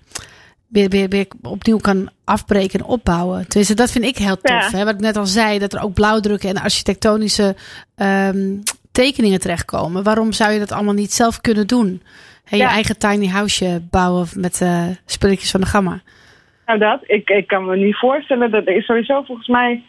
weer, 0.69 0.89
weer, 0.89 1.09
weer 1.09 1.27
opnieuw 1.43 1.79
kan 1.79 2.11
afbreken 2.25 2.79
en 2.81 2.85
opbouwen. 2.87 3.49
Tenminste, 3.49 3.75
dat 3.75 3.91
vind 3.91 4.05
ik 4.05 4.17
heel 4.17 4.37
tof. 4.41 4.71
Ja. 4.71 4.79
Hè? 4.79 4.85
Wat 4.85 4.95
ik 4.95 5.01
net 5.01 5.17
al 5.17 5.27
zei, 5.27 5.59
dat 5.59 5.73
er 5.73 5.83
ook 5.83 5.95
blauwdrukken 5.95 6.49
en 6.49 6.57
architectonische 6.63 7.57
ehm, 7.97 8.57
tekeningen 8.93 9.41
terechtkomen. 9.41 10.03
Waarom 10.03 10.33
zou 10.33 10.53
je 10.53 10.59
dat 10.59 10.73
allemaal 10.73 10.95
niet 10.95 11.13
zelf 11.13 11.41
kunnen 11.41 11.67
doen? 11.67 12.03
Hè, 12.45 12.57
je 12.57 12.63
Ja. 12.63 12.69
eigen 12.71 12.99
tiny 12.99 13.27
houseje 13.27 13.81
bouwen 13.91 14.27
met 14.35 14.61
eh 14.61 14.87
spulletjes 15.07 15.51
van 15.51 15.61
de 15.61 15.67
gamma. 15.67 16.01
Nou, 16.67 16.79
dat. 16.79 17.01
Ik, 17.07 17.29
ik 17.29 17.47
kan 17.47 17.65
me 17.65 17.77
niet 17.77 17.97
voorstellen. 17.99 18.51
Dat 18.51 18.67
is 18.67 18.85
sowieso 18.85 19.23
volgens 19.23 19.49
mij, 19.49 19.73
ik 19.73 19.83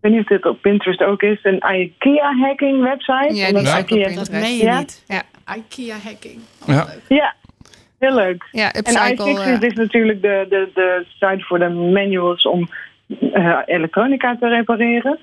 weet 0.00 0.12
niet 0.12 0.20
of 0.20 0.26
dit 0.26 0.44
op 0.46 0.62
Pinterest 0.62 1.02
ook 1.02 1.22
is, 1.22 1.38
een 1.42 1.62
IKEA-hacking 1.74 2.82
website. 2.82 3.34
Ja, 3.34 3.46
En 3.46 3.54
die 3.54 3.78
IKEA. 3.78 4.14
Dat 4.14 4.30
meen 4.30 4.56
je 4.56 4.64
Ja? 4.64 4.78
niet. 4.78 5.04
Ja. 5.06 5.22
IKEA 5.56 5.96
hacking. 6.04 6.40
ja. 6.66 6.86
Ja, 7.08 7.34
heel 7.98 8.14
leuk. 8.14 8.48
Ja, 8.52 8.72
En 8.72 9.12
iFixit 9.12 9.62
eh, 9.62 9.68
is 9.68 9.74
natuurlijk 9.74 10.22
de, 10.22 10.46
de, 10.48 10.68
de 10.74 11.06
site 11.08 11.44
voor 11.44 11.58
de 11.58 11.68
manuals 11.68 12.46
om 12.46 12.68
eh, 13.32 13.58
elektronica 13.66 14.36
te 14.40 14.48
repareren. 14.48 15.18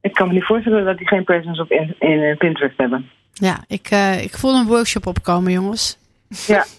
Ik 0.00 0.12
kan 0.12 0.28
me 0.28 0.34
niet 0.34 0.44
voorstellen 0.44 0.84
dat 0.84 0.98
die 0.98 1.08
geen 1.08 1.24
presence 1.24 1.62
op 1.62 1.70
in, 1.70 1.94
in 1.98 2.22
eh, 2.22 2.36
Pinterest 2.36 2.76
hebben. 2.76 3.10
Ja, 3.32 3.64
ik, 3.66 3.86
eh, 3.90 4.22
ik 4.22 4.32
voel 4.36 4.54
een 4.54 4.66
workshop 4.66 5.06
opkomen, 5.06 5.52
jongens. 5.52 5.98
Ja. 6.46 6.64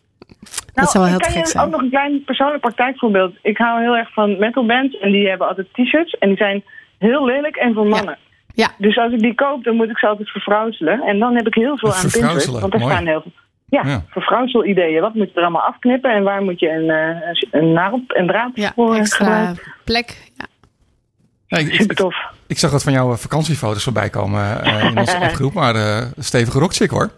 Nou, 0.73 0.87
zou 0.87 1.03
wel 1.03 1.13
heel 1.13 1.21
ik 1.21 1.23
te 1.23 1.33
kan 1.33 1.37
gek 1.37 1.45
je 1.45 1.51
zijn. 1.51 1.65
ook 1.65 1.71
nog 1.71 1.81
een 1.81 1.89
klein 1.89 2.23
persoonlijk 2.23 2.61
praktijkvoorbeeld. 2.61 3.35
Ik 3.41 3.57
hou 3.57 3.81
heel 3.81 3.97
erg 3.97 4.13
van 4.13 4.37
metalbands 4.39 4.99
en 4.99 5.11
die 5.11 5.29
hebben 5.29 5.47
altijd 5.47 5.67
t-shirts 5.73 6.13
en 6.13 6.27
die 6.27 6.37
zijn 6.37 6.63
heel 6.97 7.25
lelijk 7.25 7.55
en 7.55 7.73
voor 7.73 7.87
mannen. 7.87 8.17
Ja. 8.53 8.71
Dus 8.77 8.97
als 8.97 9.13
ik 9.13 9.19
die 9.19 9.35
koop, 9.35 9.63
dan 9.63 9.75
moet 9.75 9.89
ik 9.89 9.97
ze 9.97 10.07
altijd 10.07 10.29
vervrouwselen. 10.29 11.01
En 11.01 11.19
dan 11.19 11.35
heb 11.35 11.47
ik 11.47 11.53
heel 11.53 11.77
veel 11.77 11.93
aan 11.93 12.09
Pinterest. 12.11 12.45
Want 12.45 12.73
er 12.73 12.79
mooi. 12.79 12.91
staan 12.91 13.07
heel 13.07 13.21
veel. 13.21 13.31
Ja, 13.73 13.83
Ja. 13.85 14.63
ideeën. 14.63 15.01
Wat 15.01 15.13
moet 15.13 15.27
je 15.29 15.35
er 15.35 15.41
allemaal 15.41 15.61
afknippen 15.61 16.11
en 16.11 16.23
waar 16.23 16.41
moet 16.41 16.59
je 16.59 16.69
een, 16.69 16.89
eh, 16.89 17.61
een 17.61 17.73
naald 17.73 18.13
en 18.13 18.27
draad 18.27 18.51
Ja, 18.53 18.71
voor 18.75 18.95
extra 18.95 19.25
gebruiken? 19.25 19.73
plek. 19.83 20.31
Ja. 20.37 20.45
Ja, 21.47 21.57
ik, 21.57 21.67
Super 21.73 21.91
ik, 21.91 21.97
tof. 21.97 22.15
ik 22.47 22.57
zag 22.57 22.71
wat 22.71 22.83
van 22.83 22.93
jouw 22.93 23.11
eh, 23.11 23.17
vakantiefoto's 23.17 23.83
voorbij 23.83 24.09
komen 24.09 24.63
eh, 24.63 24.83
in 24.83 24.97
onze 24.97 25.17
appgroep, 25.25 25.53
maar 25.53 25.75
eh 25.75 26.05
stevige 26.17 26.59
rockchick 26.59 26.89
hoor. 26.89 27.11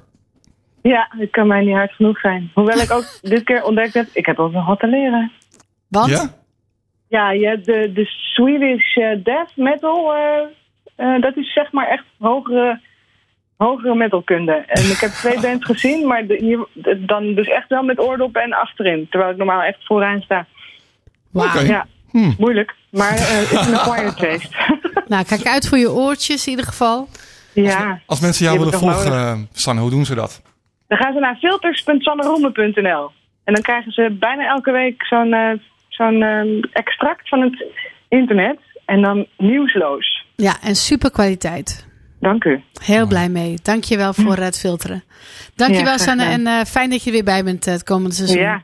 Ja, 0.82 1.08
het 1.18 1.30
kan 1.32 1.48
mij 1.48 1.62
niet 1.64 1.76
hard 1.76 1.92
genoeg 1.92 2.20
zijn. 2.20 2.52
Hoewel 2.54 2.78
ik 2.80 2.92
ook 2.92 3.06
dit 3.34 3.44
keer 3.44 3.64
ontdekt 3.64 3.94
heb, 3.94 4.08
ik 4.14 4.26
heb 4.26 4.40
ook 4.40 4.52
nog 4.52 4.66
wat 4.68 4.80
te 4.80 4.88
leren. 4.88 5.32
Want? 5.88 6.10
Ja? 6.10 6.34
Ja, 7.08 7.32
je 7.32 7.48
hebt 7.48 7.66
de, 7.66 7.92
de 7.94 8.06
Swedish 8.06 8.96
eh, 8.96 9.24
death 9.24 9.52
metal. 9.56 10.14
eh, 10.16 10.42
eh, 10.96 11.22
dat 11.22 11.38
is 11.38 11.54
zeg 11.54 11.72
maar 11.72 11.88
echt 11.88 12.04
hogere, 12.20 12.80
hogere 13.58 13.96
metalkunde. 13.96 14.54
En 14.68 14.84
ik 14.84 14.98
heb 15.00 15.10
twee 15.12 15.40
bands 15.46 15.66
gezien, 15.66 16.08
maar 16.08 16.26
de, 16.28 16.36
hier, 16.40 16.66
de- 16.74 17.06
dan 17.06 17.34
dus 17.34 17.48
echt 17.48 17.70
wel 17.70 17.84
met 17.84 18.00
oordoppen 18.00 18.42
en 18.42 18.54
achterin. 18.54 19.08
Terwijl 19.10 19.32
ik 19.32 19.38
normaal 19.38 19.62
echt 19.62 19.86
vooraan 19.86 20.22
sta. 20.22 20.46
Wauw. 21.32 21.62
Ja, 21.62 21.86
moeilijk. 22.38 22.76
Maar 22.92 23.12
eh, 23.14 23.18
het 23.20 23.52
is 23.52 23.68
een 23.68 23.78
acquired 23.80 24.18
taste. 24.18 24.50
Nou, 25.08 25.26
kijk 25.26 25.44
uit 25.46 25.68
voor 25.68 25.78
je 25.78 25.92
oortjes 25.92 26.46
in 26.46 26.50
ieder 26.52 26.66
geval. 26.66 27.08
ja. 27.54 28.00
Als 28.06 28.20
mensen 28.20 28.46
jou 28.46 28.58
willen 28.60 28.74
volgen, 28.80 29.12
eh, 29.12 29.38
Sanne, 29.54 29.82
hoe 29.82 29.90
doen 29.90 30.06
ze 30.06 30.16
dat? 30.16 30.42
Dan 30.88 30.98
gaan 30.98 31.14
ze 31.14 31.20
naar 31.20 31.36
filters.sanneroemen.nl. 31.36 33.12
En 33.44 33.54
dan 33.54 33.62
krijgen 33.64 33.92
ze 33.92 34.16
bijna 34.20 34.48
elke 34.48 34.72
week 34.72 35.06
zo'n 35.06 35.34
eh, 35.34 35.50
zo'n 35.90 36.22
eh, 36.22 36.64
extract 36.72 37.30
van 37.30 37.42
het 37.42 37.66
internet. 38.10 38.58
En 38.86 39.02
dan 39.02 39.26
nieuwsloos. 39.38 40.26
Ja, 40.36 40.62
en 40.62 40.76
super 40.76 41.12
kwaliteit. 41.12 41.88
Dank 42.26 42.44
u. 42.44 42.64
Heel 42.84 43.08
blij 43.08 43.30
mee. 43.30 43.60
Dankjewel 43.62 44.14
voor 44.14 44.38
het 44.38 44.60
filteren. 44.60 45.04
Dankjewel, 45.56 45.92
Ja, 45.92 45.98
graag 45.98 46.08
Sanne. 46.08 46.26
En 46.26 46.48
eh, 46.48 46.66
fijn 46.66 46.90
dat 46.90 47.00
je 47.00 47.06
er 47.06 47.12
weer 47.12 47.24
bij 47.24 47.44
bent 47.44 47.68
eh, 47.68 47.74
het 47.74 47.84
komende 47.84 48.16
seizoen. 48.16 48.38
Ja. 48.38 48.64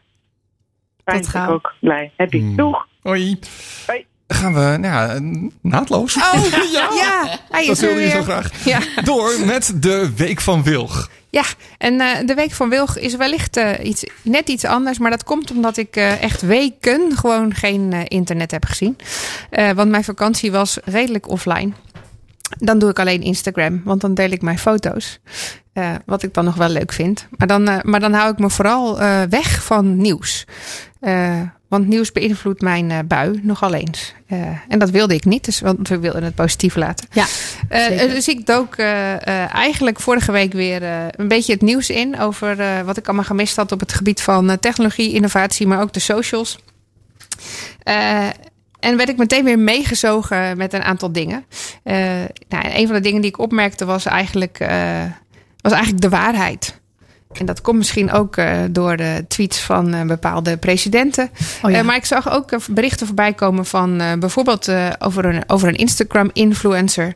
Fijn, 1.05 1.18
Tot 1.18 1.26
ik 1.26 1.32
gauw. 1.32 1.53
ook 1.53 1.74
blij. 1.80 2.12
Happy. 2.18 2.55
Doeg. 2.55 2.88
Hoi. 3.01 3.39
Hoi. 3.88 4.05
Gaan 4.28 4.53
we, 4.53 4.59
nou 4.59 4.82
ja, 4.82 5.20
naadloos. 5.62 6.16
Oh, 6.18 6.34
ja. 6.74 7.39
Hij 7.49 7.66
Dat 7.66 7.76
is 7.76 7.82
wilde 7.82 8.01
je 8.01 8.09
zo 8.09 8.22
graag. 8.24 8.66
Ja. 8.66 8.80
Door 9.03 9.39
met 9.45 9.74
de 9.76 10.12
Week 10.16 10.41
van 10.41 10.64
Wilg. 10.64 11.09
Ja, 11.30 11.43
en 11.78 12.01
eh, 12.01 12.26
de 12.26 12.34
week 12.34 12.51
van 12.51 12.70
Wilg 12.70 12.97
is 12.97 13.16
wellicht 13.16 13.59
iets, 13.84 14.05
net 14.24 14.49
iets 14.49 14.66
anders. 14.66 14.97
Maar 14.99 15.12
dat 15.12 15.24
komt 15.24 15.51
omdat 15.51 15.78
ik 15.78 15.95
eh, 15.95 16.24
echt 16.24 16.41
weken 16.41 17.18
gewoon 17.18 17.53
geen 17.53 18.07
internet 18.07 18.51
heb 18.51 18.66
gezien. 18.66 18.97
Eh, 19.49 19.72
want 19.72 19.89
mijn 19.89 20.03
vakantie 20.03 20.51
was 20.51 20.78
redelijk 20.84 21.30
offline. 21.30 21.74
Dan 22.58 22.80
doe 22.80 22.89
ik 22.89 22.99
alleen 22.99 23.22
Instagram, 23.22 23.82
want 23.84 24.02
dan 24.02 24.14
deel 24.14 24.32
ik 24.32 24.41
mijn 24.41 24.60
foto's. 24.60 25.20
Eh, 25.74 25.91
wat 26.06 26.24
ik 26.24 26.34
dan 26.34 26.45
nog 26.45 26.56
wel 26.56 26.70
leuk 26.70 26.91
vind. 26.91 27.28
Maar 27.38 27.47
dan, 27.47 27.68
eh, 27.68 27.78
maar 27.82 27.99
dan 27.99 28.14
hou 28.14 28.32
ik 28.32 28.38
me 28.38 28.49
vooral 28.49 29.02
eh, 29.02 29.22
weg 29.30 29.64
van 29.64 29.97
nieuws. 29.97 30.45
Want 31.68 31.88
nieuws 31.88 32.12
beïnvloedt 32.12 32.62
mijn 32.62 33.08
bui 33.08 33.39
nogal 33.43 33.74
eens. 33.74 34.14
En 34.68 34.80
dat 34.80 34.89
wilde 34.89 35.14
ik 35.14 35.26
niet, 35.26 35.45
dus, 35.45 35.60
want 35.60 35.88
we 35.88 35.99
wilden 35.99 36.24
het 36.24 36.36
positief 36.36 36.76
laten. 36.76 37.08
Ja, 37.12 37.26
dus 38.08 38.28
ik 38.28 38.45
dook 38.45 38.76
eigenlijk 38.76 39.99
vorige 39.99 40.32
week 40.32 40.54
weer 40.54 40.84
een 41.16 41.28
beetje 41.28 41.54
het 41.54 41.62
nieuws 41.62 41.89
in 41.89 42.20
over 42.20 42.84
wat 42.86 42.97
ik 42.97 43.06
allemaal 43.06 43.26
gemist 43.26 43.56
had 43.56 43.72
op 43.72 43.80
het 43.80 43.93
gebied 43.93 44.22
van 44.22 44.60
technologie, 44.60 45.14
innovatie, 45.14 45.68
maar 45.68 45.82
ook 45.82 45.93
de 45.93 45.99
socials. 45.99 46.60
En 48.82 48.97
werd 48.97 49.09
ik 49.09 49.17
meteen 49.17 49.43
weer 49.43 49.59
meegezogen 49.59 50.57
met 50.57 50.73
een 50.73 50.84
aantal 50.84 51.11
dingen. 51.11 51.45
Eh, 51.84 51.95
nou, 52.49 52.63
en 52.63 52.77
een 52.77 52.88
van 52.88 52.95
de 52.95 53.01
dingen 53.01 53.21
die 53.21 53.29
ik 53.29 53.39
opmerkte 53.39 53.86
was 53.86 54.05
eigenlijk, 54.05 54.59
eh, 54.59 55.03
was 55.61 55.71
eigenlijk 55.71 56.01
de 56.01 56.09
waarheid. 56.09 56.80
En 57.39 57.45
dat 57.45 57.61
komt 57.61 57.77
misschien 57.77 58.11
ook 58.11 58.38
eh, 58.38 58.57
door 58.69 58.97
de 58.97 59.25
tweets 59.27 59.59
van 59.59 59.93
eh, 59.93 60.01
bepaalde 60.01 60.57
presidenten. 60.57 61.29
Oh 61.61 61.71
ja. 61.71 61.77
Eh, 61.77 61.84
maar 61.84 61.95
ik 61.95 62.05
zag 62.05 62.32
ook 62.32 62.49
berichten 62.69 63.05
voorbij 63.05 63.34
komen 63.34 63.65
van 63.65 64.01
bijvoorbeeld 64.19 64.71
over 64.99 65.25
een, 65.25 65.43
over 65.47 65.67
een 65.67 65.75
Instagram-influencer. 65.75 67.13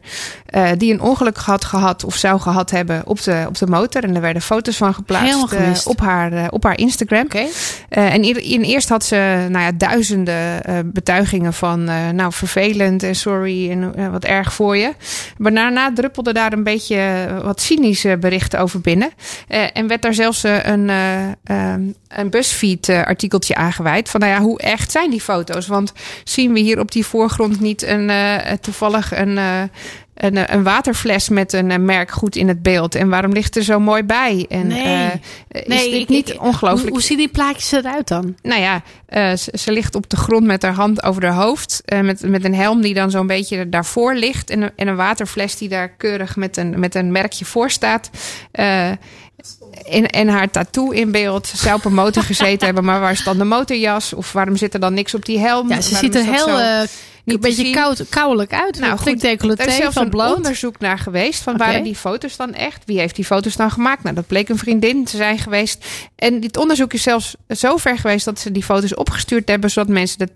die 0.78 0.93
een 0.93 1.01
ongeluk 1.01 1.38
had 1.38 1.66
gehad 1.66 2.03
of 2.03 2.16
zou 2.16 2.39
gehad 2.39 2.72
hebben 2.72 3.01
op 3.05 3.24
de, 3.24 3.45
op 3.47 3.57
de 3.57 3.68
motor. 3.68 4.03
En 4.03 4.16
er 4.16 4.22
werden 4.22 4.41
foto's 4.41 4.78
van 4.78 4.93
geplaatst 4.93 5.88
op, 5.88 5.99
haar, 5.99 6.49
op 6.49 6.63
haar 6.63 6.78
Instagram. 6.78 7.28
En 7.89 8.24
in, 8.24 8.43
in 8.43 8.61
eerst 8.61 8.89
had 8.89 9.03
ze 9.05 9.47
nou 9.49 9.63
ja, 9.63 9.72
duizenden 9.72 10.61
betuigingen 10.93 11.53
van 11.53 11.84
nou 12.16 12.34
vervelend 12.34 13.03
en 13.03 13.16
sorry 13.16 13.72
en 13.72 14.11
wat 14.11 14.24
erg 14.24 14.53
voor 14.53 14.78
je. 14.78 14.93
Maar 15.38 15.53
daarna 15.53 15.93
druppelde 15.93 16.34
daar 16.34 16.53
een 16.53 16.63
beetje 16.63 17.28
wat 17.43 17.61
cynische 17.61 18.18
berichten 18.18 18.59
over 18.59 18.82
binnen. 18.82 19.09
En 19.74 19.88
werd 19.88 20.05
daar 20.06 20.14
zelfs 20.14 20.43
eh, 20.43 20.64
een, 20.66 20.89
eh, 20.89 21.28
ehm, 21.43 21.82
een 22.08 22.30
BuzzFeed 22.30 22.89
eh, 22.89 23.03
artikeltje 23.03 23.56
aangeweid. 23.56 24.10
Van 24.10 24.20
nou 24.20 24.32
ja, 24.32 24.39
hoe 24.39 24.60
echt 24.60 24.91
zijn 24.91 25.10
die 25.10 25.22
foto's? 25.22 25.68
Want 25.68 25.93
zien 26.24 26.53
we 26.53 26.60
hier 26.60 26.80
op 26.80 26.91
die 26.91 27.06
voorgrond 27.06 27.60
niet 27.60 27.84
een, 27.84 28.12
toevallig 28.62 29.16
een... 29.18 29.38
een, 29.38 30.53
een 30.53 30.64
waterfles 30.64 31.30
met 31.30 31.53
een 31.53 31.86
merk 31.86 32.12
goed 32.12 32.36
in 32.36 32.47
het 32.47 32.62
beeld. 32.62 32.95
En 32.95 33.10
waarom 33.10 33.32
ligt 33.32 33.56
er 33.56 33.64
zo 33.64 33.80
mooi 33.80 34.03
bij? 34.03 34.45
En, 34.49 34.68
Nee. 34.68 35.12
is 35.49 35.62
Nee, 35.68 35.91
dit 35.91 36.01
ik- 36.01 36.10
niet 36.10 36.30
ik- 36.30 36.41
ongelooflijk? 36.41 36.82
Hoe, 36.89 36.91
hoe 36.97 37.01
zien 37.01 37.18
die 37.18 37.28
plaatjes 37.28 37.72
eruit 37.72 38.08
dan? 38.08 38.36
Nou 38.41 38.62
ja, 38.62 38.82
ze, 39.36 39.53
ze 39.60 39.72
ligt 39.72 39.95
op 39.95 40.10
de 40.10 40.16
grond 40.18 40.45
met 40.45 40.62
haar 40.62 40.74
hand 40.74 41.03
over 41.03 41.26
haar 41.26 41.34
hoofd. 41.43 41.82
met, 42.01 42.22
met 42.30 42.43
een 42.45 42.56
helm 42.56 42.82
die 42.82 42.93
dan 42.93 43.12
zo'n 43.12 43.28
beetje 43.28 43.70
daarvoor 43.70 44.16
ligt. 44.16 44.49
En, 44.49 44.62
een- 44.62 44.72
en 44.76 44.88
een 44.88 44.95
waterfles 44.95 45.58
die 45.58 45.70
daar 45.70 45.89
keurig 45.89 46.36
met 46.36 46.58
een, 46.58 46.80
met 46.80 46.95
een 46.95 47.12
merkje 47.12 47.45
voor 47.45 47.70
staat. 47.72 48.10
En, 49.84 50.05
en 50.05 50.28
haar 50.28 50.51
tattoo 50.51 50.89
in 50.89 51.11
beeld. 51.11 51.47
Zou 51.47 51.76
op 51.76 51.86
een 51.86 51.93
motor 51.93 52.23
gezeten 52.34 52.65
hebben, 52.65 52.84
maar 52.84 52.99
waar 52.99 53.11
is 53.11 53.23
dan 53.23 53.38
de 53.38 53.43
motorjas? 53.43 54.13
Of 54.13 54.32
waarom 54.32 54.57
zit 54.57 54.73
er 54.73 54.80
dan 54.80 54.93
niks 54.93 55.13
op 55.13 55.26
die 55.26 55.39
helm? 55.39 55.69
Ja, 55.69 55.82
ze 55.82 55.91
Waarom 55.91 56.11
ziet 56.11 56.21
er 56.21 56.34
heel 56.34 56.59
eh, 56.59 56.82
niet 57.26 57.36
een 57.36 57.41
beetje 57.41 57.71
koud, 57.71 58.09
kouwelijk 58.09 58.53
uit. 58.53 58.80
Nou, 58.80 58.97
goed, 58.97 59.07
er 59.07 59.13
is 59.13 59.21
decolleté 59.21 59.71
zelfs 59.71 59.93
van 59.93 60.03
een 60.03 60.09
bloot. 60.09 60.36
onderzoek 60.36 60.80
naar 60.80 60.99
geweest. 60.99 61.43
Van 61.43 61.57
waren 61.57 61.84
die 61.84 61.95
foto's 61.95 62.38
dan 62.38 62.53
echt? 62.53 62.84
Wie 62.86 62.99
heeft 62.99 63.15
die 63.15 63.26
foto's 63.26 63.55
dan 63.55 63.71
gemaakt? 63.71 64.03
Nou, 64.03 64.15
dat 64.15 64.28
bleek 64.28 64.49
een 64.49 64.57
vriendin 64.57 65.05
te 65.05 65.17
zijn 65.17 65.38
geweest. 65.38 65.86
En 66.15 66.39
dit 66.39 66.57
onderzoek 66.57 66.93
is 66.93 67.03
zelfs 67.03 67.36
zo 67.49 67.78
ver 67.78 67.97
geweest 67.97 68.26
dat 68.26 68.39
ze 68.39 68.51
die 68.51 68.63
foto's 68.63 68.95
opgestuurd 68.95 69.47
hebben, 69.47 69.71
zodat 69.71 69.89
mensen 69.89 70.17
de 70.17 70.32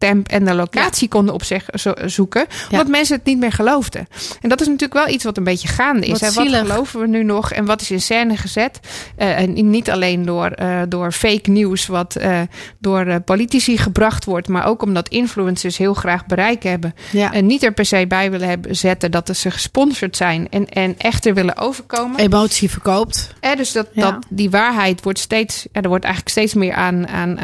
timestamp 0.00 0.28
en 0.28 0.44
de 0.44 0.54
locatie 0.54 1.08
konden 1.08 1.34
opzoeken. 1.34 2.46
Omdat 2.70 2.88
mensen 2.88 3.16
het 3.16 3.24
niet 3.24 3.38
meer 3.38 3.52
geloofden. 3.52 4.06
En 4.40 4.48
dat 4.48 4.60
is 4.60 4.66
natuurlijk 4.66 5.04
wel 5.04 5.14
iets 5.14 5.24
wat 5.24 5.36
een 5.36 5.44
beetje 5.44 5.68
gaande 5.68 6.06
is. 6.06 6.20
Wat. 6.20 6.34
Wat 6.34 6.48
geloven 6.48 7.00
we 7.00 7.06
nu 7.06 7.24
nog 7.24 7.52
en 7.52 7.64
wat 7.64 7.80
is 7.80 7.90
in 7.90 8.00
scène 8.00 8.36
gezet? 8.36 8.80
Eh, 9.16 9.38
en 9.38 9.70
niet 9.70 9.90
alleen 9.90 10.24
door, 10.24 10.46
eh, 10.46 10.80
door 10.88 11.12
fake 11.12 11.50
nieuws, 11.50 11.86
wat 11.86 12.16
eh, 12.16 12.40
door 12.78 13.06
eh, 13.06 13.16
politici 13.24 13.78
gebracht 13.78 14.24
wordt, 14.24 14.48
maar 14.48 14.66
ook 14.66 14.82
omdat 14.82 15.08
influencers 15.08 15.76
heel 15.76 15.94
graag 15.94 16.26
bereik 16.26 16.62
hebben. 16.62 16.94
Ja. 17.10 17.32
En 17.32 17.46
niet 17.46 17.62
er 17.62 17.72
per 17.72 17.84
se 17.84 18.04
bij 18.08 18.30
willen 18.30 18.48
hebben, 18.48 18.76
zetten 18.76 19.10
dat 19.10 19.36
ze 19.36 19.50
gesponsord 19.50 20.16
zijn 20.16 20.48
en, 20.50 20.68
en 20.68 20.94
echter 20.98 21.34
willen 21.34 21.56
overkomen. 21.56 22.18
Emotie 22.18 22.70
verkoopt. 22.70 23.34
Eh, 23.40 23.56
dus 23.56 23.72
dat, 23.72 23.86
dat 23.94 24.16
die 24.28 24.50
waarheid 24.50 25.02
wordt 25.02 25.18
steeds, 25.18 25.66
ja, 25.72 25.80
er 25.82 25.88
wordt 25.88 26.04
eigenlijk 26.04 26.34
steeds 26.34 26.54
meer 26.54 26.74
aan, 26.74 27.08
aan 27.08 27.38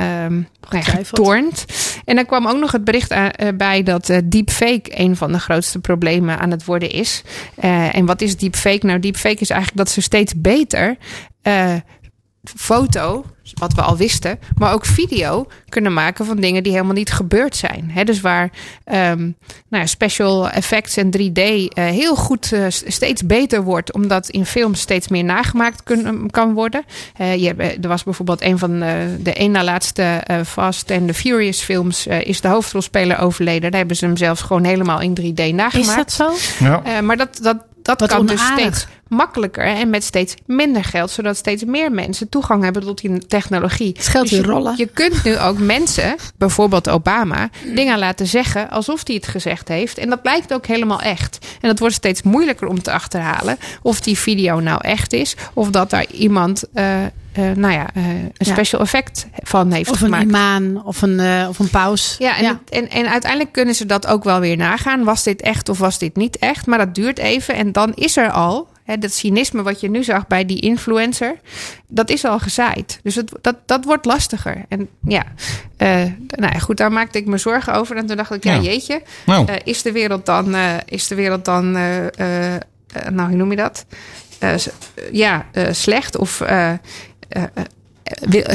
Getwijfeld. 0.61 1.07
getornd. 1.07 1.65
En 2.05 2.19
er 2.19 2.27
kwam 2.27 2.46
ook 2.49 2.61
nog 2.61 2.73
het 2.73 2.85
bericht 2.85 3.13
aan- 3.13 3.31
eh, 3.31 3.49
bij 3.57 3.83
dat 3.83 4.09
eh, 4.09 4.19
deepfake 4.25 5.01
een 5.01 5.17
van 5.17 5.33
de 5.33 5.39
grootste 5.39 5.79
problemen 5.79 6.39
aan 6.39 6.51
het 6.51 6.65
worden 6.65 6.91
is. 6.91 7.23
Eh, 7.55 7.95
en 7.97 8.07
wat 8.07 8.21
is 8.21 8.37
deepfake? 8.37 8.87
Nou, 8.87 8.99
deepfake 9.01 9.41
is 9.41 9.51
eigenlijk 9.51 9.79
dat 9.85 9.91
ze 9.95 10.01
steeds 10.01 10.33
beter 10.37 10.97
eh, 11.43 11.75
foto, 12.57 13.25
wat 13.55 13.75
we 13.75 13.83
al 13.83 13.97
wisten, 13.97 14.39
maar 14.59 14.73
ook 14.73 14.87
video 14.87 15.47
kunnen 15.69 15.93
maken 15.93 16.27
van 16.27 16.37
dingen 16.37 16.63
die 16.63 16.73
helemaal 16.73 16.95
niet 16.95 17.13
gebeurd 17.13 17.57
zijn. 17.57 17.91
Hè, 17.93 18.05
dus 18.05 18.21
waar 18.21 18.51
ehm, 18.85 19.21
nou 19.69 19.83
ja, 19.83 19.87
special 19.87 20.49
effects 20.51 20.97
en 20.97 21.11
3D 21.19 21.33
eh, 21.33 21.85
heel 21.85 22.17
goed 22.17 22.53
eh, 22.53 22.65
steeds 22.69 23.27
beter 23.27 23.63
wordt, 23.63 23.93
omdat 23.93 24.29
in 24.29 24.47
films 24.47 24.81
steeds 24.81 25.09
meer 25.09 25.25
nagemaakt 25.25 25.83
kun, 25.83 26.31
kan 26.31 26.53
worden. 26.55 26.85
Eh, 27.17 27.35
je, 27.37 27.47
hebt- 27.47 27.85
er 27.85 27.89
was 27.89 28.05
bijvoorbeeld 28.05 28.43
een 28.43 28.59
van 28.59 28.81
de, 28.81 29.17
de 29.21 29.33
één 29.33 29.51
na 29.51 29.65
laatste 29.65 30.23
Fast 30.47 30.91
and 30.91 31.07
the 31.07 31.15
Furious 31.15 31.61
films, 31.61 32.07
eh, 32.07 32.21
is 32.25 32.41
de 32.41 32.49
hoofdrolspeler 32.49 33.19
overleden. 33.19 33.71
Daar 33.71 33.79
hebben 33.81 33.97
ze 33.97 34.05
hem 34.07 34.17
zelfs 34.17 34.43
gewoon 34.43 34.65
helemaal 34.65 35.01
in 35.01 35.15
3D 35.21 35.55
nagemaakt. 35.55 35.77
Is 35.77 35.95
dat 35.95 36.13
zo? 36.13 36.65
Ja. 36.65 36.83
Eh, 36.85 37.01
maar 37.01 37.17
dat, 37.17 37.39
dat, 37.43 37.57
dat 37.83 38.07
kan 38.07 38.27
dus 38.27 38.47
steeds 38.47 38.87
makkelijker 39.09 39.65
en 39.65 39.91
met 39.91 40.05
steeds 40.05 40.35
minder 40.47 40.85
geld, 40.85 41.11
zodat 41.11 41.37
steeds 41.37 41.65
meer 41.65 41.93
mensen 41.93 42.29
toegang 42.29 42.63
hebben 42.65 42.83
tot 42.83 43.01
die 43.01 43.27
technologie. 43.27 43.93
Het 43.97 44.07
geld 44.09 44.29
Dus 44.29 44.39
je, 44.39 44.45
rollen. 44.45 44.75
je 44.77 44.87
kunt 44.87 45.25
nu 45.25 45.39
ook 45.39 45.59
mensen, 45.59 46.17
bijvoorbeeld 46.39 46.89
Obama, 46.89 47.49
dingen 47.75 47.99
laten 47.99 48.27
zeggen 48.27 48.71
alsof 48.71 49.01
hij 49.07 49.15
het 49.15 49.27
gezegd 49.27 49.69
heeft. 49.69 49.99
En 49.99 50.09
dat 50.11 50.21
lijkt 50.23 50.53
ook 50.55 50.67
helemaal 50.67 51.01
echt. 51.01 51.47
En 51.61 51.69
dat 51.69 51.79
wordt 51.79 51.95
steeds 51.95 52.23
moeilijker 52.23 52.69
om 52.69 52.83
te 52.83 52.93
achterhalen 52.93 53.57
of 53.83 54.01
die 54.01 54.19
video 54.19 54.61
nou 54.61 54.79
echt 54.83 55.13
is, 55.13 55.35
of 55.55 55.71
dat 55.71 55.91
daar 55.91 56.07
iemand. 56.11 56.65
eh, 56.73 57.05
eh, 57.05 57.11
nou 57.57 57.73
ja, 57.73 57.87
eh, 57.95 58.09
een 58.09 58.33
Ja. 58.35 58.53
special 58.53 58.81
effect 58.81 59.27
van 59.43 59.73
heeft 59.73 59.91
Of 59.91 60.01
een 60.01 60.05
gemaakt. 60.05 60.25
imaan 60.25 60.85
of 60.85 61.03
een, 61.03 61.21
eh, 61.21 61.47
of 61.49 61.59
een 61.59 61.71
paus. 61.71 62.17
Ja, 62.19 62.39
en, 62.39 62.61
En, 62.69 62.91
en 62.91 63.09
uiteindelijk 63.09 63.53
kunnen 63.53 63.75
ze 63.75 63.87
dat 63.87 64.07
ook 64.07 64.25
wel 64.25 64.41
weer 64.41 64.57
nagaan. 64.57 65.05
Was 65.05 65.23
dit 65.23 65.41
echt 65.41 65.69
of 65.69 65.79
was 65.79 65.99
dit 65.99 66.17
niet 66.17 66.39
echt? 66.39 66.67
Maar 66.67 66.79
dat 66.79 66.95
duurt 66.95 67.19
even 67.19 67.55
en 67.55 67.73
dan 67.73 67.95
is 67.95 68.17
er 68.17 68.31
al... 68.31 68.69
Dat 68.99 69.13
cynisme 69.13 69.63
wat 69.63 69.81
je 69.81 69.91
nu 69.91 70.05
zag 70.05 70.27
bij 70.27 70.45
die 70.45 70.61
influencer... 70.61 71.37
dat 71.89 72.11
is 72.11 72.25
al 72.25 72.39
gezaaid. 72.39 73.01
Dus 73.03 73.15
het, 73.15 73.33
dat, 73.41 73.57
dat 73.67 73.85
wordt 73.85 74.05
lastiger. 74.05 74.65
En 74.69 74.89
ja, 75.05 75.25
eh, 75.77 76.03
nou 76.29 76.53
ja, 76.53 76.59
goed, 76.59 76.77
daar 76.77 76.93
maakte 76.93 77.19
ik 77.19 77.27
me 77.27 77.39
zorgen 77.39 77.75
over. 77.75 77.97
En 77.97 78.07
toen 78.07 78.17
dacht 78.17 78.35
ik, 78.35 78.45
ja, 78.45 78.55
Ja. 78.55 78.61
jeetje... 78.61 79.03
Nou. 79.27 79.47
eh, 79.47 79.55
is 79.65 79.83
de 79.83 79.93
wereld 79.93 80.27
dan... 80.27 80.55
eh, 80.55 80.75
is 80.87 81.07
de 81.07 81.15
wereld 81.15 81.45
dan 81.45 81.71
nou, 83.11 83.29
hoe 83.29 83.37
noem 83.37 83.51
je 83.51 83.57
dat? 83.57 83.87
Ja, 85.13 85.47
slecht 85.71 86.17
of... 86.17 86.43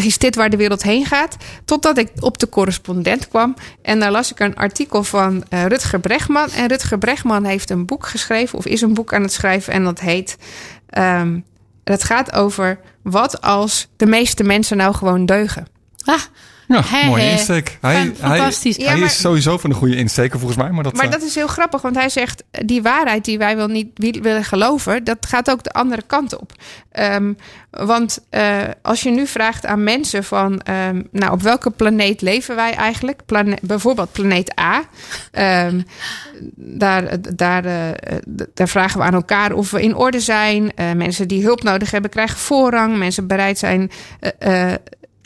is 0.04 0.18
dit 0.18 0.36
waar 0.36 0.50
de 0.50 0.58
wereld 0.58 0.84
heen 0.84 1.06
gaat? 1.06 1.38
Totdat 1.66 1.98
ik 1.98 2.12
op 2.20 2.40
de 2.40 2.50
correspondent 2.50 3.28
kwam. 3.28 3.56
En 3.82 4.00
daar 4.00 4.12
las 4.12 4.32
ik 4.32 4.40
een 4.40 4.56
artikel 4.56 5.04
van 5.04 5.44
eh, 5.50 5.66
Rutger 5.66 6.00
Bregman. 6.00 6.50
En 6.52 6.68
Rutger 6.68 6.98
Bregman 6.98 7.44
heeft 7.44 7.70
een 7.70 7.86
boek 7.86 8.06
geschreven, 8.08 8.58
of 8.58 8.66
is 8.66 8.82
een 8.82 8.94
boek 8.94 9.14
aan 9.14 9.22
het 9.22 9.34
schrijven. 9.34 9.74
En 9.74 9.84
dat 9.84 10.00
heet. 10.00 10.38
ehm, 10.90 11.40
het 11.84 12.04
gaat 12.04 12.32
over 12.34 12.80
wat 13.04 13.42
als 13.42 13.88
de 13.98 14.06
meeste 14.06 14.44
mensen 14.44 14.78
nou 14.78 14.94
gewoon 14.94 15.26
deugen. 15.26 15.68
Ah, 16.06 16.20
Ja, 16.68 16.82
Hè, 16.86 17.08
mooie 17.08 17.30
insteek. 17.32 17.78
Hij, 17.82 17.94
Fan- 17.96 18.16
hij, 18.30 18.38
fantastisch. 18.38 18.76
Ja, 18.76 18.86
hij 18.86 18.96
maar- 18.98 19.06
is 19.08 19.20
sowieso 19.20 19.58
van 19.58 19.70
een 19.70 19.76
goede 19.76 19.96
insteker 19.96 20.40
volgens 20.40 20.60
mij. 20.62 20.72
Maar 20.72 20.84
dat, 20.84 20.94
Maar 20.94 21.06
eh, 21.06 21.12
dat 21.12 21.22
is 21.22 21.36
heel 21.36 21.48
grappig, 21.48 21.82
want 21.82 21.96
hij 21.96 22.10
zegt: 22.10 22.44
die 22.66 22.82
waarheid 22.82 23.26
die 23.26 23.38
wij 23.38 23.56
wel 23.56 23.68
niet 23.68 23.88
wi- 23.94 24.20
willen 24.22 24.44
geloven, 24.44 25.04
dat 25.04 25.18
gaat 25.28 25.52
ook 25.52 25.64
de 25.64 25.72
andere 25.72 26.02
kant 26.08 26.40
op. 26.40 26.52
Ehm, 26.92 27.34
want 27.70 28.20
eh, 28.30 28.58
als 28.82 29.02
je 29.04 29.10
nu 29.10 29.28
vraagt 29.28 29.66
aan 29.66 29.84
mensen 29.84 30.24
van, 30.24 30.60
ehm, 30.62 31.02
nou, 31.12 31.32
op 31.32 31.42
welke 31.42 31.70
planeet 31.72 32.22
leven 32.22 32.56
wij 32.56 32.74
eigenlijk? 32.74 33.26
Plane- 33.26 33.58
bijvoorbeeld 33.62 34.12
planeet 34.12 34.60
A. 34.60 34.82
Ehm, 35.32 35.82
daar, 36.56 37.18
daar, 37.36 37.66
eh, 37.66 38.16
daar 38.54 38.68
vragen 38.70 39.00
we 39.00 39.06
aan 39.06 39.14
elkaar 39.14 39.54
of 39.54 39.72
we 39.72 39.82
in 39.82 39.96
orde 39.96 40.20
zijn. 40.20 40.72
Eh, 40.76 40.92
mensen 40.92 41.28
die 41.28 41.44
hulp 41.44 41.64
nodig 41.64 41.92
hebben 41.92 42.12
krijgen 42.12 42.38
voorrang. 42.38 42.98
Mensen 42.98 43.28
bereid 43.28 43.58
zijn. 43.60 43.92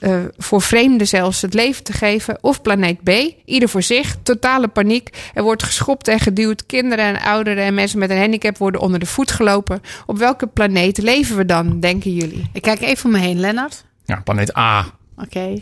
Eh, 0.05 0.23
voor 0.37 0.61
vreemden 0.61 1.07
zelfs 1.07 1.41
het 1.41 1.53
leven 1.53 1.83
te 1.83 1.93
geven. 1.93 2.37
Of 2.41 2.61
planeet 2.61 3.03
B, 3.03 3.09
ieder 3.45 3.69
voor 3.69 3.81
zich, 3.83 4.15
totale 4.23 4.67
paniek. 4.67 5.09
Er 5.33 5.43
wordt 5.43 5.63
geschopt 5.63 6.07
en 6.07 6.19
geduwd. 6.19 6.65
Kinderen 6.65 7.05
en 7.05 7.21
ouderen 7.21 7.63
en 7.63 7.73
mensen 7.73 7.99
met 7.99 8.09
een 8.09 8.17
handicap 8.19 8.57
worden 8.57 8.81
onder 8.81 8.99
de 8.99 9.05
voet 9.05 9.31
gelopen. 9.31 9.81
Op 10.05 10.17
welke 10.17 10.47
planeet 10.47 10.97
leven 10.97 11.37
we 11.37 11.45
dan, 11.45 11.79
denken 11.79 12.13
jullie? 12.13 12.49
ik 12.53 12.61
kijk 12.61 12.81
even 12.81 13.05
om 13.05 13.11
me 13.11 13.17
heen, 13.19 13.39
Lennart. 13.39 13.85
ja, 14.05 14.21
planeet 14.23 14.57
A 14.57 14.85
Oké. 15.17 15.61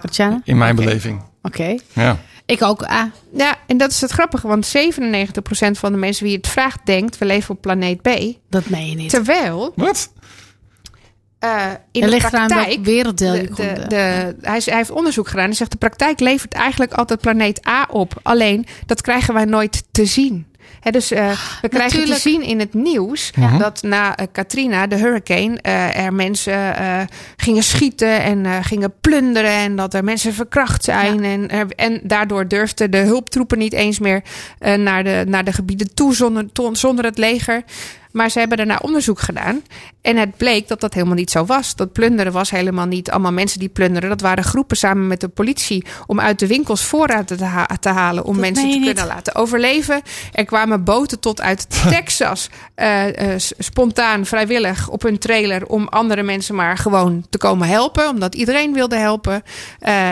Tatjana? 0.00 0.40
in 0.44 0.58
mijn 0.58 0.76
beleving. 0.76 1.22
Oké. 1.42 1.76
Ja. 1.92 2.18
Ik 2.46 2.62
ook. 2.62 2.82
Ah, 2.82 3.02
Ja, 3.32 3.56
en 3.66 3.76
dat 3.76 3.90
is 3.90 4.00
het 4.00 4.10
grappige, 4.10 4.46
want 4.48 4.66
97% 4.66 5.78
van 5.78 5.92
de 5.92 5.98
mensen 5.98 6.24
wie 6.24 6.36
het 6.36 6.48
vraagt 6.48 6.78
denkt, 6.84 7.18
we 7.18 7.24
leven 7.24 7.54
op 7.54 7.60
planeet 7.60 8.02
B. 8.02 8.08
dat 8.50 8.68
meen 8.68 8.88
je 8.88 8.94
niet. 8.96 9.10
Terwijl 9.10 9.72
Wat? 9.76 10.12
Eh, 11.38 11.66
in 11.92 12.00
de 12.00 12.08
ligt 12.08 12.30
praktijk... 12.30 12.66
welk 12.68 12.84
werelddeel 12.84 13.34
je 13.34 13.42
de, 13.54 13.84
de, 13.88 13.96
hij, 14.40 14.60
hij 14.64 14.76
heeft 14.76 14.90
onderzoek 14.90 15.28
gedaan 15.28 15.44
en 15.48 15.54
zegt 15.54 15.70
de 15.70 15.76
praktijk 15.78 16.20
levert 16.20 16.52
eigenlijk 16.54 16.92
altijd 16.92 17.20
planeet 17.20 17.66
A 17.68 17.86
op. 17.90 18.12
Alleen 18.22 18.66
dat 18.86 19.00
krijgen 19.00 19.34
wij 19.34 19.44
nooit 19.44 19.82
te 19.92 20.04
zien. 20.06 20.46
Hè, 20.80 20.90
dus 20.90 21.10
eh, 21.10 21.30
we 21.60 21.68
krijgen 21.68 21.98
Natuurlijk. 21.98 22.14
te 22.22 22.28
zien 22.28 22.42
in 22.42 22.58
het 22.58 22.74
nieuws 22.74 23.32
Mhm. 23.36 23.58
dat 23.58 23.82
na 23.82 24.16
eh, 24.16 24.26
Katrina, 24.32 24.86
de 24.86 24.96
hurricane, 24.96 25.58
eh, 25.60 26.04
er 26.04 26.12
mensen 26.12 26.76
eh, 26.76 27.00
gingen 27.36 27.62
schieten 27.62 28.22
en 28.22 28.46
eh, 28.46 28.56
gingen 28.62 28.94
plunderen. 29.00 29.50
En 29.50 29.76
dat 29.76 29.94
er 29.94 30.04
mensen 30.04 30.34
verkracht 30.34 30.84
zijn. 30.84 31.24
En, 31.24 31.48
er- 31.50 31.66
en 31.76 32.00
daardoor 32.02 32.48
durfden 32.48 32.90
de 32.90 32.96
hulptroepen 32.98 33.58
niet 33.58 33.72
eens 33.72 33.98
meer 33.98 34.22
eh, 34.58 34.74
naar, 34.74 35.04
de, 35.04 35.24
naar 35.28 35.44
de 35.44 35.52
gebieden 35.52 35.94
toe 35.94 36.14
zonder, 36.14 36.52
to- 36.52 36.74
zonder 36.74 37.04
het 37.04 37.18
leger. 37.18 37.62
Maar 38.12 38.30
ze 38.30 38.38
hebben 38.38 38.56
daarna 38.56 38.78
onderzoek 38.82 39.20
gedaan. 39.20 39.62
En 40.02 40.16
het 40.16 40.36
bleek 40.36 40.68
dat 40.68 40.80
dat 40.80 40.94
helemaal 40.94 41.14
niet 41.14 41.30
zo 41.30 41.44
was. 41.44 41.74
Dat 41.76 41.92
plunderen 41.92 42.32
was 42.32 42.50
helemaal 42.50 42.86
niet 42.86 43.10
allemaal 43.10 43.32
mensen 43.32 43.58
die 43.58 43.68
plunderen. 43.68 44.08
Dat 44.08 44.20
waren 44.20 44.44
groepen 44.44 44.76
samen 44.76 45.06
met 45.06 45.20
de 45.20 45.28
politie 45.28 45.84
om 46.06 46.20
uit 46.20 46.38
de 46.38 46.46
winkels 46.46 46.84
voorraad 46.84 47.26
te, 47.26 47.44
ha- 47.44 47.68
te 47.80 47.88
halen. 47.88 48.24
Om 48.24 48.32
Dat 48.32 48.40
mensen 48.40 48.70
te 48.70 48.80
kunnen 48.84 49.06
laten 49.06 49.34
overleven. 49.34 50.02
Er 50.32 50.44
kwamen 50.44 50.84
boten 50.84 51.20
tot 51.20 51.40
uit 51.40 51.66
Texas. 51.90 52.48
eh, 52.74 53.32
eh, 53.34 53.40
spontaan, 53.58 54.26
vrijwillig 54.26 54.88
op 54.88 55.02
hun 55.02 55.18
trailer. 55.18 55.66
Om 55.66 55.88
andere 55.88 56.22
mensen 56.22 56.54
maar 56.54 56.76
gewoon 56.78 57.26
te 57.30 57.38
komen 57.38 57.68
helpen. 57.68 58.08
Omdat 58.08 58.34
iedereen 58.34 58.72
wilde 58.72 58.96
helpen. 58.96 59.42
Eh, 59.78 60.10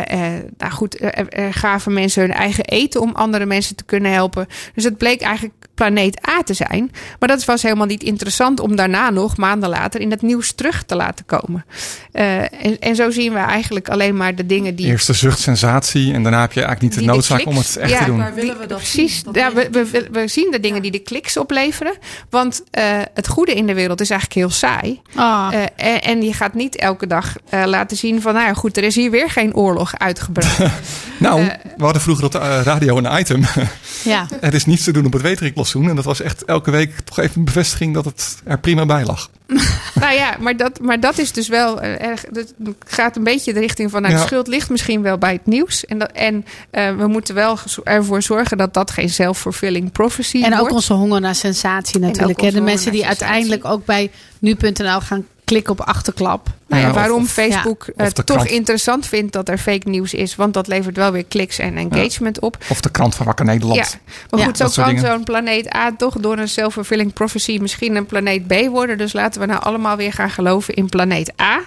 nou 0.59 0.73
goed, 0.73 1.01
er, 1.03 1.29
er 1.29 1.55
gaven 1.55 1.93
mensen 1.93 2.23
hun 2.23 2.33
eigen 2.33 2.65
eten 2.65 3.01
om 3.01 3.11
andere 3.15 3.47
mensen 3.47 3.77
te 3.77 3.85
kunnen 3.85 4.13
helpen. 4.13 4.47
Dus 4.75 4.85
het 4.85 4.97
bleek 4.99 5.21
eigenlijk 5.21 5.55
planeet 5.75 6.29
A 6.29 6.43
te 6.43 6.55
zijn. 6.55 6.91
Maar 7.19 7.29
dat 7.29 7.45
was 7.45 7.63
helemaal 7.63 7.87
niet 7.87 8.03
interessant 8.03 8.61
om 8.61 8.77
daarna 8.77 9.11
nog, 9.11 9.37
maanden 9.37 9.69
later, 9.77 10.01
in 10.01 10.11
het 10.11 10.23
nieuws 10.23 10.53
terug 10.53 10.83
te 10.83 10.97
laten 10.97 11.25
komen. 11.25 11.65
Eh, 12.13 12.39
en, 12.39 12.79
en 12.81 12.97
zo 12.97 13.11
zien 13.11 13.33
we 13.33 13.39
eigenlijk 13.39 13.89
alleen 13.89 14.17
maar 14.17 14.35
de 14.35 14.47
dingen 14.47 14.75
die. 14.75 14.87
Eerste 14.87 15.13
zucht, 15.13 15.41
sensatie. 15.41 16.13
En 16.13 16.23
daarna 16.23 16.41
heb 16.41 16.53
je 16.53 16.63
eigenlijk 16.63 16.95
niet 16.95 17.05
de 17.05 17.13
noodzaak 17.13 17.41
kliks- 17.41 17.57
om 17.57 17.63
het 17.63 17.77
echt 17.77 17.91
ja, 17.91 17.99
te 17.99 18.05
doen. 18.05 18.19
Waar 18.19 18.35
willen 18.35 18.59
we 18.59 18.67
dat 18.67 18.79
Precies, 18.79 19.15
zien? 19.15 19.25
Dat 19.25 19.35
ja, 19.35 19.53
we, 19.53 19.69
we, 19.71 20.09
we, 20.13 20.29
zien 20.29 20.51
de 20.51 20.61
dingen 20.61 20.83
die 20.83 20.91
de 20.91 20.99
kliks 20.99 21.37
opleveren. 21.37 21.97
Want 22.31 22.63
eh, 22.71 22.85
het 23.15 23.29
goede 23.29 23.55
in 23.55 23.67
de 23.67 23.75
wereld 23.75 24.01
is 24.01 24.11
eigenlijk 24.11 24.41
heel 24.41 24.51
saai. 24.51 25.01
Ah, 25.15 25.49
Eh, 25.53 25.63
en, 25.77 26.03
en 26.03 26.23
je 26.23 26.33
gaat 26.33 26.55
niet 26.55 26.77
elke 26.77 27.07
dag 27.07 27.35
eh, 27.49 27.63
laten 27.67 27.97
zien 27.97 28.21
van... 28.23 28.35
nou 28.35 28.47
ja, 28.47 28.55
goed, 28.55 28.77
er 28.77 28.85
is 28.85 28.95
hier 28.95 29.11
weer 29.11 29.31
geen 29.31 29.55
oorlog 29.55 29.99
uitgebroken. 29.99 30.73
Nou, 31.19 31.45
we 31.77 31.85
hadden 31.85 32.03
vroeger 32.03 32.25
op 32.25 32.33
de 32.33 32.63
radio 32.63 32.97
een 32.97 33.19
item. 33.19 33.45
ja. 34.05 34.27
er 34.41 34.55
is 34.55 34.65
niets 34.65 34.85
te 34.85 34.93
doen 34.93 35.07
op 35.07 35.13
het 35.13 35.23
weteriklossoen. 35.23 35.89
En 35.89 35.97
dat 35.97 36.05
was 36.05 36.21
echt 36.21 36.45
elke 36.45 36.71
week 36.71 37.01
toch 37.01 37.19
even 37.19 37.39
een 37.39 37.45
bevestiging 37.45 37.95
dat 37.95 38.05
het 38.05 38.37
er 38.45 38.59
prima 38.59 38.87
bij 38.87 39.05
lag. 39.05 39.31
nou 40.01 40.15
ja, 40.15 40.37
maar 40.41 40.57
dat, 40.57 40.81
maar 40.81 41.01
dat 41.01 41.19
is 41.19 41.33
dus 41.33 41.49
wel 41.49 41.81
eh, 41.81 42.03
erg. 42.09 42.23
Het 42.33 42.53
gaat 42.87 43.17
een 43.17 43.25
beetje 43.25 43.53
de 43.53 43.61
richting 43.61 43.91
van... 43.91 44.03
nou, 44.03 44.15
de 44.15 44.21
Ja. 44.21 44.27
schuld 44.27 44.47
ligt 44.47 44.71
misschien 44.71 45.03
wel 45.03 45.19
bij 45.19 45.33
het 45.33 45.47
nieuws. 45.47 45.85
En, 45.85 45.99
dat, 45.99 46.11
en 46.13 46.45
eh, 46.71 46.97
we 46.97 47.07
moeten 47.07 47.35
wel 47.35 47.59
ervoor 47.85 48.23
zorgen 48.23 48.57
dat 48.59 48.75
dat 48.75 48.91
geen 48.91 49.11
self-fulfilling 49.11 49.93
prophecy 49.93 50.43
En 50.43 50.53
ook 50.53 50.59
wordt. 50.59 50.75
onze 50.75 50.93
honger 50.93 51.21
naar 51.21 51.35
sensatie 51.35 52.01
natuurlijk. 52.01 52.39
ook 52.39 52.45
hè. 52.45 52.53
De 52.53 52.61
mensen 52.61 52.93
die 52.93 53.07
uiteindelijk 53.07 53.65
ook 53.65 53.85
bij 53.85 54.11
nu.nl 54.39 55.01
gaan 55.01 55.27
klikken 55.47 55.73
op 55.73 55.81
achterklap. 55.81 56.49
Nou 56.67 56.83
ja, 56.83 56.93
waarom 56.93 57.23
of- 57.23 57.31
Facebook 57.31 57.87
ja. 57.97 58.05
de 58.05 58.25
toch 58.25 58.37
krant. 58.37 58.51
interessant 58.51 59.07
vindt 59.07 59.33
dat 59.33 59.49
er 59.49 59.59
fake 59.59 59.89
nieuws 59.89 60.15
is. 60.15 60.37
Want 60.37 60.55
dat 60.55 60.67
levert 60.67 60.97
wel 60.97 61.13
weer 61.13 61.25
kliks 61.25 61.59
en 61.59 61.77
engagement 61.77 62.41
op. 62.41 62.57
Of 62.69 62.81
de 62.81 62.91
krant 62.91 63.15
van 63.15 63.27
Wakker 63.27 63.45
Nederland. 63.45 63.79
Ja, 63.79 64.15
maar 64.31 64.45
goed, 64.45 64.57
zo 64.57 64.83
kan 64.83 64.99
zo'n 64.99 65.25
planeet 65.25 65.75
A 65.75 65.93
toch 65.97 66.15
door 66.15 66.39
een 66.39 66.49
self-fulfilling 66.49 67.13
prophecy 67.13 67.59
misschien 67.61 67.97
een 67.97 68.07
planeet 68.07 68.47
B 68.47 68.55
worden. 68.71 68.99
Dus 68.99 69.13
laten 69.13 69.41
we 69.41 69.47
nou 69.47 69.63
allemaal 69.63 69.97
weer 69.97 70.13
gaan 70.13 70.31
geloven 70.31 70.75
in 70.75 70.89
planeet 70.89 71.33
A. 71.41 71.61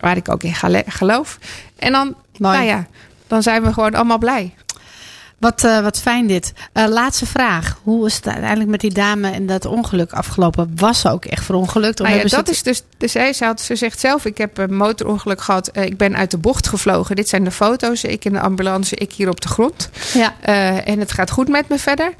Waar 0.00 0.16
ik 0.16 0.28
ook 0.32 0.42
in 0.42 0.54
geloof. 0.86 1.38
En 1.76 1.92
dan, 1.92 2.14
Mooi. 2.38 2.56
nou 2.56 2.68
ja, 2.68 2.86
dan 3.26 3.42
zijn 3.42 3.62
we 3.62 3.72
gewoon 3.72 3.94
allemaal 3.94 4.18
blij. 4.18 4.54
Wat, 5.38 5.64
eh, 5.64 5.80
wat 5.80 5.98
fijn 6.00 6.26
dit. 6.26 6.52
Eh, 6.72 6.86
laatste 6.86 7.26
vraag. 7.26 7.78
Hoe 7.82 8.06
is 8.06 8.16
het 8.16 8.26
uiteindelijk 8.26 8.70
met 8.70 8.80
die 8.80 8.92
dame 8.92 9.30
en 9.30 9.46
dat 9.46 9.64
ongeluk 9.64 10.12
afgelopen? 10.12 10.72
Was 10.76 11.00
ze 11.00 11.10
ook 11.10 11.24
echt 11.24 11.44
verongelukt? 11.44 11.98
Nou 11.98 12.14
ja, 12.14 12.22
dat 12.22 12.30
het- 12.30 12.48
is 12.48 12.62
dus, 12.62 12.82
dus 12.96 13.12
zij, 13.12 13.32
ze, 13.32 13.44
had, 13.44 13.60
ze 13.60 13.76
zegt 13.76 14.00
zelf, 14.00 14.24
ik 14.24 14.38
heb 14.38 14.58
een 14.58 14.76
motorongeluk 14.76 15.40
gehad. 15.40 15.68
Eh, 15.68 15.84
ik 15.84 15.96
ben 15.96 16.16
uit 16.16 16.30
de 16.30 16.38
bocht 16.38 16.68
gevlogen. 16.68 17.16
Dit 17.16 17.28
zijn 17.28 17.44
de 17.44 17.50
foto's. 17.50 18.04
Ik 18.04 18.24
in 18.24 18.32
de 18.32 18.40
ambulance, 18.40 18.94
ik 18.96 19.12
hier 19.12 19.28
op 19.28 19.40
de 19.40 19.48
grond. 19.48 19.90
Ja. 20.14 20.34
En 20.84 20.98
het 20.98 21.12
gaat 21.12 21.30
goed 21.30 21.48
met 21.48 21.68
me 21.68 21.78
verder. 21.78 22.12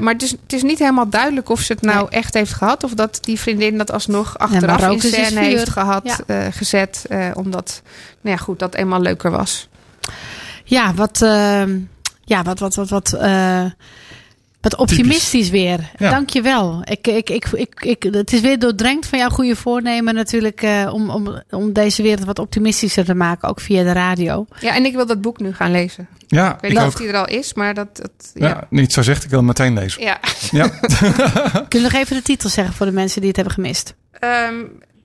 Maar 0.00 0.12
het 0.12 0.22
is, 0.22 0.30
het 0.30 0.52
is 0.52 0.62
niet 0.62 0.78
helemaal 0.78 1.08
duidelijk 1.08 1.48
of 1.48 1.60
ze 1.60 1.72
het 1.72 1.82
nou 1.82 2.06
echt 2.10 2.34
heeft 2.34 2.52
gehad. 2.52 2.84
Of 2.84 2.94
dat 2.94 3.18
die 3.22 3.38
vriendin 3.40 3.78
dat 3.78 3.92
alsnog 3.92 4.38
achteraf 4.38 4.90
in 4.90 5.00
scène 5.00 5.40
heeft 5.40 5.68
gehad, 5.70 6.02
Ja. 6.04 6.18
eh, 6.26 6.46
gezet. 6.50 7.04
omdat, 7.34 7.82
nou 8.20 8.36
ja 8.36 8.42
goed, 8.42 8.58
dat 8.58 8.74
eenmaal 8.74 9.00
leuker 9.00 9.30
was. 9.30 9.68
Ja, 10.64 10.94
wat, 10.94 11.22
ehm, 11.22 11.78
ja, 12.28 12.42
wat, 12.42 12.58
wat, 12.58 12.74
wat, 12.74 12.88
wat, 12.88 13.12
eh, 13.12 13.64
wat 14.60 14.76
optimistisch 14.76 15.50
weer. 15.50 15.90
Ja. 15.98 16.10
Dank 16.10 16.30
je 16.30 16.42
wel. 16.42 16.80
Ik, 16.84 17.06
ik, 17.06 17.30
ik, 17.30 17.46
ik, 17.52 17.80
ik, 17.80 18.02
het 18.02 18.32
is 18.32 18.40
weer 18.40 18.58
doordrenkt 18.58 19.06
van 19.06 19.18
jouw 19.18 19.28
goede 19.28 19.56
voornemen 19.56 20.14
natuurlijk 20.14 20.62
eh, 20.62 20.90
om, 20.92 21.10
om, 21.10 21.42
om 21.50 21.72
deze 21.72 22.02
wereld 22.02 22.26
wat 22.26 22.38
optimistischer 22.38 23.04
te 23.04 23.14
maken, 23.14 23.48
ook 23.48 23.60
via 23.60 23.82
de 23.82 23.92
radio. 23.92 24.46
Ja, 24.60 24.74
en 24.74 24.84
ik 24.84 24.94
wil 24.94 25.06
dat 25.06 25.20
boek 25.20 25.40
nu 25.40 25.54
gaan 25.54 25.70
lezen. 25.70 26.08
Ja, 26.26 26.54
Ik 26.54 26.60
weet 26.60 26.70
ik 26.70 26.76
niet 26.76 26.86
ook. 26.86 26.92
of 26.92 26.94
die 26.94 27.08
er 27.08 27.16
al 27.16 27.28
is, 27.28 27.54
maar 27.54 27.74
dat... 27.74 27.96
dat 27.96 28.10
Ja, 28.34 28.48
ja. 28.48 28.66
niet 28.70 28.92
zo 28.92 29.02
zegt, 29.02 29.24
ik 29.24 29.30
wil 29.30 29.38
hem 29.38 29.46
meteen 29.46 29.74
lezen. 29.74 30.02
Ja. 30.02 30.20
Ja. 30.50 30.68
Kun 31.68 31.80
je 31.80 31.80
nog 31.80 31.92
even 31.92 32.16
de 32.16 32.22
titel 32.22 32.48
zeggen 32.48 32.74
voor 32.74 32.86
de 32.86 32.92
mensen 32.92 33.18
die 33.18 33.28
het 33.28 33.36
hebben 33.36 33.54
gemist? 33.54 33.94
Ehm, 34.12 34.54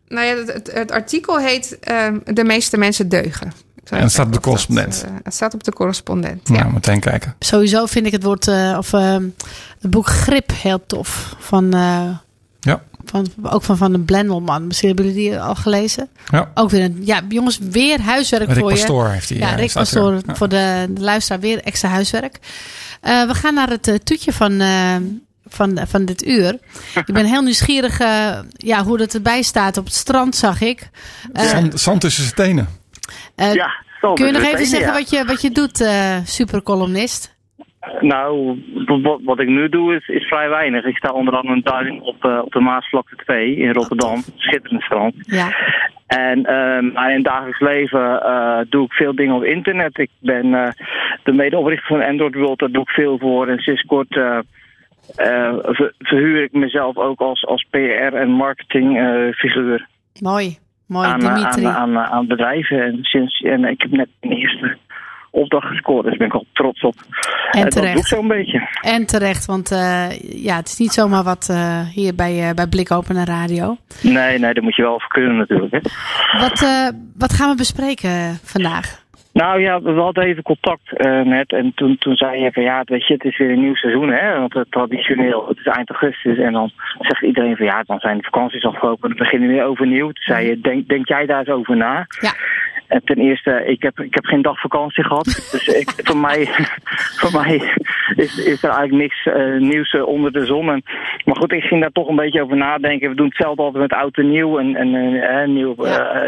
nou 0.08 0.26
ja, 0.26 0.36
het, 0.36 0.54
het, 0.54 0.72
het 0.74 0.92
artikel 0.92 1.40
heet 1.40 1.80
ehm, 1.80 2.20
De 2.26 2.44
meeste 2.44 2.78
mensen 2.78 3.10
deugen. 3.10 3.54
En 3.84 3.90
het 3.90 3.98
even 4.00 4.10
staat 4.12 4.26
op 4.26 4.32
de 4.32 4.38
dat, 4.38 4.44
correspondent. 4.48 5.04
eh, 5.06 5.12
het 5.24 5.34
staat 5.34 5.54
op 5.54 5.64
de 5.64 5.74
correspondent, 5.74 6.48
ja. 6.48 6.54
Nou, 6.60 6.74
meteen 6.74 7.00
kijken. 7.00 7.36
Sowieso 7.40 7.86
vind 7.86 8.06
ik 8.06 8.12
het 8.12 8.24
woord, 8.24 8.48
eh, 8.48 8.76
of 8.78 8.94
ehm, 8.94 9.24
het 9.82 9.92
boek 9.92 10.08
Grip 10.08 10.52
heel 10.54 10.86
tof. 10.88 11.36
Van, 11.40 11.74
eh, 11.74 12.10
Ja. 12.60 12.82
van, 13.06 13.28
ook 13.42 13.64
van 13.64 13.78
Van 13.78 13.92
den 13.92 14.06
Blendelman. 14.06 14.68
Misschien 14.68 14.88
hebben 14.88 15.06
jullie 15.06 15.30
die 15.30 15.40
al 15.40 15.56
gelezen. 15.56 16.10
Ja. 16.32 16.52
Ook 16.54 16.70
weer 16.70 16.84
een, 16.84 17.02
ja, 17.06 17.22
jongens, 17.30 17.60
weer 17.70 18.02
huiswerk 18.02 18.48
Rick 18.48 18.58
voor 18.58 18.70
je. 18.72 18.76
Pastoor 18.78 19.08
heeft 19.10 19.28
die. 19.28 19.38
Ja, 19.38 19.52
eh, 19.52 19.58
Rick 19.58 19.72
Pastoor. 19.74 20.22
Ja. 20.26 20.36
voor 20.36 20.50
de, 20.50 20.88
de 20.90 21.02
luisteraar 21.02 21.40
weer 21.40 21.62
extra 21.64 21.90
huiswerk. 21.90 22.40
Eh, 23.02 23.26
we 23.28 23.34
gaan 23.34 23.54
naar 23.54 23.70
het 23.70 23.88
eh, 23.88 23.96
toetje 23.96 24.34
van, 24.34 24.60
eh, 24.62 24.96
van, 25.48 25.80
van 25.88 26.06
dit 26.06 26.26
uur. 26.26 26.58
Ik 27.06 27.14
ben 27.14 27.26
heel 27.26 27.42
nieuwsgierig 27.42 28.00
eh, 28.00 28.40
ja, 28.52 28.84
hoe 28.84 28.98
dat 28.98 29.14
erbij 29.14 29.42
staat. 29.42 29.78
Op 29.78 29.86
het 29.86 29.94
strand 29.96 30.36
zag 30.36 30.62
ik. 30.62 30.90
Eh, 31.34 31.46
Zand, 31.50 31.80
zand 31.80 32.02
tussen 32.02 32.24
zijn 32.24 32.36
tenen. 32.36 32.68
Eh, 33.36 33.54
Ja, 33.54 33.72
zo 34.02 34.14
kun 34.14 34.26
je 34.26 34.32
nog 34.32 34.44
even 34.44 34.66
zeggen 34.66 34.94
wat 34.94 35.10
je, 35.10 35.26
wat 35.26 35.42
je 35.42 35.52
doet, 35.52 35.82
eh 35.82 36.18
supercolumnist? 36.24 37.26
ja. 37.26 37.32
Nou, 38.02 38.62
wat, 39.02 39.20
wat 39.24 39.40
ik 39.40 39.48
nu 39.48 39.70
doe 39.70 39.96
is, 39.96 40.08
is 40.08 40.28
vrij 40.28 40.50
weinig. 40.50 40.86
Ik 40.86 40.98
sta 40.98 41.10
onder 41.12 41.34
andere 41.36 41.56
een 41.56 41.64
tuin 41.64 42.02
op, 42.02 42.26
eh, 42.26 42.40
op 42.44 42.52
de 42.52 42.60
Maasvlakte 42.60 43.16
2 43.16 43.56
in 43.56 43.72
Rotterdam. 43.74 44.24
Schitterend 44.38 44.82
strand. 44.84 45.14
Ja. 45.18 45.48
En 46.08 46.42
maar 46.94 47.10
in 47.10 47.16
het 47.16 47.24
dagelijks 47.24 47.60
leven 47.60 48.22
eh, 48.24 48.60
doe 48.70 48.86
ik 48.86 48.92
veel 48.94 49.16
dingen 49.16 49.36
op 49.36 49.44
internet. 49.44 49.98
Ik 49.98 50.10
ben 50.20 50.54
eh, 50.54 50.72
de 51.24 51.32
medeoprichter 51.32 51.88
van 51.88 52.06
Android 52.08 52.36
World, 52.36 52.60
daar 52.60 52.72
doe 52.72 52.82
ik 52.82 52.90
veel 52.90 53.18
voor. 53.18 53.48
En 53.48 53.60
sinds 53.60 53.82
kort 53.82 54.16
eh, 54.18 54.38
eh, 55.16 55.54
ver- 55.62 55.94
verhuur 56.00 56.44
ik 56.44 56.52
mezelf 56.52 56.98
ook 56.98 57.20
als, 57.20 57.46
als 57.46 57.66
PR- 57.70 57.78
en 58.16 58.30
marketingfiguur 58.30 59.88
Mooi, 60.22 60.58
mooi, 60.94 61.08
aan, 61.08 61.22
eh, 61.22 61.46
aan, 61.46 61.68
aan, 61.68 61.98
aan 61.98 62.28
bedrijven. 62.28 62.84
En, 62.84 62.98
sinds, 63.02 63.42
en 63.42 63.66
ik 63.66 63.82
heb 63.82 63.92
net 63.92 64.08
mijn 64.22 64.34
eerste 64.34 64.78
opdracht 65.34 65.68
gescoord, 65.68 66.04
dus 66.04 66.10
daar 66.10 66.18
ben 66.18 66.28
ik 66.28 66.34
al 66.34 66.46
trots 66.54 66.82
op. 66.82 66.96
En 67.52 67.62
dat 67.62 67.72
doe 67.72 67.82
ik 67.82 67.90
terecht. 67.90 68.08
zo'n 68.08 68.28
beetje. 68.28 68.68
En 68.82 69.06
terecht, 69.06 69.46
want 69.46 69.72
eh, 69.72 70.10
ja, 70.20 70.56
het 70.56 70.68
is 70.68 70.78
niet 70.78 70.92
zomaar 70.92 71.24
wat 71.24 71.48
eh, 71.50 71.80
hier 71.88 72.16
bij, 72.16 72.50
eh 72.50 72.54
bij 72.54 72.68
Blik 72.68 72.92
Open 72.92 73.26
Radio. 73.26 73.78
Nee, 74.02 74.40
nee, 74.40 74.54
daar 74.54 74.64
moet 74.64 74.76
je 74.76 74.82
wel 74.82 75.00
voor 75.00 75.10
kunnen 75.10 75.38
natuurlijk. 75.38 75.72
Hè. 75.72 75.80
Wat, 76.40 76.62
eh, 76.62 76.88
wat 77.18 77.34
gaan 77.34 77.50
we 77.50 77.56
bespreken 77.56 78.40
vandaag? 78.44 79.03
Nou 79.34 79.62
ja, 79.62 79.82
we 79.82 79.92
hadden 79.92 80.24
even 80.24 80.44
contact 80.44 80.98
eh, 80.98 81.22
net. 81.22 81.52
En 81.52 81.72
toen, 81.76 81.98
toen 81.98 82.16
zei 82.16 82.42
je 82.42 82.52
van 82.52 82.64
ja, 82.64 82.84
weet 82.86 83.08
je, 83.08 83.14
het 83.14 83.24
is 83.24 83.38
weer 83.38 83.50
een 83.50 83.62
nieuw 83.62 83.76
seizoen, 83.76 84.10
hè? 84.10 84.40
Want 84.40 84.54
het, 84.54 84.72
traditioneel, 84.72 85.48
het 85.48 85.58
is 85.58 85.66
eind 85.66 85.90
augustus. 85.90 86.38
En 86.38 86.54
dan 86.54 86.72
zegt 87.00 87.22
iedereen 87.22 87.56
van 87.56 87.66
ja, 87.66 87.84
dan 87.86 88.00
zijn 88.00 88.18
de 88.18 88.24
vakanties 88.24 88.66
afgelopen. 88.66 89.10
Dan 89.10 89.18
beginnen 89.18 89.50
we 89.50 89.54
weer 89.54 89.66
overnieuw. 89.66 90.06
Toen 90.06 90.24
zei 90.24 90.48
je, 90.48 90.60
denk, 90.60 90.88
denk 90.88 91.08
jij 91.08 91.26
daar 91.26 91.40
eens 91.40 91.50
over 91.50 91.78
na? 91.78 92.06
Ja. 92.20 92.34
En 92.94 93.02
ten 93.04 93.18
eerste, 93.18 93.64
ik 93.66 93.82
heb, 93.82 94.00
ik 94.00 94.14
heb 94.14 94.26
geen 94.26 94.42
dag 94.42 94.60
vakantie 94.60 95.04
gehad. 95.04 95.26
Dus 95.26 95.68
ik, 95.68 95.90
voor, 96.08 96.18
mij, 96.18 96.46
voor 97.20 97.42
mij 97.42 97.56
is, 98.16 98.46
is 98.46 98.64
er 98.64 98.70
eigenlijk 98.70 99.02
niks 99.02 99.26
eh, 99.26 99.60
nieuws 99.60 99.94
eh, 99.94 100.08
onder 100.08 100.32
de 100.32 100.46
zon. 100.46 100.70
En, 100.70 100.84
maar 101.26 101.36
goed, 101.36 101.52
ik 101.52 101.64
ging 101.64 101.82
daar 101.82 101.92
toch 101.92 102.08
een 102.08 102.16
beetje 102.16 102.42
over 102.44 102.58
nadenken. 102.58 103.10
We 103.10 103.16
doen 103.16 103.26
hetzelfde 103.26 103.62
altijd 103.62 103.82
met 103.82 104.00
oud 104.00 104.18
en 104.18 104.30
nieuw 104.30 104.60
en, 104.60 104.76
en 104.76 104.96
eh, 105.22 105.48
nieuw, 105.48 105.76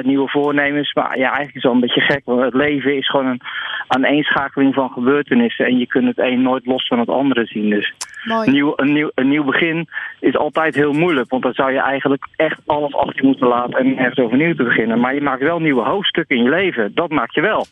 nieuwe 0.02 0.30
voornemens. 0.30 0.94
Maar 0.94 1.18
ja, 1.18 1.28
eigenlijk 1.28 1.48
is 1.48 1.54
het 1.54 1.64
wel 1.64 1.74
een 1.74 1.80
beetje 1.80 2.02
gek. 2.02 2.22
Want 2.26 2.42
het 2.42 2.54
leven 2.54 2.98
is 2.98 3.10
gewoon 3.10 3.28
een 3.28 3.42
aaneenschakeling 3.88 4.74
van 4.74 4.90
gebeurtenissen. 4.90 5.66
En 5.66 5.78
je 5.78 5.88
kunt 5.88 6.08
het 6.08 6.20
een 6.20 6.42
nooit 6.42 6.66
los 6.66 6.88
van 6.88 7.00
het 7.00 7.10
andere 7.10 7.46
zien. 7.46 7.70
Dus 7.70 7.94
Mooi. 8.26 8.52
nieuw, 8.52 8.74
een, 8.76 8.94
nieuw, 8.94 9.12
een 9.14 9.28
nieuw 9.28 9.44
begin 9.44 9.90
is 10.20 10.38
altijd 10.38 10.76
heel 10.76 10.94
moeilijk. 10.94 11.30
Want 11.30 11.44
dan 11.44 11.54
zou 11.54 11.72
je 11.72 11.80
eigenlijk 11.80 12.28
echt 12.36 12.60
alles 12.66 12.94
achter 12.94 13.16
je 13.16 13.28
moeten 13.28 13.48
laten 13.48 13.80
en 13.80 13.98
ergens 13.98 14.20
overnieuw 14.20 14.56
te 14.56 14.64
beginnen. 14.64 15.00
Maar 15.00 15.14
je 15.14 15.22
maakt 15.22 15.42
wel 15.42 15.60
nieuwe 15.60 15.84
hoofdstukken 15.84 16.38
in 16.38 16.44
je 16.44 16.50
leven. 16.50 16.92
Dat 16.94 17.10
maak 17.10 17.32
je 17.32 17.42
wel. 17.42 17.66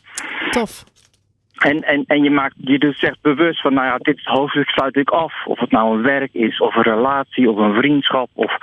Tof. 0.50 0.84
En, 1.54 1.82
en, 1.82 2.04
en 2.06 2.22
je 2.22 2.30
maakt 2.30 2.54
je 2.56 2.78
dus 2.78 2.98
echt 3.02 3.18
bewust 3.22 3.60
van, 3.60 3.74
nou 3.74 3.86
ja, 3.86 3.96
dit 3.98 4.20
hoofdstuk 4.24 4.68
sluit 4.68 4.96
ik 4.96 5.10
af. 5.10 5.32
Of 5.46 5.58
het 5.60 5.70
nou 5.70 5.96
een 5.96 6.02
werk 6.02 6.34
is, 6.34 6.60
of 6.60 6.76
een 6.76 6.82
relatie, 6.82 7.50
of 7.50 7.56
een 7.58 7.74
vriendschap, 7.74 8.28
of, 8.32 8.56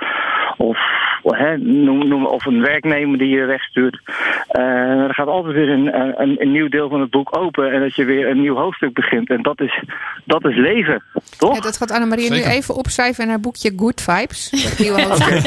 of, 0.56 0.78
hè, 1.22 1.58
noem, 1.58 2.08
noem, 2.08 2.26
of 2.26 2.46
een 2.46 2.60
werknemer 2.62 3.18
die 3.18 3.28
je 3.28 3.44
wegstuurt. 3.44 4.00
Eh, 4.48 4.62
er 5.08 5.14
gaat 5.14 5.26
altijd 5.26 5.54
weer 5.54 5.68
een, 5.70 5.98
een, 6.22 6.36
een 6.42 6.52
nieuw 6.52 6.68
deel 6.68 6.88
van 6.88 7.00
het 7.00 7.10
boek 7.10 7.36
open 7.36 7.72
en 7.72 7.80
dat 7.80 7.94
je 7.94 8.04
weer 8.04 8.28
een 8.28 8.40
nieuw 8.40 8.56
hoofdstuk 8.56 8.94
begint. 8.94 9.30
En 9.30 9.42
dat 9.42 9.60
is, 9.60 9.82
dat 10.24 10.44
is 10.44 10.56
leven, 10.56 11.02
toch? 11.38 11.54
Ja, 11.54 11.60
dat 11.60 11.76
gaat 11.76 11.90
Annemarie 11.90 12.30
nu 12.30 12.42
even 12.42 12.74
opschrijven 12.74 13.24
in 13.24 13.30
haar 13.30 13.40
boekje 13.40 13.72
Good 13.76 14.00
Vibes. 14.00 14.50
Nieuwe 14.78 15.02
hoofdstuk. 15.02 15.42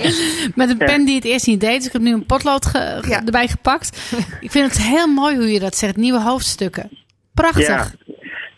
Met 0.60 0.70
een 0.70 0.78
pen 0.78 1.04
die 1.04 1.14
het 1.14 1.24
eerst 1.24 1.46
niet 1.46 1.60
deed. 1.60 1.76
Dus 1.76 1.86
ik 1.86 1.92
heb 1.92 2.02
nu 2.02 2.12
een 2.12 2.26
potlood 2.26 2.66
ge- 2.66 2.98
ge- 3.00 3.22
erbij 3.24 3.48
gepakt. 3.48 4.14
ik 4.40 4.50
vind 4.50 4.64
het 4.68 4.82
heel 4.82 5.06
mooi 5.06 5.36
hoe 5.36 5.52
je 5.52 5.60
dat 5.60 5.76
zegt. 5.76 5.96
Nieuwe 5.96 6.20
hoofdstukken. 6.20 6.87
Prachtig. 7.38 7.98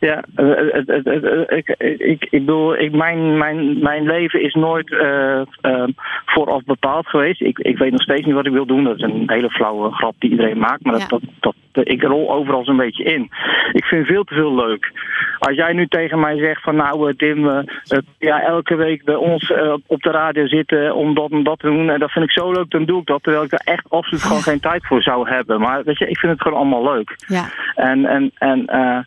Ja, 0.01 0.25
eh, 0.35 0.47
het- 0.47 0.87
het- 0.87 1.05
het- 1.05 1.23
het- 1.23 1.51
ik, 1.51 1.69
ik, 1.99 2.25
ik 2.25 2.31
bedoel, 2.31 2.77
ik, 2.79 2.93
mijn, 2.93 3.39
mijn, 3.39 3.79
mijn 3.79 4.07
leven 4.07 4.43
is 4.43 4.55
nooit 4.55 4.93
eh, 4.93 5.85
vooraf 6.27 6.65
bepaald 6.65 7.07
geweest. 7.07 7.41
Ik, 7.41 7.59
ik 7.59 7.79
weet 7.79 7.91
nog 7.91 8.03
steeds 8.03 8.27
niet 8.27 8.35
wat 8.35 8.47
ik 8.47 8.53
wil 8.53 8.67
doen. 8.67 8.85
Dat 8.85 8.97
is 8.97 9.03
een 9.03 9.23
hele 9.27 9.51
flauwe 9.51 9.93
grap 9.93 10.15
die 10.19 10.31
iedereen 10.31 10.59
maakt. 10.59 10.85
Maar 10.85 10.93
dat, 11.09 11.21
dat, 11.41 11.55
dat, 11.73 11.89
ik 11.89 12.03
rol 12.03 12.33
overal 12.33 12.65
zo'n 12.65 12.77
beetje 12.77 13.05
in. 13.05 13.29
Ik 13.73 13.85
vind 13.85 14.07
veel 14.07 14.25
te 14.25 14.35
veel 14.35 14.55
leuk. 14.55 14.93
Als 15.39 15.57
jij 15.57 15.73
nu 15.73 15.87
tegen 15.87 16.21
mij 16.21 16.39
zegt 16.39 16.63
van 16.63 16.77
nou 16.77 17.09
eh, 17.09 17.17
Tim, 17.17 17.49
eh, 17.49 17.59
eh, 17.89 17.99
ja, 18.19 18.43
elke 18.43 18.75
week 18.75 19.05
bij 19.05 19.15
ons 19.15 19.51
eh, 19.51 19.75
op 19.87 20.03
de 20.03 20.11
radio 20.11 20.47
zitten 20.47 20.95
om 20.95 21.15
dat 21.15 21.31
en 21.31 21.43
dat 21.43 21.59
te 21.59 21.67
doen. 21.67 21.91
En 21.91 21.99
dat 22.01 22.11
vind 22.11 22.25
ik 22.25 22.31
zo 22.31 22.53
leuk, 22.53 22.71
dan 22.71 22.85
doe 22.85 23.01
ik 23.01 23.07
dat. 23.07 23.23
Terwijl 23.23 23.45
ik 23.45 23.51
daar 23.51 23.63
echt 23.65 23.91
absoluut 23.91 24.23
gewoon 24.23 24.43
geen 24.51 24.61
tijd 24.61 24.87
voor 24.87 25.03
zou 25.03 25.29
hebben. 25.29 25.61
Maar 25.61 25.83
weet 25.85 25.99
je, 25.99 26.09
ik 26.09 26.19
vind 26.19 26.33
het 26.33 26.43
gewoon 26.43 26.59
allemaal 26.59 26.93
leuk. 26.93 27.15
Ja. 27.27 27.45
En, 27.75 28.07
en, 28.07 28.31
en, 28.39 28.67
eh, 28.67 28.99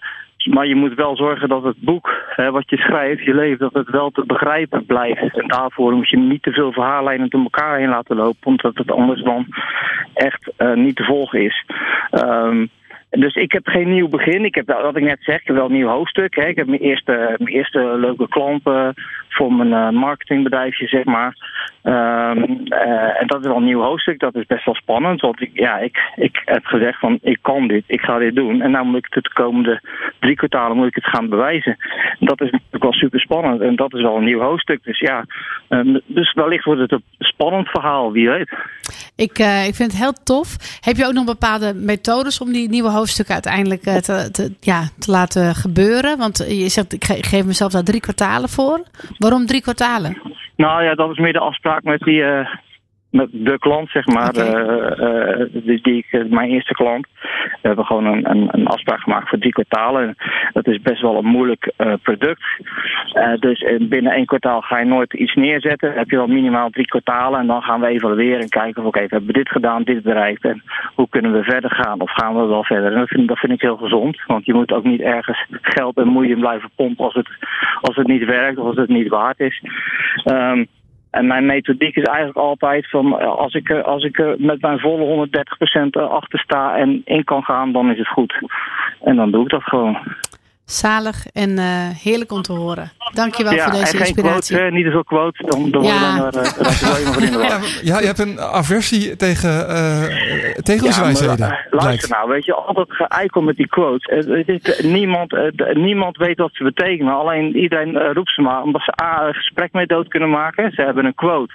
maar 0.46 0.68
je 0.68 0.76
moet 0.76 0.94
wel 0.94 1.16
zorgen 1.16 1.50
dat 1.50 1.64
het 1.64 1.80
boek, 1.80 2.10
hè, 2.30 2.52
wat 2.52 2.70
je 2.70 2.78
schrijft, 2.78 3.24
je 3.24 3.34
leven, 3.34 3.60
dat 3.60 3.74
het 3.74 3.89
wel 3.89 4.10
te 4.10 4.24
begrijpen 4.26 4.86
blijft. 4.86 5.38
En 5.38 5.48
daarvoor 5.48 5.94
moet 5.94 6.10
je 6.10 6.18
niet 6.18 6.44
te 6.44 6.52
veel 6.52 6.72
verhaallijnen 6.72 7.30
door 7.30 7.41
elkaar 7.41 7.78
heen 7.78 7.89
laten 7.89 8.16
lopen, 8.16 8.48
omdat 8.48 8.78
het 8.78 8.91
anders 8.91 9.24
dan 9.24 9.46
echt 10.14 10.52
eh, 10.58 10.74
niet 10.74 10.96
te 10.96 11.04
volgen 11.04 11.41
is. 11.41 11.66
Ehm, 12.12 12.66
dus 13.20 13.36
ik 13.36 13.51
heb 13.51 13.68
geen 13.68 13.89
nieuw 13.89 14.07
begin. 14.07 14.45
Ik 14.45 14.55
heb, 14.55 14.68
wat 14.68 14.97
ik 14.97 15.03
net 15.03 15.20
zeg, 15.22 15.41
wel 15.47 15.66
een 15.66 15.72
nieuw 15.72 15.88
hoofdstuk. 15.88 16.36
Hè. 16.36 16.47
Ik 16.47 16.55
heb 16.55 16.68
mijn 16.68 16.82
eerste, 16.82 17.36
mijn 17.38 17.55
eerste 17.55 17.80
leuke 17.80 18.28
klant 18.28 18.61
eh, 18.64 18.89
voor 19.30 19.53
mijn 19.53 19.74
eh, 19.74 19.89
marketingbedrijfje, 19.99 20.88
zeg 20.88 21.03
maar. 21.03 21.36
Ehm, 21.84 22.43
eh, 22.68 23.22
en 23.22 23.28
dat 23.28 23.39
is 23.39 23.47
wel 23.47 23.55
een 23.55 23.64
nieuw 23.64 23.82
hoofdstuk. 23.82 24.20
Dat 24.20 24.36
is 24.36 24.45
best 24.45 24.66
wel 24.66 24.76
spannend. 24.76 25.22
Want 25.22 25.41
ik, 25.41 25.49
ja, 25.53 25.78
ik, 25.78 26.11
ik 26.16 26.41
heb 26.45 26.66
gezegd 26.66 26.99
van 26.99 27.20
ik 27.22 27.39
kan 27.41 27.68
dit, 27.68 27.84
ik 27.88 28.01
ga 28.01 28.18
dit 28.18 28.36
doen. 28.36 28.61
En 28.61 28.72
nou 28.72 28.86
moet 28.86 29.05
ik 29.05 29.14
het 29.14 29.24
de 29.24 29.34
komende 29.34 29.82
drie 30.20 30.36
kwartalen 30.36 30.78
moet 30.78 30.88
ik 30.88 30.95
het 30.95 31.07
gaan 31.07 31.30
bewijzen. 31.30 31.78
Dat 32.20 32.41
is 32.41 32.51
natuurlijk 32.51 32.84
wel 32.84 32.93
super 32.93 33.20
spannend. 33.20 33.61
En 33.61 33.76
dat 33.76 33.93
is 33.93 34.01
wel 34.01 34.18
een 34.18 34.24
nieuw 34.24 34.41
hoofdstuk. 34.41 34.84
Dus 34.84 34.99
ja, 34.99 35.26
ehm, 35.68 35.99
dus 36.05 36.34
wellicht 36.34 36.66
wordt 36.66 36.82
het 36.82 36.91
een 36.91 37.03
spannend 37.20 37.68
verhaal, 37.68 38.11
wie 38.11 38.30
weet. 38.30 38.53
Ik, 39.16 39.39
eh, 39.39 39.68
ik 39.68 39.76
vind 39.76 39.91
het 39.91 40.01
heel 40.01 40.14
tof. 40.24 40.80
Heb 40.82 40.95
je 40.95 41.05
ook 41.05 41.14
nog 41.14 41.26
bepaalde 41.26 41.74
methodes 41.74 42.41
om 42.41 42.51
die 42.51 42.70
nieuwe 42.70 42.89
hoofdstukken 43.04 43.34
uiteindelijk 43.34 43.84
eh, 43.86 43.95
te, 43.95 44.56
ja, 44.60 44.82
te 44.99 45.12
laten 45.12 45.56
gebeuren? 45.56 46.18
Want 46.18 46.38
je 46.38 46.70
zegt, 46.70 46.93
ik 46.93 47.04
ge- 47.06 47.24
geef 47.24 47.45
mezelf 47.45 47.72
daar 47.72 47.84
drie 47.84 47.99
kwartalen 47.99 48.49
voor. 48.49 48.84
Waarom 49.18 49.45
drie 49.45 49.62
kwartalen? 49.62 50.18
Nou 50.56 50.84
ja, 50.84 50.95
dat 50.95 51.12
is 51.12 51.18
meer 51.18 51.34
de 51.34 51.39
afspraak 51.39 51.84
met 51.84 51.99
die. 51.99 52.24
eh, 52.24 52.47
met 53.14 53.30
de 53.32 53.57
klant, 53.59 53.89
zeg 53.89 54.05
maar. 54.05 54.34
eh, 54.36 55.41
eh, 55.41 55.47
die, 55.51 55.82
die 55.82 55.97
ik, 55.97 56.05
eh, 56.11 56.24
mijn 56.30 56.49
eerste 56.49 56.74
klant. 56.74 57.07
We 57.61 57.68
hebben 57.68 57.86
gewoon 57.86 58.05
een, 58.05 58.30
een, 58.30 58.47
een 58.51 58.68
afspraak 58.68 58.99
gemaakt 58.99 59.30
voor 59.30 59.38
drie 59.39 59.51
kwartalen. 59.51 60.01
En 60.07 60.16
dat 60.53 60.68
is 60.68 60.82
best 60.82 61.01
wel 61.01 61.18
een 61.18 61.26
moeilijk 61.26 61.72
eh, 61.78 61.93
product. 62.01 62.43
Eh, 63.14 63.34
dus 63.39 63.66
binnen 63.82 64.11
één 64.14 64.26
kwartaal 64.26 64.61
ga 64.61 64.80
je 64.80 64.86
nooit 64.86 65.14
iets 65.14 65.34
neerzetten. 65.36 65.89
Dan 65.89 65.97
heb 65.97 66.09
je 66.09 66.16
wel 66.16 66.28
minimaal 66.28 66.70
drie 66.70 66.86
kwartalen. 66.86 67.39
En 67.39 67.47
dan 67.47 67.61
gaan 67.61 67.80
we 67.80 67.88
evalueren 67.88 68.39
en 68.41 68.49
kijken 68.49 68.82
of 68.82 68.88
oké, 68.88 68.99
we 69.01 69.07
hebben 69.09 69.34
dit 69.34 69.49
gedaan, 69.49 69.84
dit 69.84 70.03
bereikt. 70.03 70.43
En 70.43 70.64
hoe 70.95 71.09
kunnen 71.09 71.32
we 71.34 71.43
verder 71.43 71.72
gaan? 71.72 72.01
Of 72.01 72.11
gaan 72.11 72.36
we 72.36 72.45
wel 72.45 72.64
verder? 72.64 72.91
En 72.91 72.99
dat 72.99 73.07
vind, 73.07 73.28
dat 73.28 73.39
vind 73.39 73.51
ik 73.51 73.61
heel 73.61 73.78
gezond. 73.78 74.22
Want 74.28 74.45
je 74.45 74.53
moet 74.53 74.72
ook 74.72 74.84
niet 74.84 75.01
ergens 75.01 75.45
geld 75.61 75.97
en 75.97 76.07
moeite 76.07 76.36
blijven 76.36 76.70
pompen 76.76 77.05
als 77.05 77.14
het, 77.14 77.30
als 77.82 77.95
het 77.95 78.07
niet 78.07 78.26
werkt 78.26 78.57
of 78.57 78.66
als 78.68 78.76
het 78.76 78.89
niet 78.89 79.07
waard 79.07 79.39
is. 79.39 79.61
Ehm, 80.24 80.64
en 81.14 81.28
mijn 81.28 81.45
methodiek 81.45 81.95
is 81.95 82.03
eigenlijk 82.03 82.38
altijd 82.38 82.89
van 82.89 83.20
eh, 83.20 83.28
als 83.28 83.53
ik, 83.53 83.70
er- 83.70 83.84
als 83.84 84.03
ik 84.03 84.20
er 84.20 84.36
met 84.38 84.61
mijn 84.61 84.80
volle 84.80 85.28
130% 85.28 85.89
achter 86.09 86.39
sta 86.39 86.76
en 86.78 87.01
in 87.05 87.24
kan 87.24 87.43
gaan, 87.43 87.72
dan 87.72 87.91
is 87.91 87.97
het 87.97 88.07
goed. 88.07 88.34
En 89.03 89.16
dan 89.16 89.32
doe 89.32 89.43
ik 89.43 89.49
dat 89.49 89.64
gewoon. 89.64 89.97
Zalig 90.74 91.26
en 91.34 91.58
eh, 91.58 91.66
heerlijk 92.04 92.32
om 92.32 92.42
te 92.42 92.54
horen. 92.54 92.92
Dankjewel 93.14 93.54
ja, 93.54 93.64
voor 93.64 93.72
deze 93.72 93.84
en 93.84 93.90
geen 93.98 94.00
inspiratie. 94.00 94.56
quotes, 94.56 94.70
hè, 94.70 94.72
niet 94.72 94.86
te 94.86 94.92
veel 94.92 95.04
quotes, 95.04 95.48
dan, 95.50 95.72
dan 95.72 95.84
Ja. 95.84 96.18
worden 96.20 96.42
we 96.42 96.48
er 96.50 97.34
uh, 97.34 97.50
war. 97.50 97.62
Ja, 97.90 98.00
je 98.00 98.06
hebt 98.06 98.20
een 98.20 98.40
aversie 98.40 99.16
tegen 99.16 99.50
uh, 99.50 100.54
Ja, 100.56 100.62
tegenwiswijsheden. 100.62 101.40
maar, 101.40 101.68
eh, 101.72 101.80
luister 101.84 102.10
nou, 102.10 102.30
weet 102.30 102.46
je, 102.46 102.54
al 102.54 102.74
dat 102.74 102.88
geëikel 102.92 103.42
met 103.42 103.56
die 103.56 103.68
quotes. 103.68 104.06
Eh, 104.28 104.36
het 104.38 104.48
is, 104.50 104.76
eh, 104.78 104.92
niemand, 104.92 105.34
eh, 105.34 105.76
niemand 105.76 106.18
weet 106.18 106.38
wat 106.38 106.50
ze 106.54 106.64
betekenen. 106.64 107.14
Alleen 107.14 107.58
iedereen 107.58 107.98
eh, 107.98 108.12
roept 108.14 108.32
ze 108.34 108.42
maar 108.42 108.62
omdat 108.62 108.82
ze 108.82 109.04
A, 109.04 109.28
een 109.28 109.34
gesprek 109.34 109.74
mee 109.74 109.86
dood 109.86 110.08
kunnen 110.08 110.30
maken. 110.30 110.72
Ze 110.72 110.82
hebben 110.82 111.06
een 111.06 111.16
quote. 111.16 111.54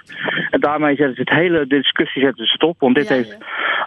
En 0.49 0.59
daarmee 0.59 0.95
zetten 0.95 1.15
ze 1.15 1.21
het 1.21 1.39
hele 1.39 1.67
discussie 1.67 2.21
zetten 2.21 2.45
ze 2.45 2.51
stop. 2.55 2.75
Want 2.79 2.95
dit 2.95 3.09
heeft 3.09 3.37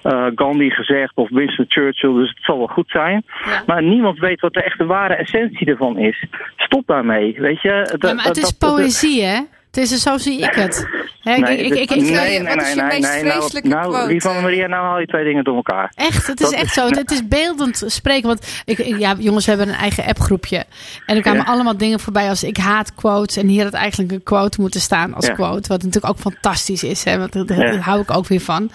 eh, 0.02 0.26
Gandhi 0.34 0.70
gezegd 0.70 1.12
of 1.14 1.30
Winston 1.30 1.64
Churchill, 1.68 2.12
dus 2.14 2.28
het 2.28 2.44
zal 2.44 2.58
wel 2.58 2.66
goed 2.66 2.90
zijn. 2.90 3.24
Maar 3.66 3.82
niemand 3.82 4.18
weet 4.18 4.40
wat 4.40 4.52
de 4.54 4.62
echte 4.62 4.84
ware 4.86 5.14
essentie 5.22 5.66
ervan 5.66 5.98
is. 5.98 6.26
Stop 6.56 6.86
daarmee, 6.86 7.34
weet 7.38 7.60
je. 7.62 7.68
Ja, 7.68 7.96
Dat- 7.96 8.14
maar 8.14 8.24
het 8.24 8.36
is 8.36 8.42
dat- 8.42 8.54
dat- 8.60 8.74
poëzie, 8.76 9.22
hè? 9.24 9.40
Het 9.72 9.80
is, 9.90 10.02
zo 10.02 10.18
zie 10.18 10.38
ik 10.42 10.54
het. 10.54 10.86
Hè, 11.22 11.34
ik- 11.34 11.40
Nee, 11.40 11.56
ik- 11.58 11.74
ik- 11.74 11.90
ik- 11.90 12.00
nee, 12.00 12.10
nee, 12.10 12.40
nee, 12.40 12.54
wat 12.54 12.62
is 12.62 12.68
je 12.74 12.80
nee, 12.80 13.00
meest 13.00 13.22
nou, 13.22 13.32
vreselijke 13.32 13.68
nou, 13.68 13.88
quote? 13.92 14.06
Lieve 14.06 14.28
Maria, 14.28 14.66
nou 14.66 14.84
haal 14.84 14.98
je 15.00 15.06
twee 15.06 15.24
dingen 15.24 15.44
door 15.44 15.54
elkaar. 15.56 15.92
Echt, 15.94 16.26
het 16.26 16.40
is 16.40 16.50
Dat 16.50 16.60
echt 16.60 16.72
zo. 16.74 16.88
Het 16.88 17.10
is 17.10 17.28
beeldend 17.28 17.82
spreken. 17.86 18.26
Want 18.28 18.62
ik, 18.64 18.78
ja, 18.98 19.14
jongens, 19.18 19.44
we 19.44 19.50
hebben 19.50 19.68
een 19.68 19.80
eigen 19.80 20.04
appgroepje. 20.04 20.64
En 21.06 21.16
er 21.16 21.22
kwamen 21.22 21.44
Ja. 21.46 21.52
allemaal 21.52 21.76
dingen 21.76 22.00
voorbij 22.00 22.28
als 22.28 22.44
ik 22.44 22.56
haat 22.56 22.94
quotes. 22.94 23.36
En 23.36 23.46
hier 23.46 23.64
had 23.64 23.72
eigenlijk 23.72 24.12
een 24.12 24.22
quote 24.22 24.60
moeten 24.60 24.80
staan 24.80 25.14
als 25.14 25.26
Ja. 25.26 25.32
quote. 25.32 25.68
Wat 25.68 25.82
natuurlijk 25.82 26.12
ook 26.12 26.18
fantastisch 26.20 26.82
is. 26.84 27.04
Hè? 27.04 27.18
Want 27.18 27.48
daar, 27.48 27.72
Ja. 27.74 27.78
hou 27.80 28.00
ik 28.00 28.10
ook 28.10 28.26
weer 28.26 28.40
van. 28.40 28.70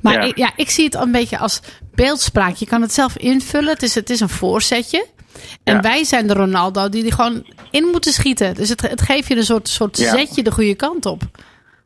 Maar 0.00 0.12
Ja. 0.12 0.20
Ik, 0.20 0.36
ja, 0.36 0.50
ik 0.56 0.70
zie 0.70 0.84
het 0.84 0.94
een 0.94 1.12
beetje 1.12 1.38
als 1.38 1.60
beeldspraak. 1.94 2.54
Je 2.54 2.66
kan 2.66 2.82
het 2.82 2.92
zelf 2.92 3.16
invullen. 3.16 3.72
Het 3.72 3.82
is, 3.82 3.94
het 3.94 4.10
is 4.10 4.20
een 4.20 4.28
voorzetje. 4.28 5.06
En 5.64 5.74
Ja. 5.74 5.80
wij 5.80 6.04
zijn 6.04 6.26
de 6.26 6.34
Ronaldo 6.34 6.88
die 6.88 7.06
er 7.06 7.12
gewoon 7.12 7.44
in 7.70 7.84
moeten 7.84 8.12
schieten. 8.12 8.54
Dus 8.54 8.68
het, 8.68 8.80
het 8.80 9.02
geeft 9.02 9.28
je 9.28 9.36
een 9.36 9.42
soort, 9.42 9.68
soort 9.68 9.98
Ja. 9.98 10.16
zetje 10.16 10.42
de 10.42 10.50
goede 10.52 10.74
kant 10.76 11.06
op. 11.06 11.22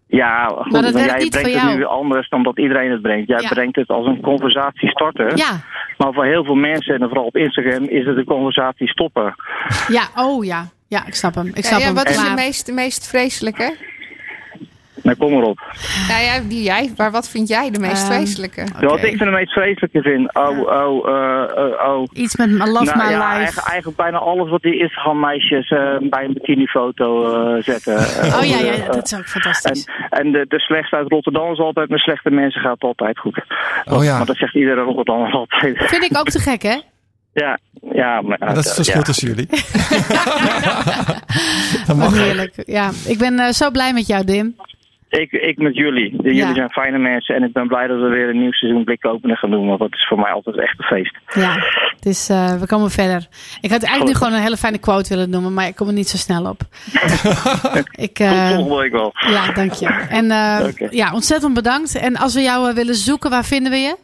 Ja, 0.09 0.45
goed, 0.47 0.73
Maar 0.73 0.83
dat 0.83 0.93
werkt 0.93 1.11
jij 1.11 1.19
niet 1.19 1.31
brengt 1.31 1.53
het 1.53 1.63
jou. 1.63 1.77
nu 1.77 1.85
anders 1.85 2.29
dan 2.29 2.43
dat 2.43 2.59
iedereen 2.59 2.91
het 2.91 3.03
brengt. 3.03 3.29
Jij 3.29 3.41
Ja. 3.41 3.49
brengt 3.49 3.77
het 3.77 3.89
als 3.89 4.07
een 4.07 4.21
conversatiestarter. 4.21 5.37
Ja, 5.37 5.61
Maar 5.99 6.13
voor 6.13 6.25
heel 6.25 6.45
veel 6.45 6.55
mensen, 6.55 6.95
en 6.95 7.09
vooral 7.09 7.25
op 7.25 7.37
Instagram, 7.37 7.85
is 7.85 8.07
het 8.07 8.17
een 8.17 8.25
conversatiestopper. 8.25 9.35
ja, 9.89 10.09
oh 10.17 10.45
ja. 10.45 10.69
Ja, 10.89 11.07
ik 11.07 11.15
snap 11.15 11.35
hem. 11.35 11.47
Ik 11.55 11.65
snap 11.65 11.79
ja, 11.81 11.87
hem. 11.87 11.95
wat 11.95 12.09
is 12.09 12.17
Maar- 12.17 12.29
de 12.29 12.35
meest, 12.35 12.67
de 12.67 12.73
meest 12.73 13.09
vreselijke? 13.09 13.77
Nou, 15.07 15.19
kom 15.19 15.33
erop. 15.33 15.59
Nou 16.09 16.23
ja, 16.23 16.41
die 16.49 16.63
jij. 16.63 16.93
Maar 16.97 17.11
wat 17.11 17.29
vind 17.29 17.49
jij 17.49 17.71
de 17.71 17.79
meest 17.79 18.03
Ehm, 18.03 18.13
vreselijke? 18.13 18.65
Wat 18.81 19.05
ik 19.05 19.17
van 19.17 19.27
de 19.27 19.33
meest 19.33 19.53
vreselijke 19.53 20.03
vind. 20.03 20.35
Oh, 20.35 20.61
oh, 20.61 21.09
eh, 21.09 21.43
eh, 21.43 21.89
oh. 21.89 22.05
Iets 22.13 22.37
met 22.37 22.51
Love 22.51 22.85
nou, 22.85 22.97
My 22.97 23.11
ja, 23.11 23.11
Life. 23.11 23.35
Eigenlijk, 23.35 23.69
eigenlijk 23.69 23.97
bijna 23.97 24.19
alles 24.19 24.51
wat 24.51 24.63
die 24.63 24.79
Instagram-meisjes 24.79 25.69
eh, 25.69 25.97
bij 26.01 26.25
een 26.25 26.33
bikinifoto 26.33 27.25
eh 27.25 27.63
zetten. 27.63 27.95
Oh 28.37 28.45
ja, 28.45 28.59
ja, 28.59 28.87
dat 28.87 29.05
is 29.05 29.19
ook 29.19 29.27
fantastisch. 29.27 29.85
En, 29.85 30.09
en 30.09 30.33
de, 30.33 30.45
de 30.49 30.61
slechtste 30.61 30.97
uit 30.97 31.09
Rotterdam 31.09 31.53
is 31.53 31.59
altijd 31.59 31.89
met 31.89 32.01
slechte 32.01 32.31
mensen 32.31 32.61
gaat 32.61 32.83
altijd 32.83 33.19
goed. 33.19 33.45
Oh 33.85 34.05
ja. 34.05 34.17
Maar 34.17 34.27
dat 34.27 34.37
zegt 34.37 34.55
iedere 34.55 34.81
Rotterdam 34.81 35.25
altijd. 35.25 35.77
Vind 35.77 36.05
ik 36.05 36.19
ook 36.19 36.29
te 36.29 36.39
gek, 36.39 36.63
hè? 36.63 36.81
ja, 37.43 37.59
ja, 37.93 38.21
maar, 38.21 38.39
dat 38.39 38.57
is 38.57 38.65
het 38.65 38.75
verschil 38.75 38.99
ja. 38.99 39.03
tussen 39.03 39.29
jullie. 39.29 39.47
dat 41.87 41.97
mag. 41.97 42.15
heerlijk. 42.15 42.63
Ja, 42.67 42.91
ik 43.07 43.19
ben 43.19 43.39
eh, 43.39 43.53
zo 43.53 43.71
blij 43.71 43.93
met 43.93 44.07
jou, 44.07 44.25
Dim. 44.25 44.57
Ik, 45.09 45.33
ik 45.33 45.59
met 45.59 45.77
jullie. 45.77 46.11
Jullie 46.23 46.35
Ja. 46.35 46.55
zijn 46.55 46.71
fijne 46.71 46.99
mensen 46.99 47.35
en 47.35 47.43
ik 47.43 47.53
ben 47.53 47.67
blij 47.69 47.87
dat 47.87 48.01
we 48.01 48.09
weer 48.09 48.29
een 48.29 48.39
nieuw 48.41 48.53
seizoen 48.53 48.85
Blik 48.85 49.07
Openen 49.07 49.37
gaan 49.37 49.51
doen. 49.51 49.67
Want 49.67 49.79
dat 49.79 49.93
is 49.93 50.07
voor 50.09 50.19
mij 50.19 50.33
altijd 50.33 50.59
echt 50.61 50.79
een 50.79 50.85
feest. 50.85 51.17
Ja, 51.35 51.53
het 51.97 52.07
is, 52.07 52.29
eh, 52.29 52.55
we 52.61 52.67
komen 52.67 52.91
verder. 52.91 53.27
Ik 53.61 53.71
had 53.71 53.83
eigenlijk 53.83 54.13
nu 54.13 54.15
gewoon 54.15 54.33
een 54.39 54.45
hele 54.45 54.57
fijne 54.57 54.79
quote 54.79 55.09
willen 55.09 55.31
noemen, 55.31 55.55
maar 55.55 55.67
ik 55.67 55.77
kom 55.77 55.87
er 55.87 55.93
niet 55.93 56.09
zo 56.09 56.17
snel 56.17 56.45
op. 56.51 56.61
ik, 58.07 58.15
Tot 58.15 58.27
eh, 58.27 58.49
volgende 58.55 58.77
week 58.83 58.93
wel. 58.93 59.13
ja, 59.15 59.53
dank 59.53 59.73
je. 59.73 59.87
En 60.09 60.31
eh, 60.31 60.91
ja, 60.91 61.13
ontzettend 61.13 61.55
bedankt. 61.55 61.97
En 61.99 62.17
als 62.17 62.35
we 62.35 62.41
jou 62.41 62.75
willen 62.75 62.95
zoeken, 62.95 63.31
waar 63.31 63.45
vinden 63.45 63.73
we 63.73 63.79
je? 63.79 63.97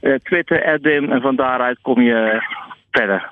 Eh, 0.00 0.14
Twitter, 0.22 0.78
Dim, 0.82 1.12
en 1.12 1.20
van 1.20 1.36
daaruit 1.36 1.78
kom 1.82 2.00
je 2.00 2.42
verder. 2.90 3.30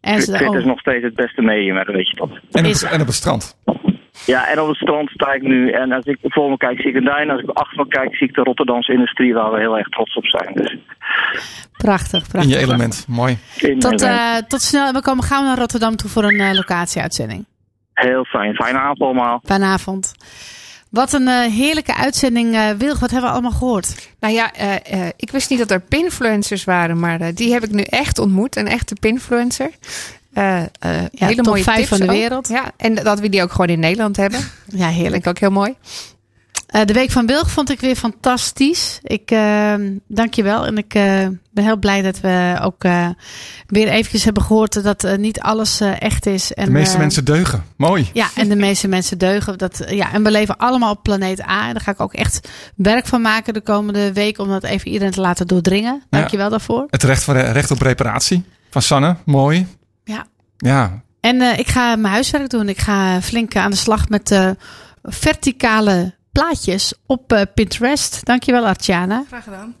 En 0.00 0.18
Twitter 0.18 0.54
is 0.56 0.60
oh, 0.62 0.66
nog 0.66 0.78
steeds 0.80 1.04
het 1.04 1.14
beste 1.14 1.42
medium, 1.42 1.74
dat 1.74 1.86
weet 1.86 2.08
je 2.08 2.16
dat. 2.16 2.30
En 2.52 2.64
op, 2.64 2.70
Is- 2.70 2.82
en 2.82 3.00
op 3.00 3.06
het 3.06 3.14
strand. 3.16 3.56
Ja, 4.34 4.48
en 4.48 4.60
op 4.60 4.68
het 4.68 4.76
strand 4.76 5.10
sta 5.10 5.32
ik 5.32 5.42
nu. 5.42 5.70
En 5.70 5.92
als 5.92 6.04
ik 6.04 6.18
voor 6.22 6.50
me 6.50 6.56
kijk, 6.56 6.80
zie 6.80 6.90
ik 6.90 6.96
een 6.96 7.04
duin. 7.04 7.30
Als 7.30 7.40
ik 7.42 7.48
achter 7.50 7.76
me 7.78 7.88
kijk, 7.88 8.14
zie 8.16 8.28
ik 8.28 8.34
de 8.34 8.42
Rotterdamse 8.42 8.92
industrie 8.92 9.34
waar 9.34 9.50
we 9.52 9.58
heel 9.58 9.78
erg 9.78 9.88
trots 9.88 10.14
op 10.16 10.26
zijn. 10.26 10.54
Dus 10.54 10.76
prachtig, 11.76 12.22
In 12.22 12.28
prachtig. 12.30 12.52
je 12.52 12.58
element. 12.58 13.04
Mooi. 13.08 13.38
in 13.56 13.78
Tot, 13.78 14.02
eh, 14.02 14.36
eh, 14.36 14.42
tot 14.48 14.60
snel. 14.62 14.92
We 14.92 15.02
komen 15.02 15.24
gauw 15.24 15.42
naar 15.42 15.58
Rotterdam 15.58 15.96
toe 15.96 16.10
voor 16.10 16.24
een 16.24 16.40
eh, 16.40 16.52
locatieuitzending. 16.54 17.44
heel 17.94 18.24
fijn. 18.24 18.54
Fijne 18.54 18.78
avond 18.78 19.00
allemaal. 19.00 19.40
Fijne 19.44 19.64
avond. 19.64 20.14
Wat 20.90 21.12
een 21.12 21.28
eh, 21.28 21.40
heerlijke 21.40 21.94
uitzending. 21.96 22.54
eh 22.54 22.70
Wilg, 22.70 22.98
wat 22.98 23.10
hebben 23.10 23.28
we 23.28 23.34
allemaal 23.34 23.58
gehoord? 23.58 24.14
Nou 24.20 24.34
ja, 24.34 24.52
eh, 24.52 24.74
eh, 24.74 25.08
ik 25.16 25.30
wist 25.30 25.50
niet 25.50 25.58
dat 25.58 25.70
er 25.70 25.80
pinfluencers 25.80 26.64
waren, 26.64 27.00
maar 27.00 27.34
die 27.34 27.52
heb 27.52 27.62
ik 27.64 27.70
nu 27.70 27.82
echt 27.82 28.18
ontmoet. 28.18 28.56
Een 28.56 28.66
echte 28.68 28.94
pinfluencer. 29.00 29.70
Eh, 30.38 30.58
eh, 30.62 31.02
Ja, 31.12 31.26
hele 31.26 31.34
top 31.34 31.46
mooie 31.46 31.62
vijf 31.62 31.76
tips 31.76 31.88
van 31.88 31.98
de 31.98 32.04
ook. 32.04 32.10
wereld. 32.10 32.48
Ja, 32.48 32.70
en 32.76 32.94
dat 32.94 33.20
we 33.20 33.28
die 33.28 33.42
ook 33.42 33.50
gewoon 33.50 33.66
in 33.66 33.80
Nederland 33.80 34.16
hebben. 34.16 34.40
Ja, 34.66 34.88
heerlijk. 34.88 35.26
ook 35.26 35.38
heel 35.38 35.50
mooi. 35.50 35.74
Eh, 36.68 36.84
de 36.84 36.92
week 36.92 37.10
van 37.10 37.26
Wilg 37.26 37.50
vond 37.50 37.70
ik 37.70 37.80
weer 37.80 37.96
fantastisch. 37.96 38.98
Ik 39.02 39.30
eh, 39.30 39.74
dank 40.08 40.34
je 40.34 40.42
wel. 40.42 40.66
En 40.66 40.78
ik 40.78 40.94
eh, 40.94 41.26
ben 41.50 41.64
heel 41.64 41.76
blij 41.76 42.02
dat 42.02 42.20
we 42.20 42.58
ook 42.62 42.84
eh, 42.84 43.08
weer 43.66 43.88
eventjes 43.88 44.24
hebben 44.24 44.42
gehoord 44.42 44.82
dat 44.82 45.04
eh, 45.04 45.16
niet 45.18 45.40
alles 45.40 45.80
eh, 45.80 46.00
echt 46.02 46.26
is. 46.26 46.52
En, 46.54 46.64
De 46.64 46.70
meeste 46.70 46.98
mensen 46.98 47.24
deugen. 47.24 47.64
Mooi. 47.76 48.10
Ja, 48.12 48.28
en 48.34 48.48
de 48.48 48.56
meeste 48.56 48.88
mensen 48.96 49.18
deugen. 49.18 49.58
Dat, 49.58 49.82
ja, 49.88 50.12
en 50.12 50.22
we 50.22 50.30
leven 50.30 50.56
allemaal 50.56 50.90
op 50.92 51.02
planeet 51.02 51.40
A. 51.42 51.66
En 51.66 51.72
daar 51.72 51.82
ga 51.82 51.90
ik 51.90 52.00
ook 52.00 52.14
echt 52.14 52.48
werk 52.76 53.06
van 53.06 53.20
maken 53.20 53.54
de 53.54 53.60
komende 53.60 54.12
week. 54.12 54.38
Om 54.38 54.48
dat 54.48 54.64
even 54.64 54.88
iedereen 54.90 55.12
te 55.12 55.20
laten 55.20 55.46
doordringen. 55.46 56.02
Dank 56.10 56.28
je 56.28 56.36
wel 56.36 56.50
daarvoor. 56.50 56.86
Het 56.90 57.02
recht, 57.02 57.24
voor, 57.24 57.36
recht 57.36 57.70
op 57.70 57.80
reparatie 57.80 58.44
van 58.70 58.82
Sanne. 58.82 59.16
Mooi. 59.24 59.66
Ja. 60.58 61.02
En 61.20 61.40
eh, 61.40 61.58
ik 61.58 61.68
ga 61.68 61.96
mijn 61.96 62.12
huiswerk 62.12 62.50
doen. 62.50 62.68
Ik 62.68 62.78
ga 62.78 63.20
flink 63.22 63.56
aan 63.56 63.70
de 63.70 63.76
slag 63.76 64.08
met 64.08 64.30
eh, 64.30 64.50
verticale 65.02 66.14
plaatjes 66.32 66.94
op 67.06 67.32
eh, 67.32 67.42
Pinterest. 67.54 68.24
Dankjewel, 68.24 68.66
Artjana. 68.66 69.24
Graag 69.26 69.44
gedaan. 69.44 69.74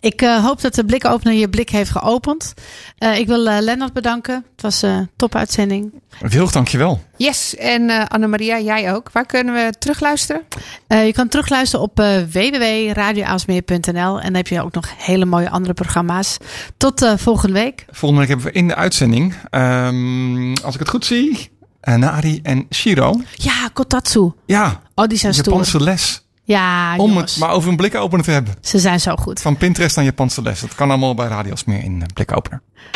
Ik 0.00 0.22
eh, 0.22 0.44
hoop 0.44 0.60
dat 0.60 0.74
de 0.74 0.84
blikopener 0.84 1.34
je 1.34 1.48
blik 1.48 1.70
heeft 1.70 1.90
geopend. 1.90 2.54
Eh, 2.98 3.18
ik 3.18 3.26
wil 3.26 3.46
eh 3.48 3.60
Lennart 3.60 3.92
bedanken. 3.92 4.34
Het 4.52 4.62
was 4.62 4.82
een 4.82 5.10
top 5.16 5.34
uitzending. 5.34 5.92
Wilg, 6.20 6.52
dankjewel. 6.52 7.02
Yes, 7.16 7.56
en 7.56 7.90
eh 7.90 8.04
Annemaria, 8.08 8.60
jij 8.60 8.94
ook. 8.94 9.10
Waar 9.12 9.26
kunnen 9.26 9.54
we 9.54 9.72
terugluisteren? 9.78 10.42
Eh, 10.86 11.06
je 11.06 11.12
kan 11.12 11.28
terugluisteren 11.28 11.84
op 11.84 12.00
eh 12.00 12.16
www.radioaalsmeer.nl. 12.32 14.16
En 14.20 14.22
dan 14.24 14.34
heb 14.34 14.46
je 14.48 14.62
ook 14.62 14.74
nog 14.74 14.88
hele 14.96 15.24
mooie 15.24 15.50
andere 15.50 15.74
programma's. 15.74 16.36
Tot 16.76 17.12
volgende 17.16 17.54
week. 17.54 17.84
Volgende 17.90 18.20
week 18.26 18.28
hebben 18.34 18.52
we 18.52 18.58
in 18.58 18.68
de 18.68 18.74
uitzending, 18.74 19.34
ehm, 19.50 20.54
als 20.64 20.74
ik 20.74 20.80
het 20.80 20.88
goed 20.88 21.04
zie, 21.04 21.50
Nari 21.80 22.40
en 22.42 22.66
Shiro. 22.70 23.20
Ja, 23.34 23.68
Kotatsu. 23.72 24.32
Ja, 24.46 24.82
Oh, 24.94 25.06
die 25.06 25.18
zijn 25.18 25.34
stoer. 25.34 25.46
Japanse 25.52 25.80
les. 25.80 26.23
Ja, 26.46 26.96
Om 26.96 27.08
jongens. 27.10 27.30
het 27.30 27.40
maar 27.40 27.50
over 27.50 27.70
een 27.70 27.76
blikopener 27.76 28.24
te 28.24 28.30
hebben. 28.30 28.54
Ze 28.60 28.78
zijn 28.78 29.00
zo 29.00 29.14
goed. 29.16 29.40
Van 29.40 29.56
Pinterest 29.56 29.98
aan 29.98 30.04
Japanse 30.04 30.42
les. 30.42 30.60
Dat 30.60 30.74
kan 30.74 30.88
allemaal 30.90 31.14
bij 31.14 31.26
Radiosmeer 31.26 31.84
in 31.84 32.00
eh, 32.02 32.06
blikopener. 32.14 32.62